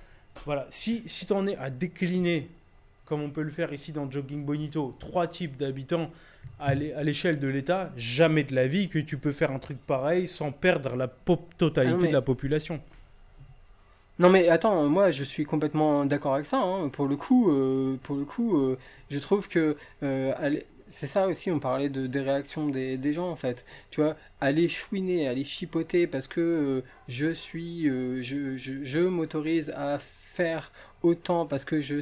[0.45, 0.67] Voilà.
[0.69, 2.49] Si, si tu en es à décliner,
[3.05, 6.09] comme on peut le faire ici dans Jogging Bonito, trois types d'habitants
[6.59, 9.59] à l'é- à l'échelle de l'État, jamais de la vie que tu peux faire un
[9.59, 11.07] truc pareil sans perdre la
[11.57, 12.81] totalité Ah mais- de la population.
[14.19, 16.61] Non mais attends, moi je suis complètement d'accord avec ça.
[16.61, 16.89] hein.
[16.89, 18.77] Pour le coup, euh, pour le coup, euh,
[19.09, 20.33] je trouve que euh,
[20.89, 21.51] c'est ça aussi.
[21.51, 23.65] On parlait de des réactions des, des gens en fait.
[23.91, 29.99] Tu vois, aller chouiner, aller chipoter parce que je suis, je, je, je m'autorise à
[29.99, 30.71] faire
[31.01, 31.99] autant parce que je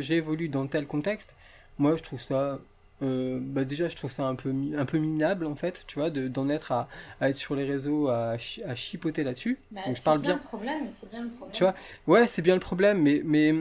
[0.00, 1.34] j'évolue dans tel contexte.
[1.78, 2.60] Moi, je trouve ça.
[3.02, 6.10] Euh, bah déjà, je trouve ça un peu, un peu minable en fait, tu vois,
[6.10, 6.88] de- d'en être à,
[7.20, 9.58] à être sur les réseaux à, à chipoter là-dessus.
[9.70, 10.36] Bah, je parle bien bien.
[10.36, 11.52] le problème, c'est bien le problème.
[11.54, 11.74] Tu vois,
[12.06, 13.54] Ouais, c'est bien le problème, mais, mais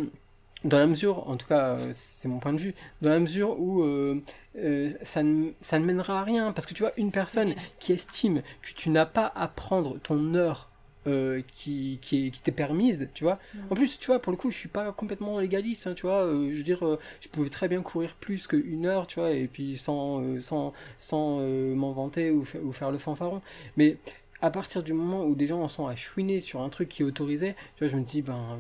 [0.64, 3.60] dans la mesure, en tout cas, euh, c'est mon point de vue, dans la mesure
[3.60, 4.22] où euh,
[4.58, 6.52] euh, ça, ne, ça ne mènera à rien.
[6.52, 10.34] Parce que tu vois, une personne qui estime que tu n'as pas à prendre ton
[10.34, 10.70] heure
[11.08, 13.40] euh, qui, qui, est- qui t'est permise, tu vois.
[13.54, 13.60] Mm.
[13.72, 16.24] En plus, tu vois, pour le coup, je suis pas complètement légaliste, hein, tu vois.
[16.26, 19.32] euh, je veux dire, euh, je pouvais très bien courir plus qu'une heure, tu vois,
[19.32, 23.42] et puis sans, euh, sans, sans euh, m'en vanter ou, fa- ou faire le fanfaron.
[23.78, 23.98] Mais
[24.42, 27.02] à partir du moment où des gens en sont à chouiner sur un truc qui
[27.02, 28.60] est autorisé, tu vois, je me dis, ben,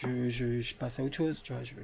[0.00, 1.74] je, je, je passe à autre chose, tu vois, je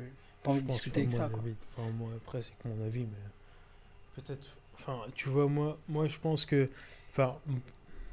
[0.43, 1.43] pas envie Je de pense discuter avec ça, quoi.
[1.77, 4.57] Enfin, moi, après, c'est que mon avis, mais peut-être.
[4.75, 6.69] Enfin, tu vois, moi, moi, je pense que.
[7.11, 7.37] Enfin,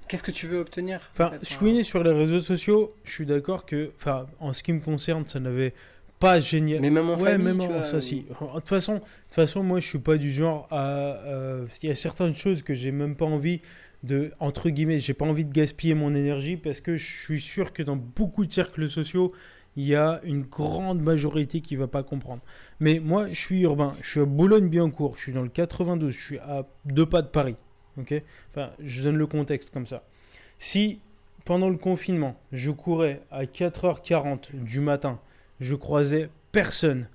[0.07, 3.25] Qu'est-ce que tu veux obtenir en Enfin, fait, chouiner sur les réseaux sociaux, je suis
[3.25, 5.73] d'accord que, enfin, en ce qui me concerne, ça n'avait
[6.19, 6.79] pas génial.
[6.79, 8.21] Mais même en ouais, famille, même tu en- vois, ça euh, si.
[8.21, 10.87] De toute façon, de toute façon, moi, je suis pas du genre à.
[11.25, 13.61] euh, Il y a certaines choses que j'ai même pas envie
[14.03, 17.73] de, entre guillemets, j'ai pas envie de gaspiller mon énergie parce que je suis sûr
[17.73, 19.31] que dans beaucoup de cercles sociaux,
[19.75, 22.41] il y a une grande majorité qui va pas comprendre.
[22.79, 26.23] Mais moi, je suis urbain, je suis à Boulogne-Billancourt, je suis dans le 92, je
[26.23, 27.55] suis à deux pas de Paris.
[27.99, 28.13] Ok
[28.51, 30.03] Enfin, je donne le contexte comme ça.
[30.57, 30.99] Si
[31.45, 35.19] pendant le confinement, je courais à 4h40 du matin,
[35.59, 37.07] je croisais personne.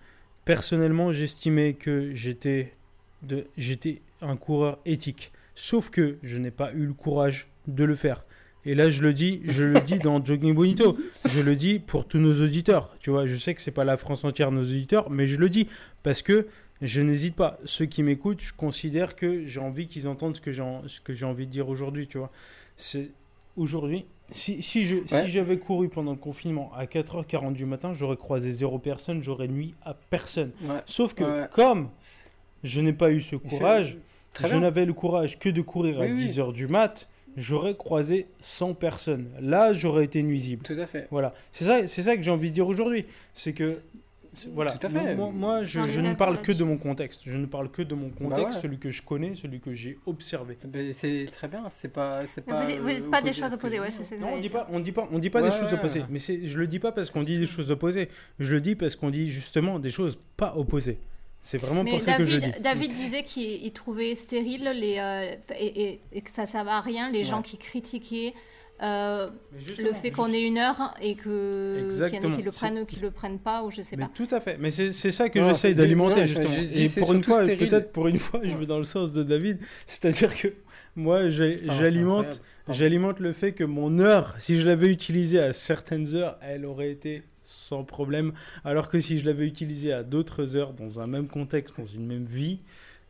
[0.45, 2.73] Personnellement, j'estimais que j'étais
[3.23, 5.33] de j'étais un coureur éthique.
[5.55, 8.25] Sauf que je n'ai pas eu le courage de le faire.
[8.65, 10.99] Et là, je le dis, je le dis dans Jogging Bonito.
[11.25, 12.95] Je le dis pour tous nos auditeurs.
[13.01, 15.49] Tu vois, je sais que c'est pas la France entière nos auditeurs, mais je le
[15.49, 15.67] dis
[16.03, 16.47] parce que
[16.83, 17.59] je n'hésite pas.
[17.65, 21.01] Ceux qui m'écoutent, je considère que j'ai envie qu'ils entendent ce que j'ai en- ce
[21.01, 22.07] que j'ai envie de dire aujourd'hui.
[22.09, 22.31] Tu vois,
[22.77, 23.11] c'est
[23.57, 24.07] aujourd'hui.
[24.31, 25.25] Si, si je Ouais.
[25.25, 29.49] si j'avais couru pendant le confinement à 4h40 du matin, j'aurais croisé zéro personne, j'aurais
[29.49, 30.53] nuit à personne.
[30.63, 30.81] Ouais.
[30.87, 31.49] Sauf que Ouais.
[31.53, 31.89] comme
[32.63, 33.99] je n'ai pas eu ce courage,
[34.33, 34.61] Très je bien.
[34.61, 36.27] n'avais le courage que de courir à Oui, oui.
[36.27, 39.27] 10h du mat, j'aurais croisé 100 personnes.
[39.41, 40.63] Là, j'aurais été nuisible.
[40.63, 41.09] Tout à fait.
[41.11, 43.07] Voilà, c'est ça, c'est ça que j'ai envie de dire aujourd'hui.
[43.35, 43.79] C'est que,
[44.55, 45.15] voilà, Tout à fait.
[45.17, 47.23] moi, moi, je, ne parle que de mon contexte.
[47.27, 48.61] Je ne parle que de mon contexte, ouais.
[48.63, 50.57] celui que je connais, celui que j'ai observé.
[50.65, 52.27] Ben, c'est très bien, c'est pas.
[52.27, 54.41] C'est Vous pas, dites- vous euh, dites pas des choses opposées, ouais, que Non, on
[54.41, 55.79] dit pas, on dit pas, on dit pas des Ouais, choses ouais.
[55.79, 56.05] opposées.
[56.11, 58.09] Mais c'est, je le dis pas parce qu'on dit des choses opposées.
[58.39, 60.99] Je le dis parce qu'on dit justement des choses pas opposées.
[61.43, 62.47] C'est vraiment Mais pour ça que je le dis.
[62.51, 66.47] David, David disait qu'il il trouvait stérile les, euh, et, et- et que ça ne
[66.47, 68.35] servait à rien les gens qui critiquaient
[68.83, 69.29] euh,
[69.79, 72.79] le fait qu'on ait une heure et que qu'il y en ait qui le prennent
[72.79, 74.11] ou qui le prennent pas, ou je sais Mais pas.
[74.15, 74.57] tout à fait.
[74.59, 76.47] Mais c'est c'est ça que j'essaye d'alimenter justement.
[76.49, 78.85] je- je dis, Et pour une fois, peut-être pour une fois, je vais dans le
[78.85, 79.59] sens de David.
[79.87, 80.49] C'est-à-dire que
[80.97, 86.39] moi, j'alimente, j'alimente le fait que mon heure, si je l'avais utilisée à certaines heures,
[86.43, 88.33] elle aurait été sans problème.
[88.65, 92.07] Alors que si je l'avais utilisée à d'autres heures, dans un même contexte, dans une
[92.07, 92.61] même vie,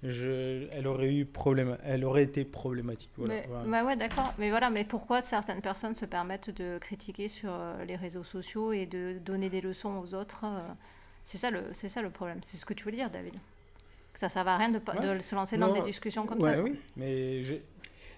[0.02, 1.76] je, elle aurait eu problème.
[1.84, 3.10] Elle aurait été problématique.
[3.16, 3.64] Voilà, mais, voilà.
[3.66, 4.32] bah ouais, d'accord.
[4.38, 8.72] Mais voilà, mais pourquoi certaines personnes se permettent de critiquer sur euh, les réseaux sociaux
[8.72, 10.60] et de donner des leçons aux autres euh,
[11.24, 12.38] C'est ça le, c'est ça le problème.
[12.42, 13.34] C'est ce que tu veux dire, David.
[14.14, 15.14] Que ça sert à rien de, pas- Ouais.
[15.16, 16.62] de se lancer dans des discussions comme ouais, ça.
[16.62, 17.62] oui, mais j'ai-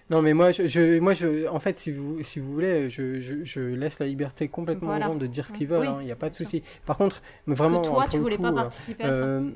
[0.09, 3.19] Non, mais moi, je, je- moi, je, en fait, si vous, si vous voulez, je,
[3.19, 5.05] je, je laisse la liberté complètement Voilà.
[5.05, 5.81] aux gens de dire ce qu'ils veulent.
[5.81, 6.63] Oui, hein, Il n'y a pas de souci.
[6.85, 9.17] Par contre, vraiment, que toi, tu voulais coup, pas euh, participer à ça.
[9.19, 9.49] euh,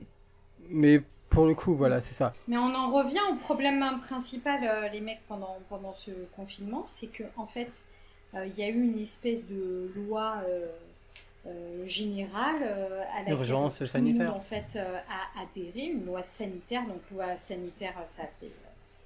[0.69, 2.33] mais pour le coup, voilà, c'est ça.
[2.47, 7.07] Mais on en revient au problème principal, euh, les mecs, pendant, pendant ce confinement, c'est
[7.07, 7.85] que en fait,
[8.33, 10.67] euh, il y a eu une espèce de loi euh,
[11.45, 14.27] euh, générale euh, à laquelle Urgence tout le sanitaire.
[14.31, 16.85] monde en fait euh, a adhéré, une loi sanitaire.
[16.87, 18.51] Donc loi sanitaire, ça a fait,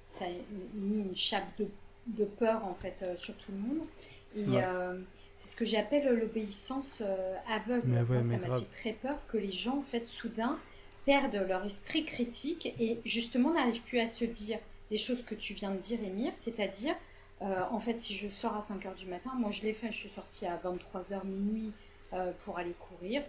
[0.08, 0.28] ça a
[0.74, 1.68] mis une chape de,
[2.06, 3.86] de peur en fait euh, sur tout le monde.
[4.34, 4.64] Et Ouais.
[4.64, 4.98] euh,
[5.34, 7.82] c'est ce que j'appelle l'obéissance euh, aveugle.
[7.86, 10.58] Mais Moi, ouais, ça mais m'a fait très peur que les gens en fait soudain
[11.04, 14.58] perdent leur esprit critique et justement n'arrivent plus à se dire
[14.90, 16.94] les choses que tu viens de dire, Émir, c'est-à-dire,
[17.40, 19.98] euh, en fait, si je sors à 5h du matin, moi je l'ai fait, je
[19.98, 21.72] suis sortie à 23h minuit
[22.12, 23.22] euh, pour aller courir.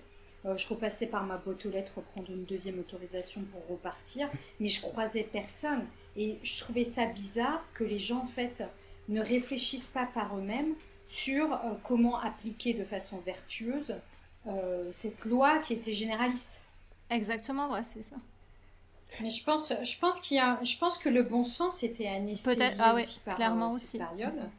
[0.46, 4.30] Euh, je repassais par ma boîte aux lettres prendre une deuxième autorisation pour repartir,
[4.60, 5.86] mais je croisais personne.
[6.18, 8.64] Et je trouvais ça bizarre que les gens, en fait,
[9.08, 10.76] ne réfléchissent pas par eux-mêmes
[11.06, 13.96] sur comment appliquer de façon vertueuse
[14.92, 16.62] cette loi qui était généraliste.
[17.14, 18.16] Exactement, ouais, c'est ça.
[19.22, 22.08] Mais je pense, je pense qu'il y a, je pense que le bon sens était
[22.08, 23.98] anesthésié Peut-être, ah ouais, aussi par clairement euh, aussi.
[24.00, 24.50] période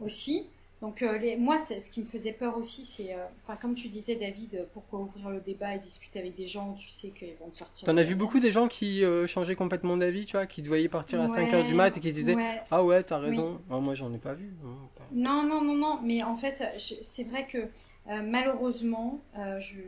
[0.00, 0.46] aussi.
[0.82, 3.88] Donc euh, les, moi, ce qui me faisait peur aussi, c'est, euh, enfin comme tu
[3.88, 7.34] disais David, pourquoi ouvrir le débat et discuter avec des gens où tu sais qu'ils
[7.40, 7.86] vont te sortir.
[7.86, 10.68] T'en as vu beaucoup des gens qui euh, changeaient complètement d'avis, tu vois, qui te
[10.68, 12.60] voyaient partir à Ouais, 5h du mat et qui se disaient ouais.
[12.70, 13.60] Ah ouais, t'as raison.
[13.70, 14.50] Ah, moi, j'en ai pas vu.
[14.64, 16.00] hein, pas- Non, non, non, non.
[16.02, 19.78] Mais en fait, je- c'est vrai que euh, malheureusement, euh, je,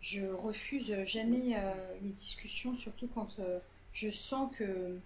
[0.00, 1.72] je refuse jamais euh,
[2.02, 3.58] les discussions, surtout quand euh,
[3.92, 4.96] je sens que,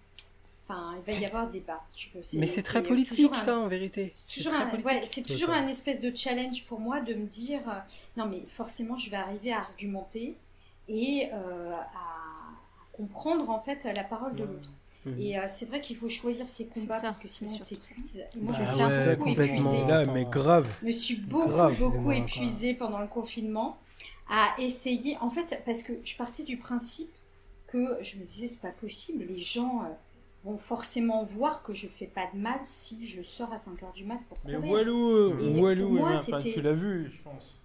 [0.67, 2.21] enfin, il va y avoir débat, si tu veux.
[2.39, 4.07] Mais c'est très politique, un- ça, en vérité.
[4.07, 4.85] C'est toujours, un, politique.
[4.87, 5.65] ouais, c'est toujours Total.
[5.65, 7.73] un espèce de challenge pour moi de me dire euh,
[8.17, 10.35] non mais forcément je vais arriver à argumenter
[10.87, 12.15] et euh, à,
[12.93, 14.47] comprendre en fait la parole de Ouais.
[14.47, 14.69] l'autre.
[15.05, 15.19] Mhm.
[15.19, 18.23] Et euh, c'est vrai qu'il faut choisir ses combats parce que sinon on s'épuise.
[18.35, 19.85] Moi Bah je suis beaucoup épuisée.
[19.85, 20.67] là, mais grave.
[20.81, 23.77] Je me suis beaucoup, Grave, beaucoup épuisée pendant le confinement
[24.29, 25.17] à essayer.
[25.21, 27.11] En fait, parce que je partais du principe
[27.67, 29.87] que je me disais, c'est pas possible, les gens euh,
[30.43, 34.03] vont forcément voir que je fais pas de mal si je sors à 5h du
[34.05, 34.71] mat pour Mais courir.
[34.71, 37.59] Walou, Et Walou, pour moi, c'était- tu l'as vu, je pense.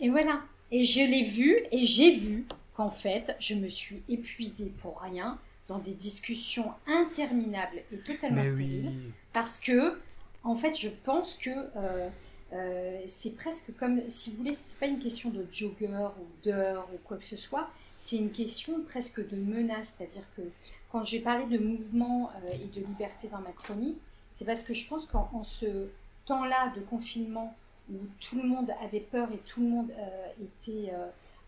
[0.00, 0.42] Et voilà.
[0.70, 2.46] Et je l'ai vu et j'ai vu
[2.76, 5.38] qu'en fait, je me suis épuisée pour rien
[5.68, 8.92] dans des discussions interminables et totalement stériles.
[9.32, 9.98] Parce que,
[10.44, 12.08] en fait, je pense que euh,
[12.52, 16.86] euh, c'est presque comme, si vous voulez, c'est pas une question de jogger ou d'heure
[16.92, 19.96] ou quoi que ce soit, c'est une question presque de menace.
[19.96, 20.42] C'est-à-dire que
[20.90, 23.98] quand j'ai parlé de mouvement euh, et de liberté dans ma chronique,
[24.32, 25.88] c'est parce que je pense qu'en en ce
[26.26, 27.56] temps-là de confinement
[27.90, 30.92] où tout le monde avait peur et tout le monde euh, était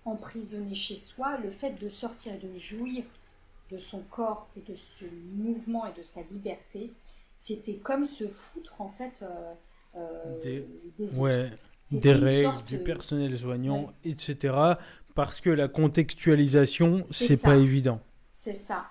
[0.05, 3.05] emprisonné chez soi, le fait de sortir et de jouir
[3.70, 5.05] de son corps et de ce
[5.35, 6.93] mouvement et de sa liberté,
[7.36, 9.24] c'était comme se foutre en fait
[10.42, 10.66] Des-
[10.98, 11.18] des.
[11.18, 11.50] Ouais,
[11.92, 14.54] des règles, sorte du personnel soignant, etc.
[15.14, 18.00] Parce que la contextualisation, C'est pas évident.
[18.30, 18.86] C'est ça.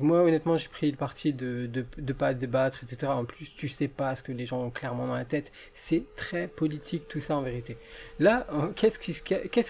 [0.00, 3.10] Moi, honnêtement, j'ai pris le parti de de, de pas débattre, etc.
[3.12, 5.50] En plus, tu sais pas ce que les gens ont clairement dans la tête.
[5.72, 7.76] C'est très politique, tout ça, en vérité.
[8.20, 9.00] Là, euh, qu'est-ce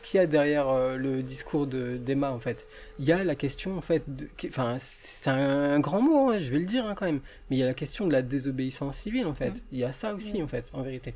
[0.02, 2.66] qu'il y a derrière euh, le discours de d'Emma, en fait?
[2.98, 6.50] Il y a la question, en fait, de, enfin, c'est un grand mot, hein, je
[6.50, 8.96] vais le dire hein, quand même, mais il y a la question de la désobéissance
[8.98, 9.50] civile, en fait.
[9.50, 9.60] Mm.
[9.72, 10.44] Il y a ça aussi, Mm.
[10.44, 11.14] en fait, en vérité.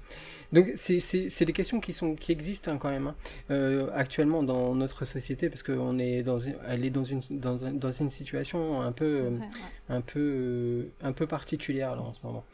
[0.53, 3.15] Donc, c'est des questions qui, sont, qui existent hein, quand même, hein,
[3.51, 7.65] euh, actuellement dans notre société, parce qu'elle est, dans, une- elle est dans, une, dans,
[7.65, 9.97] un- dans une situation un peu euh, vrai, ouais.
[9.97, 12.45] un peu, euh, un peu particulière là en ce moment.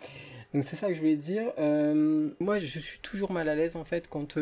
[0.55, 1.51] Donc c'est ça que je voulais dire.
[1.59, 4.37] Euh, moi, je suis toujours mal à l'aise en fait quand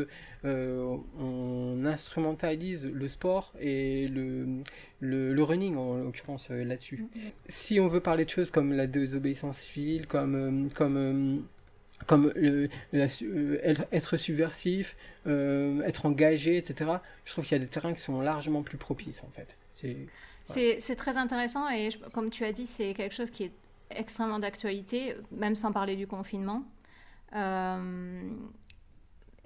[0.44, 4.46] euh, on instrumentalise le sport et le,
[4.98, 7.04] le, le running en l'occurrence là-dessus.
[7.48, 11.44] Si on veut parler de choses comme la désobéissance civile, comme comme
[12.06, 13.58] comme le, la su- euh,
[13.92, 14.96] être, subversif,
[15.26, 16.90] euh, être engagé, etc.
[17.24, 19.56] Je trouve qu'il y a des terrains qui sont largement plus propices en fait.
[19.72, 23.52] C'est très intéressant et je- comme tu as dit, c'est quelque chose qui est
[23.90, 26.62] extrêmement d'actualité, même sans parler du confinement.
[27.36, 28.22] Euh,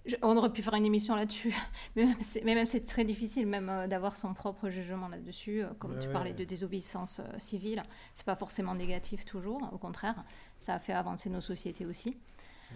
[0.06, 1.55] je- on aurait pu faire une émission là-dessus,
[1.97, 2.05] mais
[2.44, 5.62] même c'est, très difficile même euh, d'avoir son propre jugement là-dessus.
[5.62, 6.12] euh, Comme Ouais, tu ouais.
[6.12, 7.82] parlais de désobéissance euh, civile,
[8.14, 10.24] c'est pas forcément négatif toujours, au contraire,
[10.59, 12.16] ça a fait avancer nos sociétés aussi.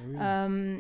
[0.07, 0.17] Oui.
[0.21, 0.79] Euh,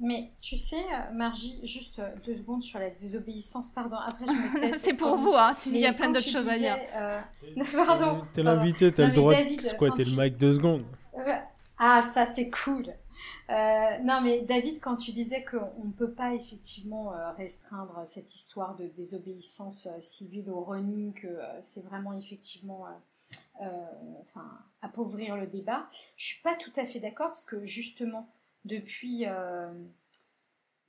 [0.00, 5.16] Mais tu sais, Margie, juste deux secondes sur la désobéissance, pardon, après je c'est pour
[5.16, 6.78] vous, hein, s'il y a plein d'autres choses à dire.
[6.96, 7.20] euh,
[7.86, 8.22] Pardon.
[8.32, 10.82] T'es l'invité, t'as le droit David, de squatter le mic deux secondes.
[11.78, 12.86] Ah, ça c'est cool.
[13.50, 18.34] Euh, non, mais David, quand tu disais qu'on ne peut pas effectivement euh, restreindre cette
[18.34, 21.28] histoire de désobéissance civile au running, que
[21.62, 22.86] c'est vraiment effectivement
[23.58, 28.28] enfin, appauvrir le débat, je suis pas tout à fait d'accord parce que justement,
[28.64, 29.70] depuis, euh,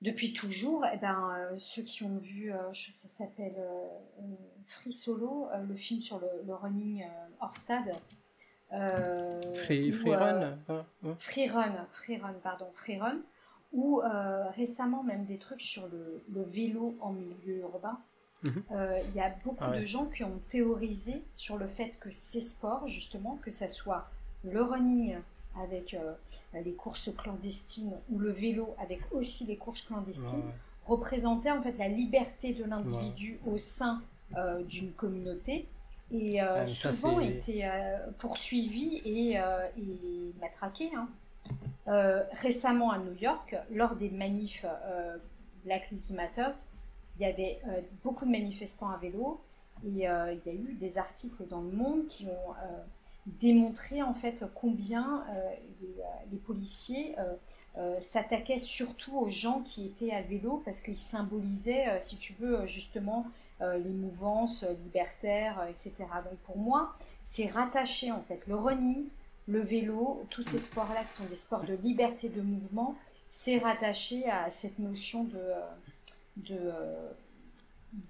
[0.01, 3.87] depuis toujours, eh ben, euh, ceux qui ont vu, euh, je- ça s'appelle euh,
[4.21, 4.23] euh,
[4.65, 7.07] Free Solo, euh, le film sur le, le running euh,
[7.39, 7.93] hors stade.
[8.73, 11.15] euh, Free, où, free euh, run hein, hein.
[11.19, 13.19] Freerun, Freerun, pardon, Freerun,
[13.73, 17.99] ou euh, récemment même des trucs sur le, le vélo en milieu urbain.
[18.43, 18.63] Mhm.
[18.71, 19.81] Euh, Il y a beaucoup Ah ouais.
[19.81, 24.07] de gens qui ont théorisé sur le fait que ces sports, justement, que ça soit
[24.43, 25.15] le running
[25.61, 26.13] avec euh,
[26.53, 30.53] les courses clandestines ou le vélo avec aussi les courses clandestines, Ouais,
[30.87, 34.01] représentait en fait la liberté de l'individu au sein
[34.37, 35.67] euh, d'une communauté
[36.11, 40.89] et euh, Ah, souvent c'est- était euh, poursuivi et, et matraqué.
[40.95, 41.07] hein.
[42.33, 44.65] Récemment à New York, lors des manifs
[45.65, 46.49] Black Lives Matter,
[47.17, 49.41] il y avait euh, beaucoup de manifestants à vélo
[49.85, 52.81] et euh, il y a eu des articles dans le monde qui ont euh,
[53.25, 55.23] démontré en fait combien
[55.81, 57.15] les, les policiers
[57.99, 63.27] s'attaquaient surtout aux gens qui étaient à vélo parce qu'ils symbolisaient, si tu veux, justement
[63.59, 65.93] les mouvances libertaires, etc.
[65.99, 69.05] Donc pour moi, c'est rattaché en fait le running,
[69.47, 72.95] le vélo, tous ces sports-là qui sont des sports de liberté de mouvement,
[73.29, 75.39] c'est rattaché à cette notion de,
[76.37, 77.09] de, euh,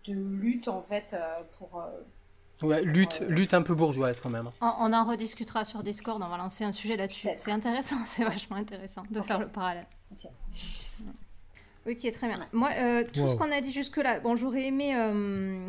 [0.06, 1.80] de lutte en fait euh, pour...
[1.82, 1.88] euh,
[2.66, 3.28] Ouais, lutte, Ouais.
[3.30, 4.52] lutte un peu bourgeoise quand même.
[4.62, 7.28] On, on en rediscutera sur Discord, on va lancer un sujet là-dessus.
[7.38, 9.88] C'est intéressant, c'est vachement intéressant de faire le parallèle.
[10.12, 10.30] Ok.
[11.90, 12.46] Ok, très bien.
[12.54, 15.68] Moi, euh, tout ce qu'on a dit jusque-là, bon, j'aurais aimé euh,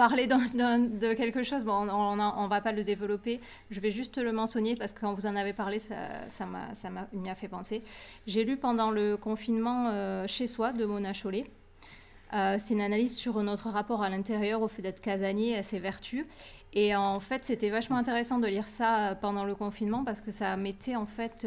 [0.00, 3.38] parler de quelque chose, bon, on ne va pas le développer,
[3.70, 6.88] je vais juste le mentionner parce que quand vous en avez parlé, ça m'a ça
[7.12, 7.82] m'y a fait penser.
[8.26, 11.44] J'ai lu pendant le confinement euh, Chez soi de Mona Chollet.
[12.32, 15.78] Euh, c'est une analyse sur notre rapport à l'intérieur, au fait d'être casanier, à ses
[15.78, 16.24] vertus.
[16.72, 20.30] Et en fait, c'était vachement intéressant de lire ça euh, pendant le confinement parce que
[20.30, 21.46] ça mettait en fait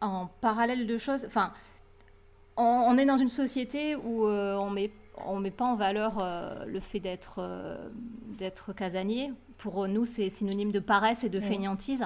[0.00, 1.24] en parallèle de choses.
[1.24, 1.52] Enfin,
[2.56, 4.90] on, est dans une société où on met
[5.26, 7.76] on met pas en valeur euh, le fait d'être euh,
[8.38, 9.32] d'être casanier.
[9.58, 11.44] Pour nous, c'est synonyme de paresse et de Ouais.
[11.44, 12.04] fainéantise.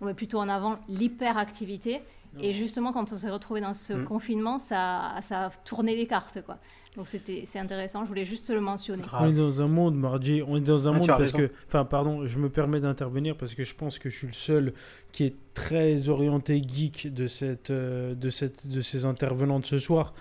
[0.00, 2.00] On met plutôt en avant l'hyperactivité.
[2.40, 4.04] Et justement, quand on s'est retrouvé dans ce Mhm.
[4.04, 6.58] confinement, ça, ça a tourné les cartes, quoi.
[6.96, 8.02] Donc c'était c'est intéressant.
[8.04, 9.04] Je voulais juste le mentionner.
[9.20, 11.38] On est dans un monde, Margie, on est dans un Ah, monde parce raison.
[11.38, 14.32] que, enfin, pardon, je me permets d'intervenir parce que je pense que je suis le
[14.32, 14.74] seul
[15.12, 19.78] qui est très orienté geek de cette, euh, de cette, de ces intervenants de ce
[19.78, 20.12] soir.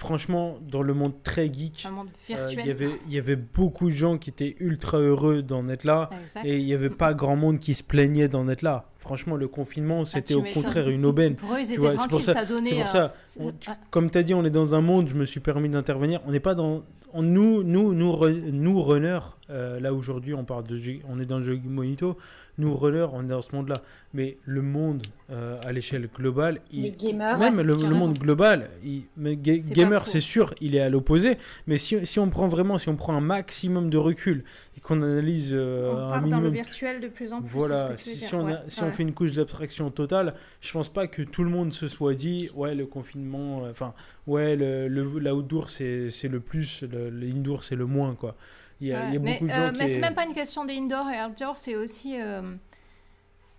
[0.00, 1.86] Franchement, dans le monde très geek,
[2.30, 5.68] euh, il y avait, il y avait beaucoup de gens qui étaient ultra heureux d'en
[5.68, 6.08] être là.
[6.22, 6.40] Exact.
[6.46, 8.86] Et il n'y avait pas grand monde qui se plaignait d'en être là.
[8.96, 11.34] Franchement, le confinement, c'était Ah, tu au contraire une aubaine.
[11.36, 12.70] Pour eux, ils étaient c'est pour ça- ça, donnait.
[12.70, 14.80] Pour euh, ça, c'est- on- tu- ah, comme tu as dit, on est dans un
[14.80, 16.22] monde, je me suis permis d'intervenir.
[16.26, 16.82] On n'est pas dans.
[17.12, 19.18] on- nous, nous, nous, re- nous runners,
[19.50, 22.16] euh, là aujourd'hui, on, parle de, on est dans le jeu Monito.
[22.60, 23.82] Nous, runners, on est dans ce monde-là.
[24.12, 28.68] Mais le monde euh, à l'échelle globale, il- Les gamers, même ouais, le, monde global,
[28.84, 31.38] il- mais ga- gamer, c'est sûr, il est à l'opposé.
[31.68, 34.42] Mais si, si on prend vraiment, si on prend un maximum de recul
[34.76, 37.48] et qu'on analyse euh, on un part dans le virtuel de plus en plus.
[37.50, 38.92] voilà, c'est ce que tu si, on, a- Ouais, si on ouais.
[38.92, 42.50] fait une couche d'abstraction totale, je pense pas que tout le monde se soit dit,
[42.56, 43.94] ouais, le confinement, euh, enfin,
[44.26, 48.34] ouais, le, le, l'outdoor c'est, c'est le plus, le, l'indoor c'est le moins, quoi.
[48.80, 49.94] Il y a, il y a Ouais, mais, de euh, gens mais qui.
[49.94, 52.42] c'est même pas une question d'indoor et outdoor, c'est aussi euh,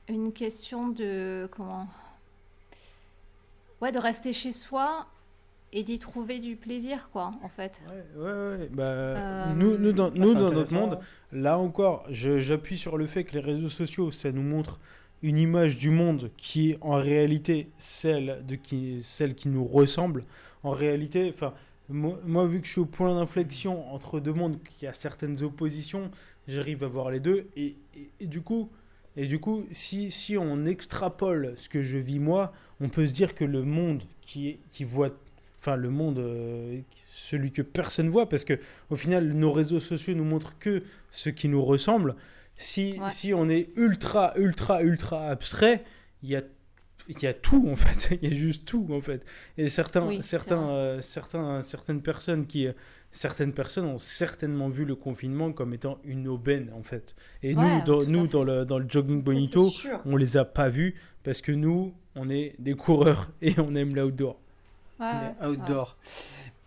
[0.10, 1.88] une question de comment
[3.82, 5.08] Ouais, de rester chez soi
[5.74, 7.82] et d'y trouver du plaisir, quoi, en fait.
[7.88, 11.00] Ouais, ouais, ouais, bah, Euh, nous, nous, dans, Ah, nous, dans notre monde,
[11.32, 14.80] là encore, j'appuie sur le fait que les réseaux sociaux, ça nous montre
[15.24, 20.26] une image du monde qui est en réalité celle, de qui, celle qui nous ressemble.
[20.64, 21.54] En réalité, enfin,
[21.92, 25.42] moi, moi, vu que je suis au point d'inflexion entre deux mondes, qui a certaines
[25.44, 26.10] oppositions,
[26.48, 27.48] j'arrive à voir les deux.
[27.56, 28.70] Et, et- et du coup,
[29.18, 33.14] et du coup si, si on extrapole ce que je vis moi, on peut se
[33.14, 35.10] dire que le monde qui, qui voit
[35.60, 36.80] enfin le monde, euh,
[37.12, 38.58] celui que personne voit, parce que
[38.90, 40.82] au final, nos réseaux sociaux nous montrent que
[41.12, 42.16] ce qui nous ressemble.
[42.56, 43.12] Si, Ouais.
[43.12, 45.84] si on est ultra, ultra, ultra abstrait,
[46.24, 46.42] il y a
[47.08, 49.26] il y a tout en fait, il y a juste tout en fait.
[49.58, 52.68] Et certains, Oui, certains, euh, certains, certaines personnes qui,
[53.12, 57.16] certaines personnes ont certainement vu le confinement comme étant une aubaine en fait.
[57.44, 59.72] Et Ouais, nous, dans, nous dans le, dans le jogging bonito,
[60.06, 63.96] on les a pas vus parce que nous, on est des coureurs et on aime
[63.96, 64.40] l'outdoor.
[65.00, 65.98] Ouais, outdoor.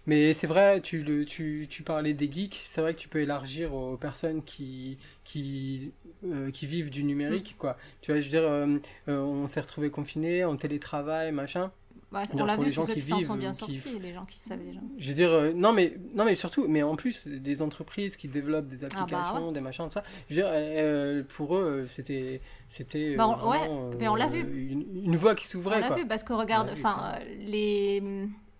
[0.07, 3.21] Mais c'est vrai, tu, le, tu, tu parlais des geeks, c'est vrai que tu peux
[3.21, 5.93] élargir aux personnes qui, qui,
[6.25, 7.77] euh, qui vivent du numérique, quoi.
[8.01, 8.79] Tu vois, je veux dire, euh,
[9.09, 11.71] euh, on s'est retrouvés confinés, en télétravail, machin.
[12.13, 12.27] ouais.
[12.27, 13.51] Dire, on l'a pour vu, les gens c'est ceux qui qui s'en sont vivent, bien
[13.53, 14.81] qui- sortis, les gens qui savaient déjà.
[14.99, 18.29] Je veux dire, euh, non, mais, non, mais surtout, mais en plus, des entreprises qui
[18.29, 22.41] développent des bah applications, des machins, tout ça, je veux dire, euh, pour eux, c'était,
[22.69, 24.69] c'était Bah, on- ouais, mais on l'a euh, vu.
[24.71, 25.97] Une, une voie qui On s'ouvrait, l'a quoi.
[25.97, 28.03] vu parce que regarde, On l'a enfin, euh, les.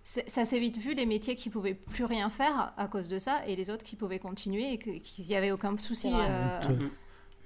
[0.03, 3.41] Ça s'est vite vu, les métiers qui pouvaient plus rien faire à cause de ça
[3.47, 6.11] et les autres qui pouvaient continuer et qu'il n'y avait aucun souci.
[6.13, 6.59] Euh.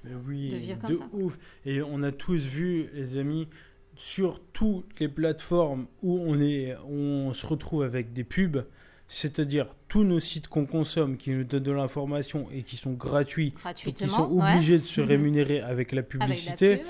[0.04, 1.10] Mais oui, de vivre comme de ça.
[1.14, 1.38] ouf.
[1.66, 3.48] Et on a tous vu, les amis,
[3.96, 8.64] sur toutes les plateformes où on, est, où on se retrouve avec des pubs,
[9.08, 13.54] c'est-à-dire tous nos sites qu'on consomme, qui nous donnent de l'information et qui sont gratuits,
[13.60, 14.08] gratuitement.
[14.08, 15.08] qui sont ouais, obligés de se Mhm.
[15.08, 16.88] rémunérer avec la avec la publicité, pub.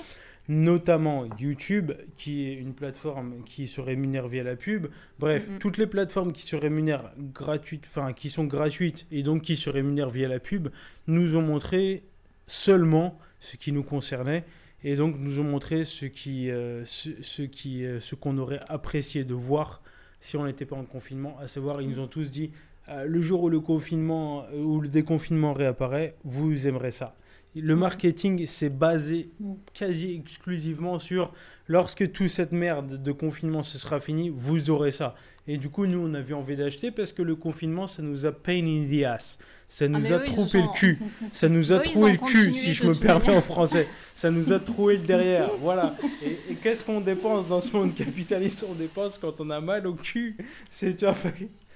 [0.48, 4.88] notamment YouTube, qui est une plateforme qui se rémunère via la pub.
[5.18, 5.58] Bref, Mhm.
[5.58, 9.70] toutes les plateformes qui se rémunèrent gratuites, enfin qui sont gratuites et donc qui se
[9.70, 10.68] rémunèrent via la pub,
[11.06, 12.02] nous ont montré
[12.50, 14.44] seulement ce qui nous concernait
[14.82, 18.60] et donc nous ont montré ce qui, euh, ce, ce qui, euh, ce qu'on aurait
[18.68, 19.82] apprécié de voir
[20.18, 21.38] si on n'était pas en confinement.
[21.38, 22.50] À savoir, ils nous ont tous dit
[22.88, 27.14] euh, le jour où le confinement ou le déconfinement réapparaît, vous aimerez ça.
[27.54, 29.54] Le marketing s'est basé Mm.
[29.72, 31.32] quasi exclusivement sur
[31.66, 35.14] lorsque toute cette merde de confinement se sera fini, vous aurez ça.
[35.46, 38.32] Et du coup, nous, on avait envie d'acheter parce que le confinement, ça nous a
[38.32, 39.38] pain in the ass.
[39.72, 40.98] Ça nous a eux, sont- le cul.
[41.32, 43.38] Ça nous a Eux, troué le cul, si je me permets manière.
[43.38, 43.86] en français.
[44.16, 45.48] Ça nous a troué le derrière.
[45.60, 45.94] Voilà.
[46.24, 48.66] Et, et qu'est-ce qu'on dépense dans ce monde capitaliste?
[48.68, 50.36] On dépense quand on a mal au cul.
[50.68, 51.14] C'est un.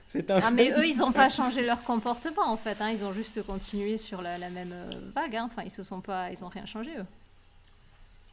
[0.07, 2.77] C'est un Ah, mais eux, ils n'ont pas changé leur comportement en fait.
[2.81, 2.91] hein.
[2.91, 5.37] Ils ont juste continué sur la, la même euh, vague.
[5.37, 5.49] hein.
[5.51, 7.05] Enfin, ils se sont pas, ils ont rien changé eux.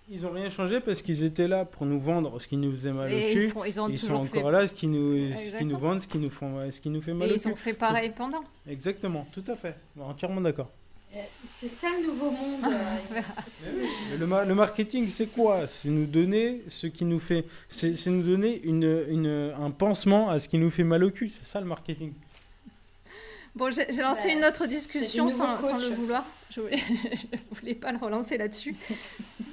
[0.09, 2.91] Ils ont rien changé parce qu'ils étaient là pour nous vendre ce qui nous faisait
[2.91, 3.47] mal Et au ils, cul.
[3.49, 4.51] font- ils ont Ils sont encore fait.
[4.51, 7.01] là, ce qui nous, ce qui nous vendent, ce qui nous, font, ce qui nous
[7.01, 7.59] fait mal Et au ils ont cul.
[7.59, 8.41] fait pareil pendant.
[8.69, 9.75] Exactement, tout à fait.
[9.99, 10.69] Entièrement d'accord.
[11.15, 11.19] Euh,
[11.57, 12.61] C'est ça le nouveau monde.
[12.65, 13.21] euh,
[14.17, 15.67] Le, le marketing, c'est quoi?
[15.67, 17.45] C'est nous donner ce qui nous fait.
[17.69, 21.11] C'est c'est nous donner une, une- un pansement à ce qui nous fait mal au
[21.11, 21.29] cul.
[21.29, 22.13] C'est ça le marketing.
[23.55, 26.23] Bon, j'ai lancé Bah, une autre discussion sans, le vouloir.
[26.49, 28.75] Je voulais, je voulais pas le relancer là-dessus.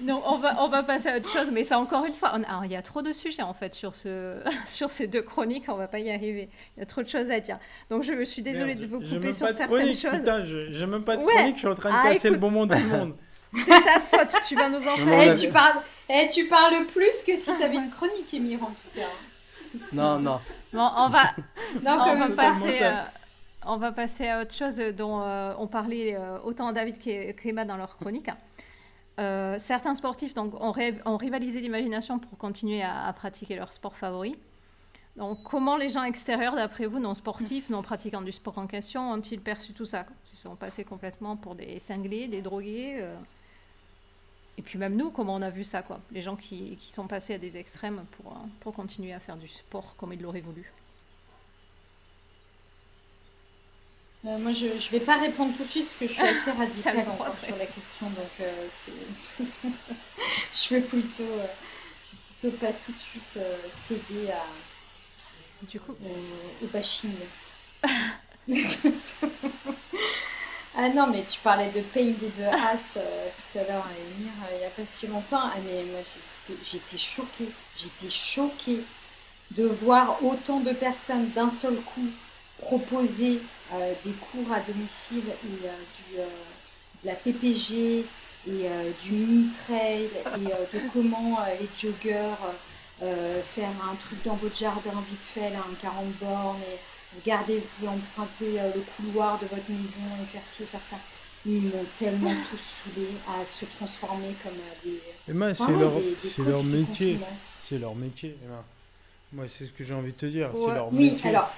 [0.00, 2.44] Non, on va, on va passer à autre chose, mais ça encore une fois, on-
[2.44, 5.64] alors, il y a trop de sujets en fait sur, ce, sur ces deux chroniques,
[5.66, 6.48] on va pas y arriver.
[6.76, 7.58] Il y a trop de choses à dire.
[7.90, 10.18] Donc je me suis désolée Merde, de vous couper sur de certaines choses.
[10.18, 11.34] Putain, je- j'ai même pas de Ouais.
[11.34, 13.16] chronique, je suis en train de Ah, casser le bon monde tout le monde.
[13.56, 15.06] C'est ta faute, tu vas nous en faire.
[15.08, 18.32] on Eh, a- tu, parles, eh, tu parles plus que si tu avais une chronique,
[18.32, 19.78] Émir, en tout cas.
[19.92, 20.38] Non, non.
[20.72, 21.32] Bon, on va,
[21.82, 22.92] Non, on, va passer, euh,
[23.68, 27.64] on va passer à autre chose dont euh, on parlait euh, autant David qu'E- qu'Emma
[27.64, 28.30] dans leur chronique.
[29.20, 34.36] Euh, certains sportifs donc, ont, ré- rivalisé d'imagination pour continuer à, pratiquer leur sport favori.
[35.16, 39.10] Donc, comment les gens extérieurs, d'après vous, non sportifs, non pratiquants du sport en question,
[39.12, 40.06] ont-ils perçu tout ça?
[40.32, 43.16] Ils sont passés complètement pour des cinglés, des drogués euh,
[44.56, 45.98] Et puis même nous, comment on a vu ça quoi?
[46.12, 49.48] Les gens qui, qui sont passés à des extrêmes pour, pour continuer à faire du
[49.48, 50.72] sport comme ils l'auraient voulu.
[54.26, 56.50] Euh, moi, je ne vais pas répondre tout de suite parce que je suis assez
[56.58, 58.10] radicale encore sur la question.
[58.10, 58.66] Donc, euh,
[60.52, 61.46] je vais plutôt, euh,
[62.40, 64.44] plutôt pas tout de suite euh, céder à,
[65.70, 65.92] Du coup,
[66.62, 67.14] au, bashing.
[70.76, 73.86] ah non, mais tu parlais de Pain et de As euh, tout à l'heure,
[74.16, 75.42] Émir, euh, il n'y a pas si longtemps.
[75.44, 76.00] Ah, mais moi,
[76.64, 77.50] j'étais choquée.
[77.76, 78.80] J'étais choquée
[79.52, 82.08] de voir autant de personnes d'un seul coup
[82.60, 83.40] proposer
[83.72, 86.26] euh, des cours à domicile et du, euh,
[87.02, 88.04] de la PPG et
[88.48, 90.04] euh, du mini-trail
[90.36, 90.38] et
[90.76, 92.38] de comment les joggeurs
[93.54, 96.78] faire un truc dans votre jardin vite fait, là, un 40 bornes, et
[97.20, 100.96] regardez, vous pouvez emprunter le couloir de votre maison et faire ci, faire ça.
[101.46, 103.06] Ils m'ont tellement tous saoulé
[103.40, 104.54] à se transformer comme
[104.84, 107.20] des, Emma, c'est vraiment leur, des- des c'est leur métier.
[107.62, 108.64] C'est leur métier, Emma.
[109.32, 110.48] Moi, c'est ce que j'ai envie de te dire.
[110.52, 110.60] Ouais.
[110.66, 111.30] C'est leur Oui, métier.
[111.30, 111.52] alors.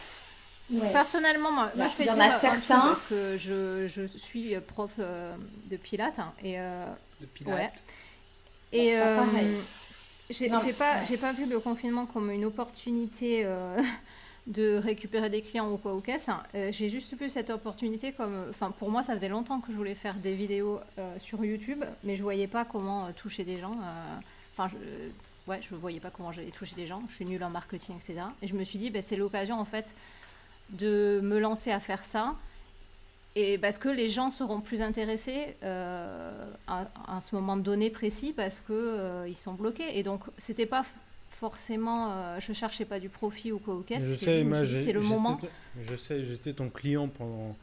[0.72, 0.92] Ouais.
[0.92, 3.36] personnellement, moi, moi, je vais il y en dire a un truc certains- parce que
[3.38, 5.34] je, je suis prof euh,
[5.70, 6.84] de pilates hein, et euh,
[7.20, 7.54] De Pilates.
[7.54, 7.70] Ouais.
[8.72, 9.56] Et c'est pas euh, pareil.
[10.30, 11.16] j'ai pas, ouais.
[11.16, 13.76] pas vu le confinement comme une opportunité euh,
[14.46, 16.30] de récupérer des clients ou quoi ou qu'est-ce.
[16.54, 18.46] Euh, j'ai juste vu cette opportunité comme.
[18.50, 21.84] Enfin, pour moi, ça faisait longtemps que je voulais faire des vidéos euh, sur YouTube,
[22.04, 23.72] mais je voyais pas comment euh, toucher des gens.
[23.74, 24.16] euh,
[24.56, 27.02] Enfin, je- ouais, je ne voyais pas comment j'allais toucher les gens.
[27.08, 28.20] Je suis nulle en marketing, etc.
[28.42, 29.94] Et je me suis dit, bah, c'est l'occasion en fait
[30.78, 32.34] de me lancer à faire ça.
[33.36, 36.32] Et parce que les gens seront plus intéressés euh,
[36.66, 39.98] à, à, ce moment donné précis parce que euh, ils sont bloqués.
[39.98, 40.84] Et donc, c'était pas
[41.30, 44.04] forcément, euh, je cherchais pas du profit ou quoi ou qu'est-ce.
[44.10, 44.44] Je c'est- sais,
[44.84, 45.36] c'est le j'étais moment.
[45.36, 45.48] ton-
[45.88, 47.56] Je sais, j'étais ton client pendant.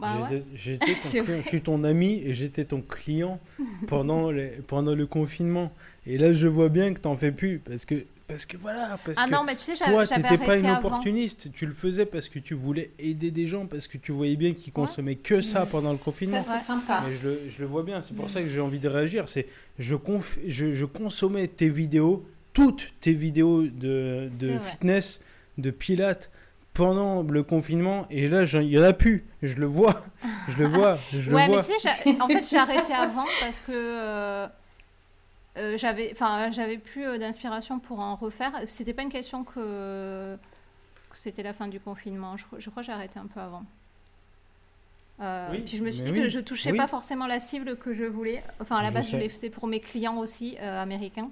[0.00, 0.08] Bah
[0.54, 0.94] j'étais-.
[1.42, 3.38] Je suis ton ami et j'étais ton client
[3.86, 5.72] pendant, les, pendant le confinement.
[6.06, 9.18] Et là, je vois bien que t'en fais plus parce que parce que voilà parce
[9.20, 10.78] Ah que non, mais tu sais, toi, t'étais pas une avant.
[10.88, 11.52] opportuniste.
[11.52, 14.54] Tu le faisais parce que tu voulais aider des gens parce que tu voyais bien
[14.54, 15.68] qu'ils consommaient que ça Mhm.
[15.70, 16.40] pendant le confinement.
[16.40, 17.02] Ça, c'est sympa.
[17.06, 18.28] Mais je le, je le vois bien, c'est pour Mm.
[18.28, 19.28] ça que j'ai envie de réagir.
[19.28, 19.46] C'est
[19.78, 24.28] je, conf- je, je consommais tes vidéos, toutes tes vidéos de,
[24.70, 25.20] fitness,
[25.58, 26.30] de pilates
[26.72, 29.24] pendant le confinement, et là, il y en a plus.
[29.42, 30.04] Je le vois,
[30.48, 31.62] je le vois, je Ouais, le mais vois.
[31.62, 34.46] tu sais, en fait, j'ai arrêté avant parce que euh,
[35.56, 38.52] euh, j'avais, enfin, j'avais plus euh, d'inspiration pour en refaire.
[38.68, 40.36] C'était pas une question que,
[41.10, 42.36] que c'était la fin du confinement.
[42.36, 43.62] Je, crois- je crois que j'ai arrêté un peu avant.
[45.20, 46.76] Euh, Oui, puis je me suis dit oui, que je touchais oui.
[46.76, 48.42] pas forcément la cible que je voulais.
[48.60, 49.18] Enfin, à la Je base, je sais.
[49.18, 51.30] l'ai fait pour mes clients aussi euh, américains.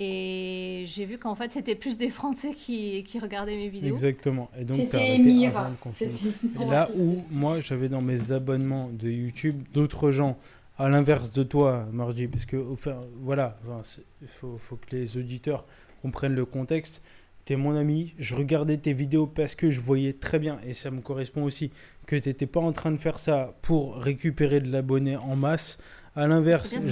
[0.00, 3.90] Et j'ai vu qu'en fait, c'était plus des Français qui, qui regardaient mes vidéos.
[3.92, 4.48] Exactement.
[4.56, 5.68] Et donc, t'as C'était arrêté avant Emir.
[5.70, 6.12] le confinement.
[6.14, 10.38] C'était Et là où moi j'avais dans mes abonnements de YouTube d'autres gens,
[10.78, 13.82] à l'inverse de toi, Margie, parce que enfin, voilà, enfin,
[14.22, 15.66] il faut, faut que les auditeurs
[16.02, 17.02] comprennent le contexte.
[17.44, 20.90] T'es mon ami, je regardais tes vidéos parce que je voyais très bien, et ça
[20.90, 21.70] me correspond aussi,
[22.06, 25.78] que t'étais pas en train de faire ça pour récupérer de l'abonné en masse.
[26.14, 26.86] À l'inverse, si tu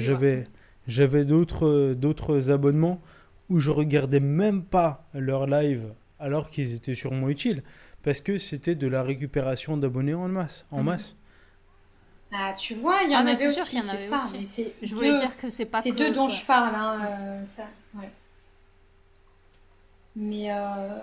[0.00, 0.46] j'avais
[0.86, 3.00] j'avais d'autres d'autres abonnements
[3.50, 5.82] où je regardais même pas leur live
[6.18, 7.62] alors qu'ils étaient sûrement utiles
[8.02, 10.66] parce que c'était de la récupération d'abonnés en masse.
[10.70, 10.84] En Mhm.
[10.86, 11.16] masse.
[12.32, 14.16] Ah, tu vois, il y Ah, en avait aussi, c'est ça.
[14.16, 14.32] aussi.
[14.32, 17.00] Mais c'est Je voulais deux- dire que c'est pas C'est deux dont je parle, hein,
[17.40, 17.66] euh, ça.
[17.94, 18.10] ouais.
[20.16, 20.98] Mais, euh,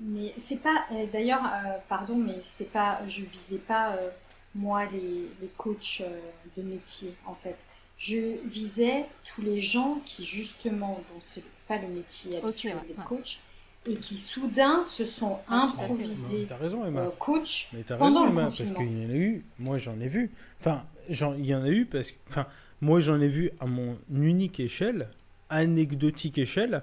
[0.00, 0.84] mais c'est pas.
[0.92, 3.00] euh, D'ailleurs, euh, pardon, mais c'était pas.
[3.06, 3.96] Je visais pas
[4.54, 6.02] moi les, les coachs
[6.56, 7.56] de métier en fait.
[7.96, 12.94] Je visais tous les gens qui justement, dont c'est pas le métier habituel ouais, des
[12.98, 13.04] ouais.
[13.06, 13.40] coachs,
[13.86, 17.00] et qui soudain se sont Ah, improvisés T'as raison, Emma.
[17.02, 18.78] euh, coach Mais t'as pendant raison, le Emma, parce confinement.
[18.80, 19.44] qu'il y en a eu.
[19.58, 20.30] Moi, j'en ai vu.
[20.60, 22.16] Enfin, il y en a eu parce que.
[22.28, 22.46] Enfin,
[22.80, 25.08] moi, j'en ai vu à mon unique échelle,
[25.50, 26.82] anecdotique échelle,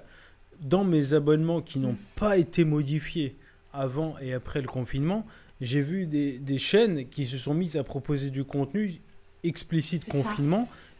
[0.60, 3.36] dans mes abonnements qui n'ont pas été modifiés
[3.72, 5.26] avant et après le confinement.
[5.60, 9.00] J'ai vu des, des chaînes qui se sont mises à proposer du contenu
[9.42, 10.18] explicite ça.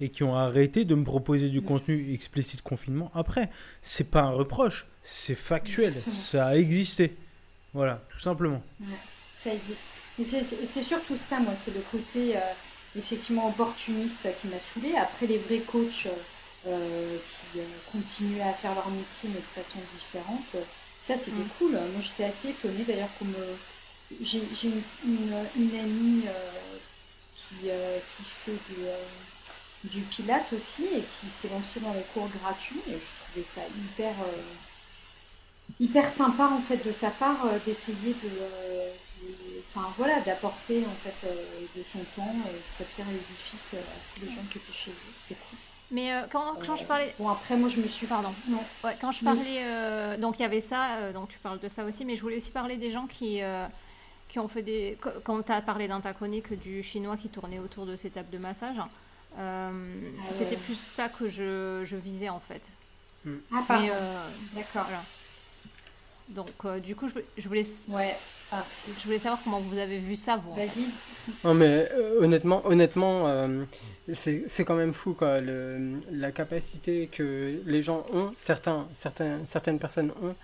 [0.01, 3.51] Et qui ont arrêté de me proposer du contenu explicite confinement après.
[3.83, 6.17] C'est pas un reproche, c'est factuel, Exactement.
[6.17, 7.17] ça a existé.
[7.75, 8.63] Voilà, tout simplement.
[9.43, 9.85] Ça existe.
[10.19, 12.41] Mais c'est- surtout ça, moi, c'est le côté euh,
[12.99, 14.95] effectivement opportuniste qui m'a saoulé.
[14.97, 16.09] Après, les vrais coachs
[16.67, 20.45] euh, qui euh, continuent à faire leur métier mais de façon différente,
[21.01, 21.49] ça c'était Mm.
[21.59, 21.71] cool.
[21.73, 23.55] Moi j'étais assez étonnée d'ailleurs comme euh,
[24.21, 26.77] j'ai j'ai une, une, une amie euh,
[27.35, 28.95] qui, euh, qui fait du, euh,
[29.85, 33.63] du pilate aussi et qui s'est lancée dans les cours gratuits et je trouvais ça
[33.77, 34.43] hyper euh,
[35.79, 38.93] hyper sympa en fait de sa part euh, d'essayer de, euh,
[39.23, 41.27] de- enfin voilà d'apporter en fait
[41.77, 43.79] de son temps et de sa pierre à l'édifice à
[44.15, 45.59] tous les gens qui étaient chez lui c'était cool
[45.93, 48.33] Mais quand, quand je parlais, bon après moi je me suis Pardon.
[48.49, 48.63] Non.
[48.85, 52.05] Ouais, quand je parlais, donc il y avait ça, donc tu parles de ça aussi,
[52.05, 53.41] mais je voulais aussi parler des gens qui,
[54.29, 54.99] qui ont fait des.
[55.25, 58.31] Quand tu as parlé dans ta chronique du chinois qui tournait autour de ces tables
[58.31, 58.77] de massage,
[59.39, 59.71] euh,
[60.29, 62.63] Ah c'était plus ça que je, je visais en fait.
[63.53, 65.03] ah pardon euh, d'accord voilà.
[66.29, 68.17] Donc euh, du coup, je, je, voulais, ouais
[68.53, 68.63] ah,
[68.99, 70.55] je voulais savoir comment vous avez vu ça, vous.
[70.55, 70.87] vas-y
[71.45, 73.65] Non mais euh, honnêtement, honnêtement, euh,
[74.15, 79.39] c'est c'est quand même fou quoi, le, la capacité que les gens ont, certains, certains,
[79.45, 80.35] certaines personnes ont,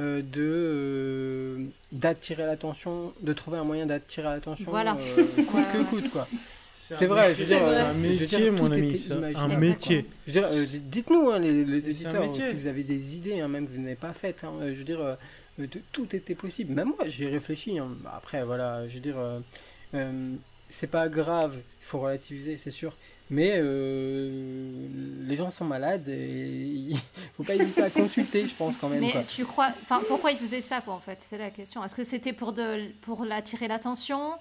[0.00, 4.96] euh, de euh, d'attirer l'attention, de trouver un moyen d'attirer l'attention, Voilà.
[5.18, 6.28] euh, coûte Ouais, que coûte quoi.
[6.98, 9.08] C'est vrai, je veux dire, c'est un métier, mon ami.
[9.36, 10.06] Un métier.
[10.26, 13.48] Je veux dire, euh, d- dites-nous hein, les, éditeurs si vous avez des idées, hein,
[13.48, 14.44] même que vous n'avez pas faites.
[14.44, 15.14] hein, euh, je veux dire, euh,
[15.60, 16.74] euh, tout- était possible.
[16.74, 17.78] Même moi, j'y ai réfléchi.
[17.78, 17.88] hein.
[18.14, 19.40] Après, voilà, je veux dire, euh,
[19.94, 20.34] euh,
[20.68, 21.56] c'est pas grave.
[21.56, 22.94] Il faut relativiser, c'est sûr.
[23.30, 24.86] Mais euh,
[25.26, 26.58] les gens sont malades et
[26.90, 26.96] il
[27.36, 29.00] faut pas hésiter à consulter, je pense quand même.
[29.00, 29.22] Mais quoi.
[29.26, 31.16] tu crois, enfin, pourquoi ils faisaient ça, quoi, en fait?
[31.20, 31.82] C'est la question.
[31.84, 34.32] Est-ce que c'était pour de, pour l'attirer l'attention?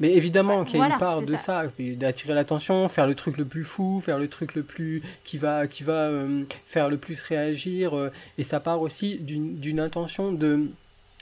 [0.00, 1.64] Mais évidemment qu'il y a voilà, une part de ça.
[1.78, 5.66] d'attirer l'attention, faire le truc le plus fou, faire le truc le plus qui va
[5.66, 10.68] qui va euh, faire le plus réagir, euh, et ça part aussi d'une intention de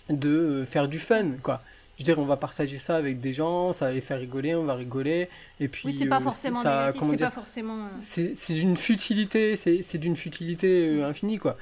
[0.08, 1.60] de euh, faire du fun, quoi.
[1.98, 4.54] je veux dire, on va partager ça avec des gens, ça va les faire rigoler,
[4.54, 5.28] on va rigoler.
[5.60, 7.88] Et puis, Oui, c'est pas forcément ça- négatif, c'est pas forcément.
[8.00, 11.56] c'est d'une futilité, c'est c'est d'une futilité infinie, quoi.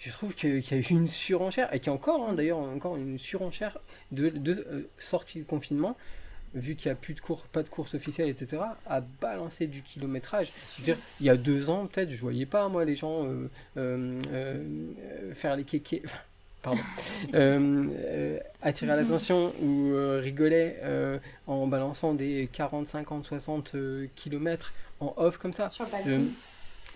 [0.00, 2.58] Je trouve qu'il y a eu une surenchère, et qu'il y a encore, hein, d'ailleurs,
[2.58, 3.78] encore une surenchère
[4.12, 5.94] de, de euh, sortie de confinement,
[6.54, 9.82] vu qu'il n'y a plus de cours, pas de course officielle, etc., à balancer du
[9.82, 10.48] kilométrage.
[10.74, 13.26] Je veux dire, il y a deux ans, peut-être, je voyais pas, moi, les gens
[13.26, 16.02] euh, euh, faire les kékés.
[16.06, 16.18] enfin,
[16.62, 16.80] Pardon.
[17.34, 20.76] Euh, euh, attirer l'attention ou euh, rigoler
[21.46, 23.76] en balançant des 40, 50, 60
[24.16, 25.68] kilomètres en off comme ça.
[25.68, 26.30] Sur le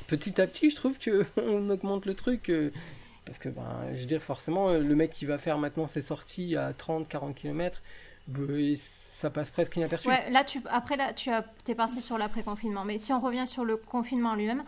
[0.06, 2.48] petit à petit, je trouve que on augmente le truc.
[2.50, 2.70] euh,
[3.24, 6.02] parce que, ben, je veux dire, forcément, euh, le mec qui va faire maintenant ses
[6.02, 7.82] sorties à 30, 40 km,
[8.76, 10.08] ça passe presque inaperçu.
[10.08, 12.84] Ouais, là, tu, après, là, tu as, es parti sur l'après-confinement.
[12.84, 14.64] Mais si on revient sur le confinement lui-même,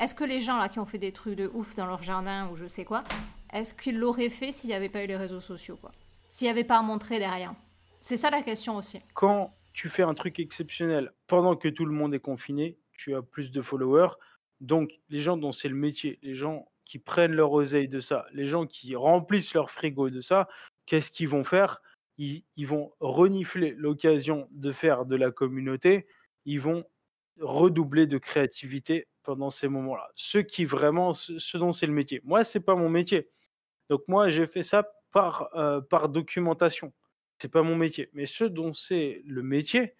[0.00, 2.48] est-ce que les gens là qui ont fait des trucs de ouf dans leur jardin
[2.50, 3.04] ou je sais quoi,
[3.52, 5.92] est-ce qu'ils l'auraient fait s'il n'y avait pas eu les réseaux sociaux, quoi?
[6.28, 7.54] S'il n'y avait pas à montrer derrière?
[8.00, 9.00] C'est ça la question aussi.
[9.14, 13.22] Quand tu fais un truc exceptionnel pendant que tout le monde est confiné, tu as
[13.22, 14.10] plus de followers.
[14.60, 18.26] Donc, les gens dont c'est le métier, les gens qui prennent leur oseille de ça,
[18.32, 20.48] les gens qui remplissent leur frigo de ça,
[20.86, 21.82] qu'est-ce qu'ils vont faire?
[22.18, 26.06] Ils, vont renifler l'occasion de faire de la communauté,
[26.46, 26.84] ils vont
[27.40, 30.08] redoubler de créativité pendant ces moments-là.
[30.14, 32.22] Ceux qui vraiment, ce, ce dont c'est le métier.
[32.24, 33.28] Moi, c'est pas mon métier.
[33.90, 36.92] Donc moi, j'ai fait ça par, euh, par documentation.
[37.38, 38.08] C'est pas mon métier.
[38.12, 39.94] Mais ceux dont c'est le métier,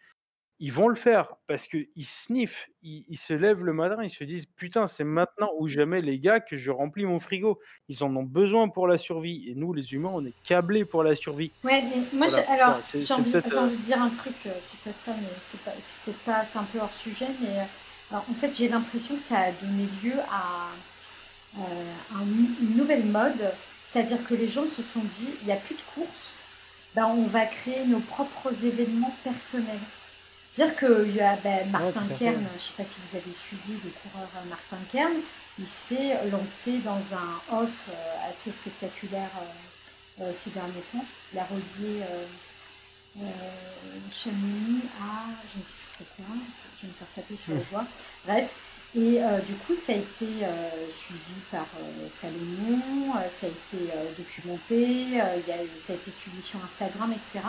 [0.59, 4.25] ils vont le faire parce qu'ils sniffent, ils, ils se lèvent le matin, ils se
[4.25, 7.61] disent putain, c'est maintenant ou jamais les gars que je remplis mon frigo.
[7.89, 9.49] Ils en ont besoin pour la survie.
[9.49, 11.53] Et nous, les humains, on est câblés pour la survie.
[11.63, 12.51] Ouais, mais moi, Voilà.
[12.51, 15.61] alors, j'ai envie, euh, envie de dire un truc euh, suite à ça, mais c'est
[15.61, 15.73] pas,
[16.25, 17.65] pas, c'est un peu hors sujet, mais euh,
[18.11, 20.71] alors, en fait, j'ai l'impression que ça a donné lieu à,
[21.59, 22.27] euh, un-
[22.63, 23.53] une nouvelle mode,
[23.93, 26.33] c'est-à-dire que les gens se sont dit, il n'y a plus de courses,
[26.95, 29.79] ben, on va créer nos propres événements personnels.
[30.57, 32.01] Dire qu'il y a ben, Martin.
[32.19, 35.13] Kern, je ne sais pas si vous avez suivi le coureur euh, Martin Kern,
[35.59, 39.29] il s'est lancé dans un off euh, assez spectaculaire
[40.19, 41.05] euh, euh, ces derniers temps.
[41.35, 42.25] Il a relié euh,
[43.21, 43.27] euh,
[44.11, 46.37] Chamonix à je ne sais plus trop quoi,
[46.81, 47.85] je vais me faire taper sur les doigts.
[48.25, 48.51] Bref,
[48.95, 53.51] et euh, du coup, ça a été euh, suivi par euh, Salomon, euh, ça a
[53.51, 57.45] été euh, documenté, euh, il y a, ça a été suivi sur Instagram, etc.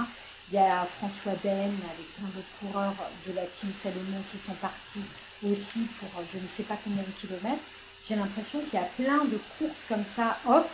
[0.50, 2.94] Il y a François Ben avec plein d'autres coureurs
[3.28, 5.02] de la team Salomon qui sont partis
[5.46, 7.62] aussi pour euh, je ne sais pas combien de kilomètres.
[8.08, 10.66] J'ai l'impression qu'il y a plein de courses comme ça off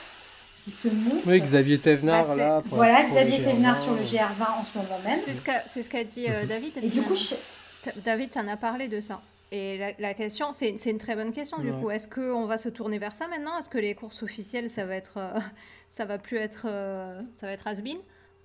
[0.64, 1.24] qui se montent.
[1.26, 2.62] Oui, Xavier Thévenard, Bah, là.
[2.62, 3.82] pour- voilà, pour Xavier Thévenard GR20.
[3.84, 5.20] sur le GR20 en ce moment même.
[5.24, 6.78] C'est ce qu'a ce dit euh, David.
[6.82, 9.22] Et du coup, je- David, tu en as parlé de ça.
[9.52, 11.90] Et la, la question, c'est une très bonne question du coup.
[11.92, 13.58] Est-ce qu'on va se tourner vers ça maintenant?
[13.58, 15.40] Est-ce que les courses officielles, ça va être, euh,
[15.90, 17.98] ça va plus être, euh, ça va être has-been?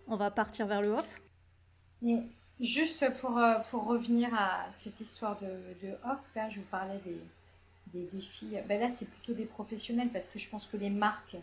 [0.09, 1.20] On va partir vers le off
[2.06, 2.20] Et
[2.60, 6.98] juste pour, euh, pour revenir à cette histoire de, de off, là, je vous parlais
[7.05, 7.20] des,
[7.93, 8.56] des défis.
[8.68, 11.36] Ben là, c'est plutôt des professionnels parce que je pense que les marques,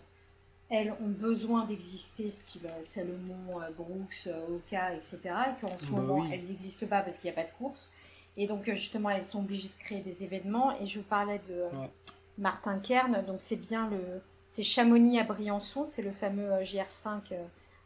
[0.69, 5.19] elles, ont besoin d'exister, style euh, Salomon, euh, Brooks, Oka, etc.
[5.23, 6.29] Et qu'en ce Bah moment, oui.
[6.31, 7.91] elles n'existent pas parce qu'il n'y a pas de course.
[8.37, 10.75] Et donc, justement, elles sont obligées de créer des événements.
[10.81, 11.91] Et je vous parlais de Ouais.
[12.37, 13.23] Martin Kern.
[13.25, 14.21] Donc, c'est bien le.
[14.49, 17.43] C'est Chamonix à Briançon, c'est le fameux euh, GR5 euh,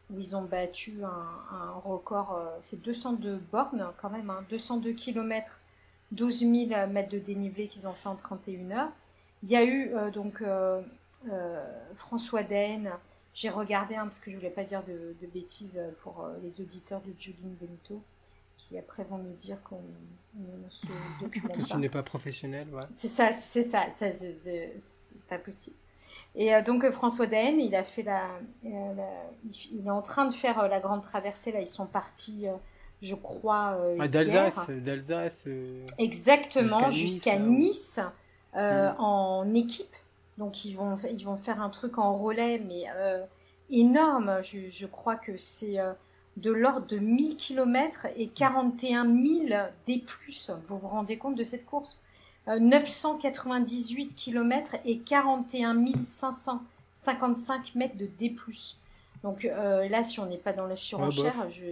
[0.10, 4.94] où ils ont battu un, un record, euh, c'est 202 bornes quand même, hein, 202
[4.94, 5.60] km,
[6.11, 6.52] 12 000
[6.88, 8.91] mètres de dénivelé qu'ils ont fait en 31 heures.
[9.44, 10.81] Il y a eu euh, donc euh,
[11.95, 12.91] François Den,
[13.34, 17.02] j'ai regardé hein, parce que je voulais pas dire de, de bêtises pour les auditeurs
[17.02, 18.02] de Jogging Benito
[18.57, 19.81] qui après vont nous dire qu'on
[20.38, 20.88] on se
[21.19, 21.77] Que documente tu pas.
[21.77, 22.81] n'es pas professionnel, ouais.
[22.91, 24.76] C'est ça, c'est ça, ça c'est
[25.30, 25.76] pas possible.
[26.39, 28.23] Et euh, donc euh, François Daen, il a fait la,
[28.65, 29.31] euh, la-
[29.71, 31.59] il, est en train de faire la grande traversée là.
[31.61, 32.45] Ils sont partis,
[33.01, 34.07] je crois, Ah.
[34.07, 35.45] D'Alsace, d'Alsace.
[35.97, 37.99] Exactement, Jusqu'à Nice,
[38.55, 38.95] Mm.
[38.97, 39.95] en équipe.
[40.39, 43.23] Donc ils vont, ils vont faire un truc en relais, mais euh,
[43.69, 44.39] énorme.
[44.41, 45.91] Je, je crois que c'est euh,
[46.37, 50.03] de l'ordre de 1000 km et 41 000 D+.
[50.67, 51.99] Vous vous rendez compte de cette course?
[52.57, 58.35] 998 km et 41 555 mètres de D+.
[59.23, 61.63] Donc euh, là, si on n'est pas dans la surenchère, je,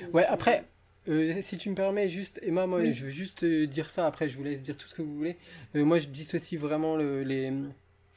[0.00, 0.64] je- Ouais, je- après,
[1.08, 2.92] euh, si tu me permets, juste, Emma, moi, Oui.
[2.92, 5.14] je veux juste euh, dire ça, après, je vous laisse dire tout ce que vous
[5.16, 5.36] voulez.
[5.74, 7.52] Euh, moi, je dissocie vraiment le- les,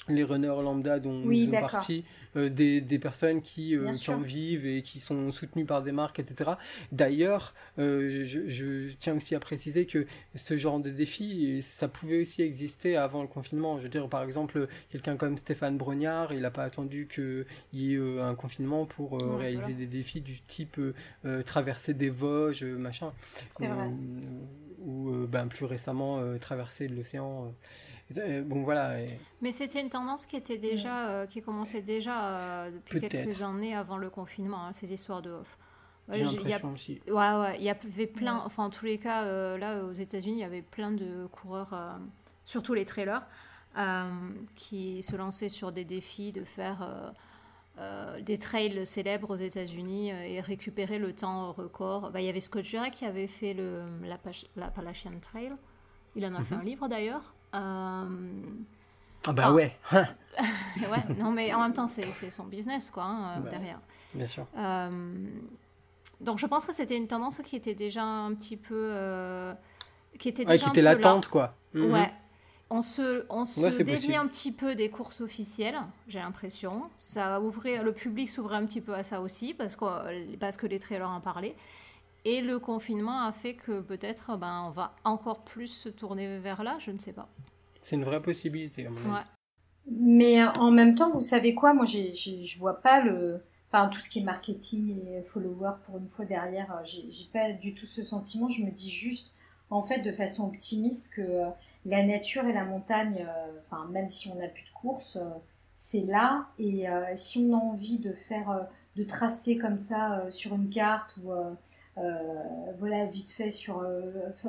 [0.07, 2.05] les runners lambda dont Oui, nous faisons partie,
[2.35, 5.91] euh, des, des personnes qui, euh, qui en vivent et qui sont soutenues par des
[5.91, 6.51] marques, etc.
[6.91, 10.05] D'ailleurs, euh, je, je tiens aussi à préciser que
[10.35, 13.77] ce genre de défi, ça pouvait aussi exister avant le confinement.
[13.77, 17.95] Je veux dire, par exemple, quelqu'un comme Stéphane Brognard, il n'a pas attendu qu'il y
[17.95, 19.77] ait un confinement pour Ouais, réaliser voilà.
[19.79, 20.79] des défis du type
[21.45, 23.11] traverser des Vosges, machin.
[23.59, 23.65] Ou,
[24.85, 27.53] ou ben, plus récemment traverser l'océan.
[28.17, 28.41] Euh.
[28.43, 32.71] Bon voilà, et- Mais c'était une tendance qui était déjà, euh, qui commençait déjà euh,
[32.71, 35.57] depuis quelques années avant le confinement, hein, ces histoires de off.
[36.07, 37.01] Ouais, j'ai l'impression aussi.
[37.07, 38.43] Ouais, ouais, il y avait plein, Ouais.
[38.45, 41.99] enfin en tous les cas, euh, là aux États-Unis, il y avait plein de coureurs,
[42.43, 43.27] surtout les trailers,
[44.55, 47.13] qui se lançaient sur des défis de faire
[48.21, 52.09] des trails célèbres aux États-Unis et récupérer le temps record.
[52.11, 53.83] Bah, il y avait Scott Jurek qui avait fait le
[54.57, 55.53] l'Appalachian Trail.
[56.15, 56.61] Il en a fait Mhm.
[56.61, 57.33] un livre d'ailleurs.
[57.55, 58.05] Euh,
[59.27, 59.53] Ah bah Ah.
[59.53, 60.07] ouais, hein,
[60.77, 63.49] ouais, non mais en même temps c'est son business quoi hein, Ouais.
[63.49, 63.79] derrière.
[64.13, 64.45] bien sûr.
[64.57, 64.89] Euh,
[66.21, 68.75] donc je pense que c'était une tendance qui était déjà un petit peu...
[68.91, 69.53] euh,
[70.17, 70.93] qui était Ouais, déjà qui un était peu là.
[70.95, 71.55] latente quoi.
[71.73, 71.91] Mhm.
[71.91, 72.11] Ouais.
[72.71, 74.13] On se, on se Ouais, dévie possible.
[74.15, 76.83] un petit peu des courses officielles, j'ai l'impression.
[76.95, 80.67] Ça ouvrait, le public s'ouvrait un petit peu à ça aussi, parce que, parce que
[80.67, 81.55] les trailers en parlaient.
[82.25, 86.63] Et le confinement a fait que peut-être ben, on va encore plus se tourner vers
[86.63, 87.29] là, je ne sais pas.
[87.81, 88.85] C'est une vraie possibilité.
[88.85, 89.07] à mon avis.
[89.09, 89.25] Ouais.
[89.91, 91.73] Mais euh, en même temps, vous savez quoi?
[91.73, 95.97] Moi, j'ai- je vois pas le, enfin tout ce qui est marketing et followers pour
[95.97, 96.71] une fois derrière.
[96.73, 98.49] euh, J'ai, pas du tout ce sentiment.
[98.49, 99.33] Je me dis juste,
[99.69, 101.49] en fait, de façon optimiste, que euh,
[101.85, 105.29] la nature et la montagne, euh, enfin même si on n'a plus de course, euh,
[105.75, 106.47] c'est là.
[106.59, 108.63] Et euh, si on a envie de faire, euh,
[108.95, 111.51] de tracer comme ça euh, sur une carte ou euh,
[111.97, 113.85] euh, voilà vite fait sur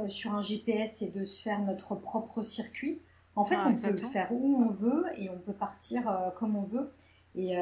[0.08, 3.00] sur un GPS et de se faire notre propre circuit.
[3.36, 6.56] En fait, Ah, on peut le faire où on veut et on peut partir comme
[6.56, 6.92] on veut.
[7.36, 7.54] Et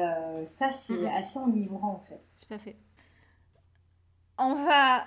[0.45, 1.05] ça, c'est Mhm.
[1.05, 2.21] assez enivrant en fait.
[2.41, 2.75] Tout à fait.
[4.37, 5.05] On va,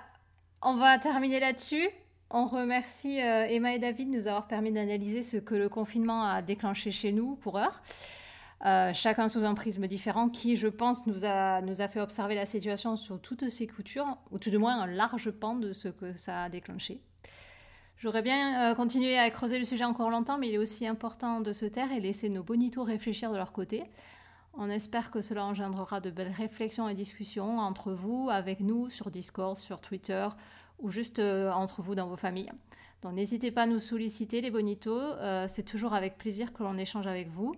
[0.62, 1.88] on va terminer là-dessus.
[2.30, 6.42] On remercie Emma et David de nous avoir permis d'analyser ce que le confinement a
[6.42, 7.82] déclenché chez nous pour heure.
[8.64, 12.96] Euh, chacun sous un prisme différent qui, je pense, nous a, fait observer la situation
[12.96, 16.44] sur toutes ses coutures, ou tout du moins un large pan de ce que ça
[16.44, 17.00] a déclenché.
[17.96, 21.40] J'aurais bien euh, continué à creuser le sujet encore longtemps, mais il est aussi important
[21.40, 23.84] de se taire et laisser nos bonitos réfléchir de leur côté.
[24.54, 29.10] On espère que cela engendrera de belles réflexions et discussions entre vous, avec nous, sur
[29.10, 30.28] Discord, sur Twitter,
[30.78, 32.52] ou juste euh, entre vous dans vos familles.
[33.02, 35.16] Donc n'hésitez pas à nous solliciter, les bonitos.
[35.48, 37.52] C'est toujours avec plaisir que l'on échange avec vous.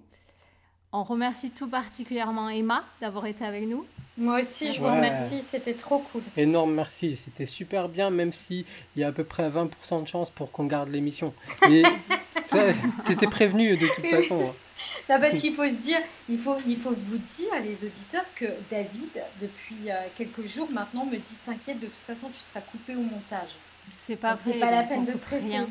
[0.97, 3.85] On remercie tout particulièrement Emma d'avoir été avec nous.
[4.17, 6.23] Moi aussi, je vous remercie, c'était trop cool.
[6.37, 8.65] Énorme merci, c'était super bien, même si
[8.95, 11.35] il y a à peu près 20% de chance pour qu'on garde l'émission.
[11.69, 11.83] Et
[12.45, 12.67] ça,
[13.05, 14.45] t'étais prévenu de toute façon.
[14.47, 14.53] hein.
[15.11, 15.99] Non, parce qu'il faut se dire,
[16.29, 19.11] il faut, il faut vous dire, les auditeurs, que David,
[19.43, 23.01] depuis euh, quelques jours maintenant, me dit T'inquiète, de toute façon, tu seras coupé au
[23.03, 23.51] montage.
[23.93, 25.45] C'est pas c'est vrai, pas la peine de stresser.
[25.45, 25.67] rien.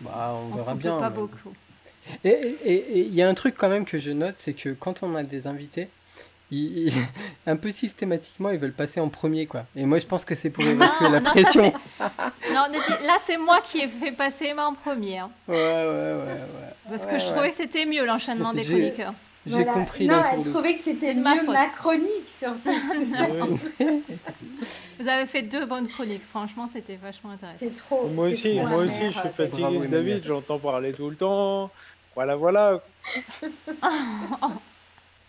[0.00, 0.98] Bah, on On verra bien.
[0.98, 1.52] pas mais- beaucoup.
[2.24, 5.14] Et il y a un truc quand même que je note, c'est que quand on
[5.16, 5.88] a des invités,
[6.50, 6.92] ils- ils-
[7.46, 9.64] un peu systématiquement, ils veulent passer en premier, quoi.
[9.74, 11.72] Et moi, je pense que c'est pour évacuer Non, la non, pression.
[12.54, 12.62] Non,
[13.04, 15.18] là c'est moi qui ai fait passer Emma en premier.
[15.18, 16.40] hein, Ouais, ouais, ouais, ouais.
[16.88, 17.30] parce Ouais, que je ouais.
[17.32, 19.12] trouvais que c'était mieux l'enchaînement des chroniqueurs.
[19.48, 19.72] J'ai Voilà.
[19.74, 21.54] compris Non, elle de- trouvait que c'était de ma mieux faute.
[21.54, 22.70] ma chronique, surtout.
[24.98, 27.58] Vous avez fait deux bonnes chroniques, franchement c'était vachement intéressant.
[27.60, 28.08] C'est trop.
[28.08, 29.86] Moi aussi, trop moi aussi, je suis fatigué.
[29.88, 31.70] David, j'entends parler tout le temps.
[32.16, 32.80] Voilà, voilà.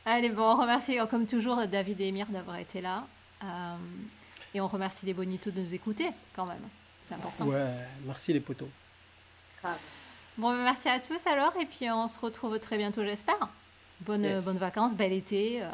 [0.05, 3.03] Allez, bon, on remercie euh, comme toujours David et Emir d'avoir été là.
[3.43, 3.75] Euh,
[4.53, 6.61] et on remercie les bonitos de nous écouter quand même.
[7.03, 7.45] C'est important.
[7.45, 7.67] Ouais,
[8.05, 8.69] merci les potos.
[9.61, 9.77] Grave.
[10.37, 11.53] Bon, ben, merci à tous alors.
[11.59, 13.49] Et puis on se retrouve très bientôt, j'espère.
[14.01, 14.45] Bonne, Yes.
[14.45, 15.61] bonnes vacances, bel été.
[15.61, 15.67] euh,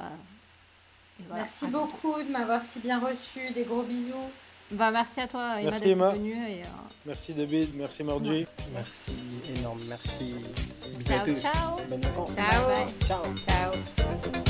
[1.27, 1.43] voilà.
[1.43, 3.51] Merci beaucoup de m'avoir si bien reçu.
[3.51, 4.13] Des gros bisous.
[4.73, 6.09] Bah, merci à toi, Emma, Merci, d'être Emma.
[6.11, 6.31] venue.
[6.49, 6.65] Et, euh,
[7.05, 8.45] Merci David, merci Margie.
[8.73, 9.15] Merci,
[9.57, 10.35] énorme, merci.
[11.05, 11.41] Ciao, tous.
[11.41, 11.77] ciao.
[12.35, 12.67] Ciao.
[12.67, 12.93] Bye.
[13.05, 13.23] Ciao.
[13.35, 14.42] Ciao.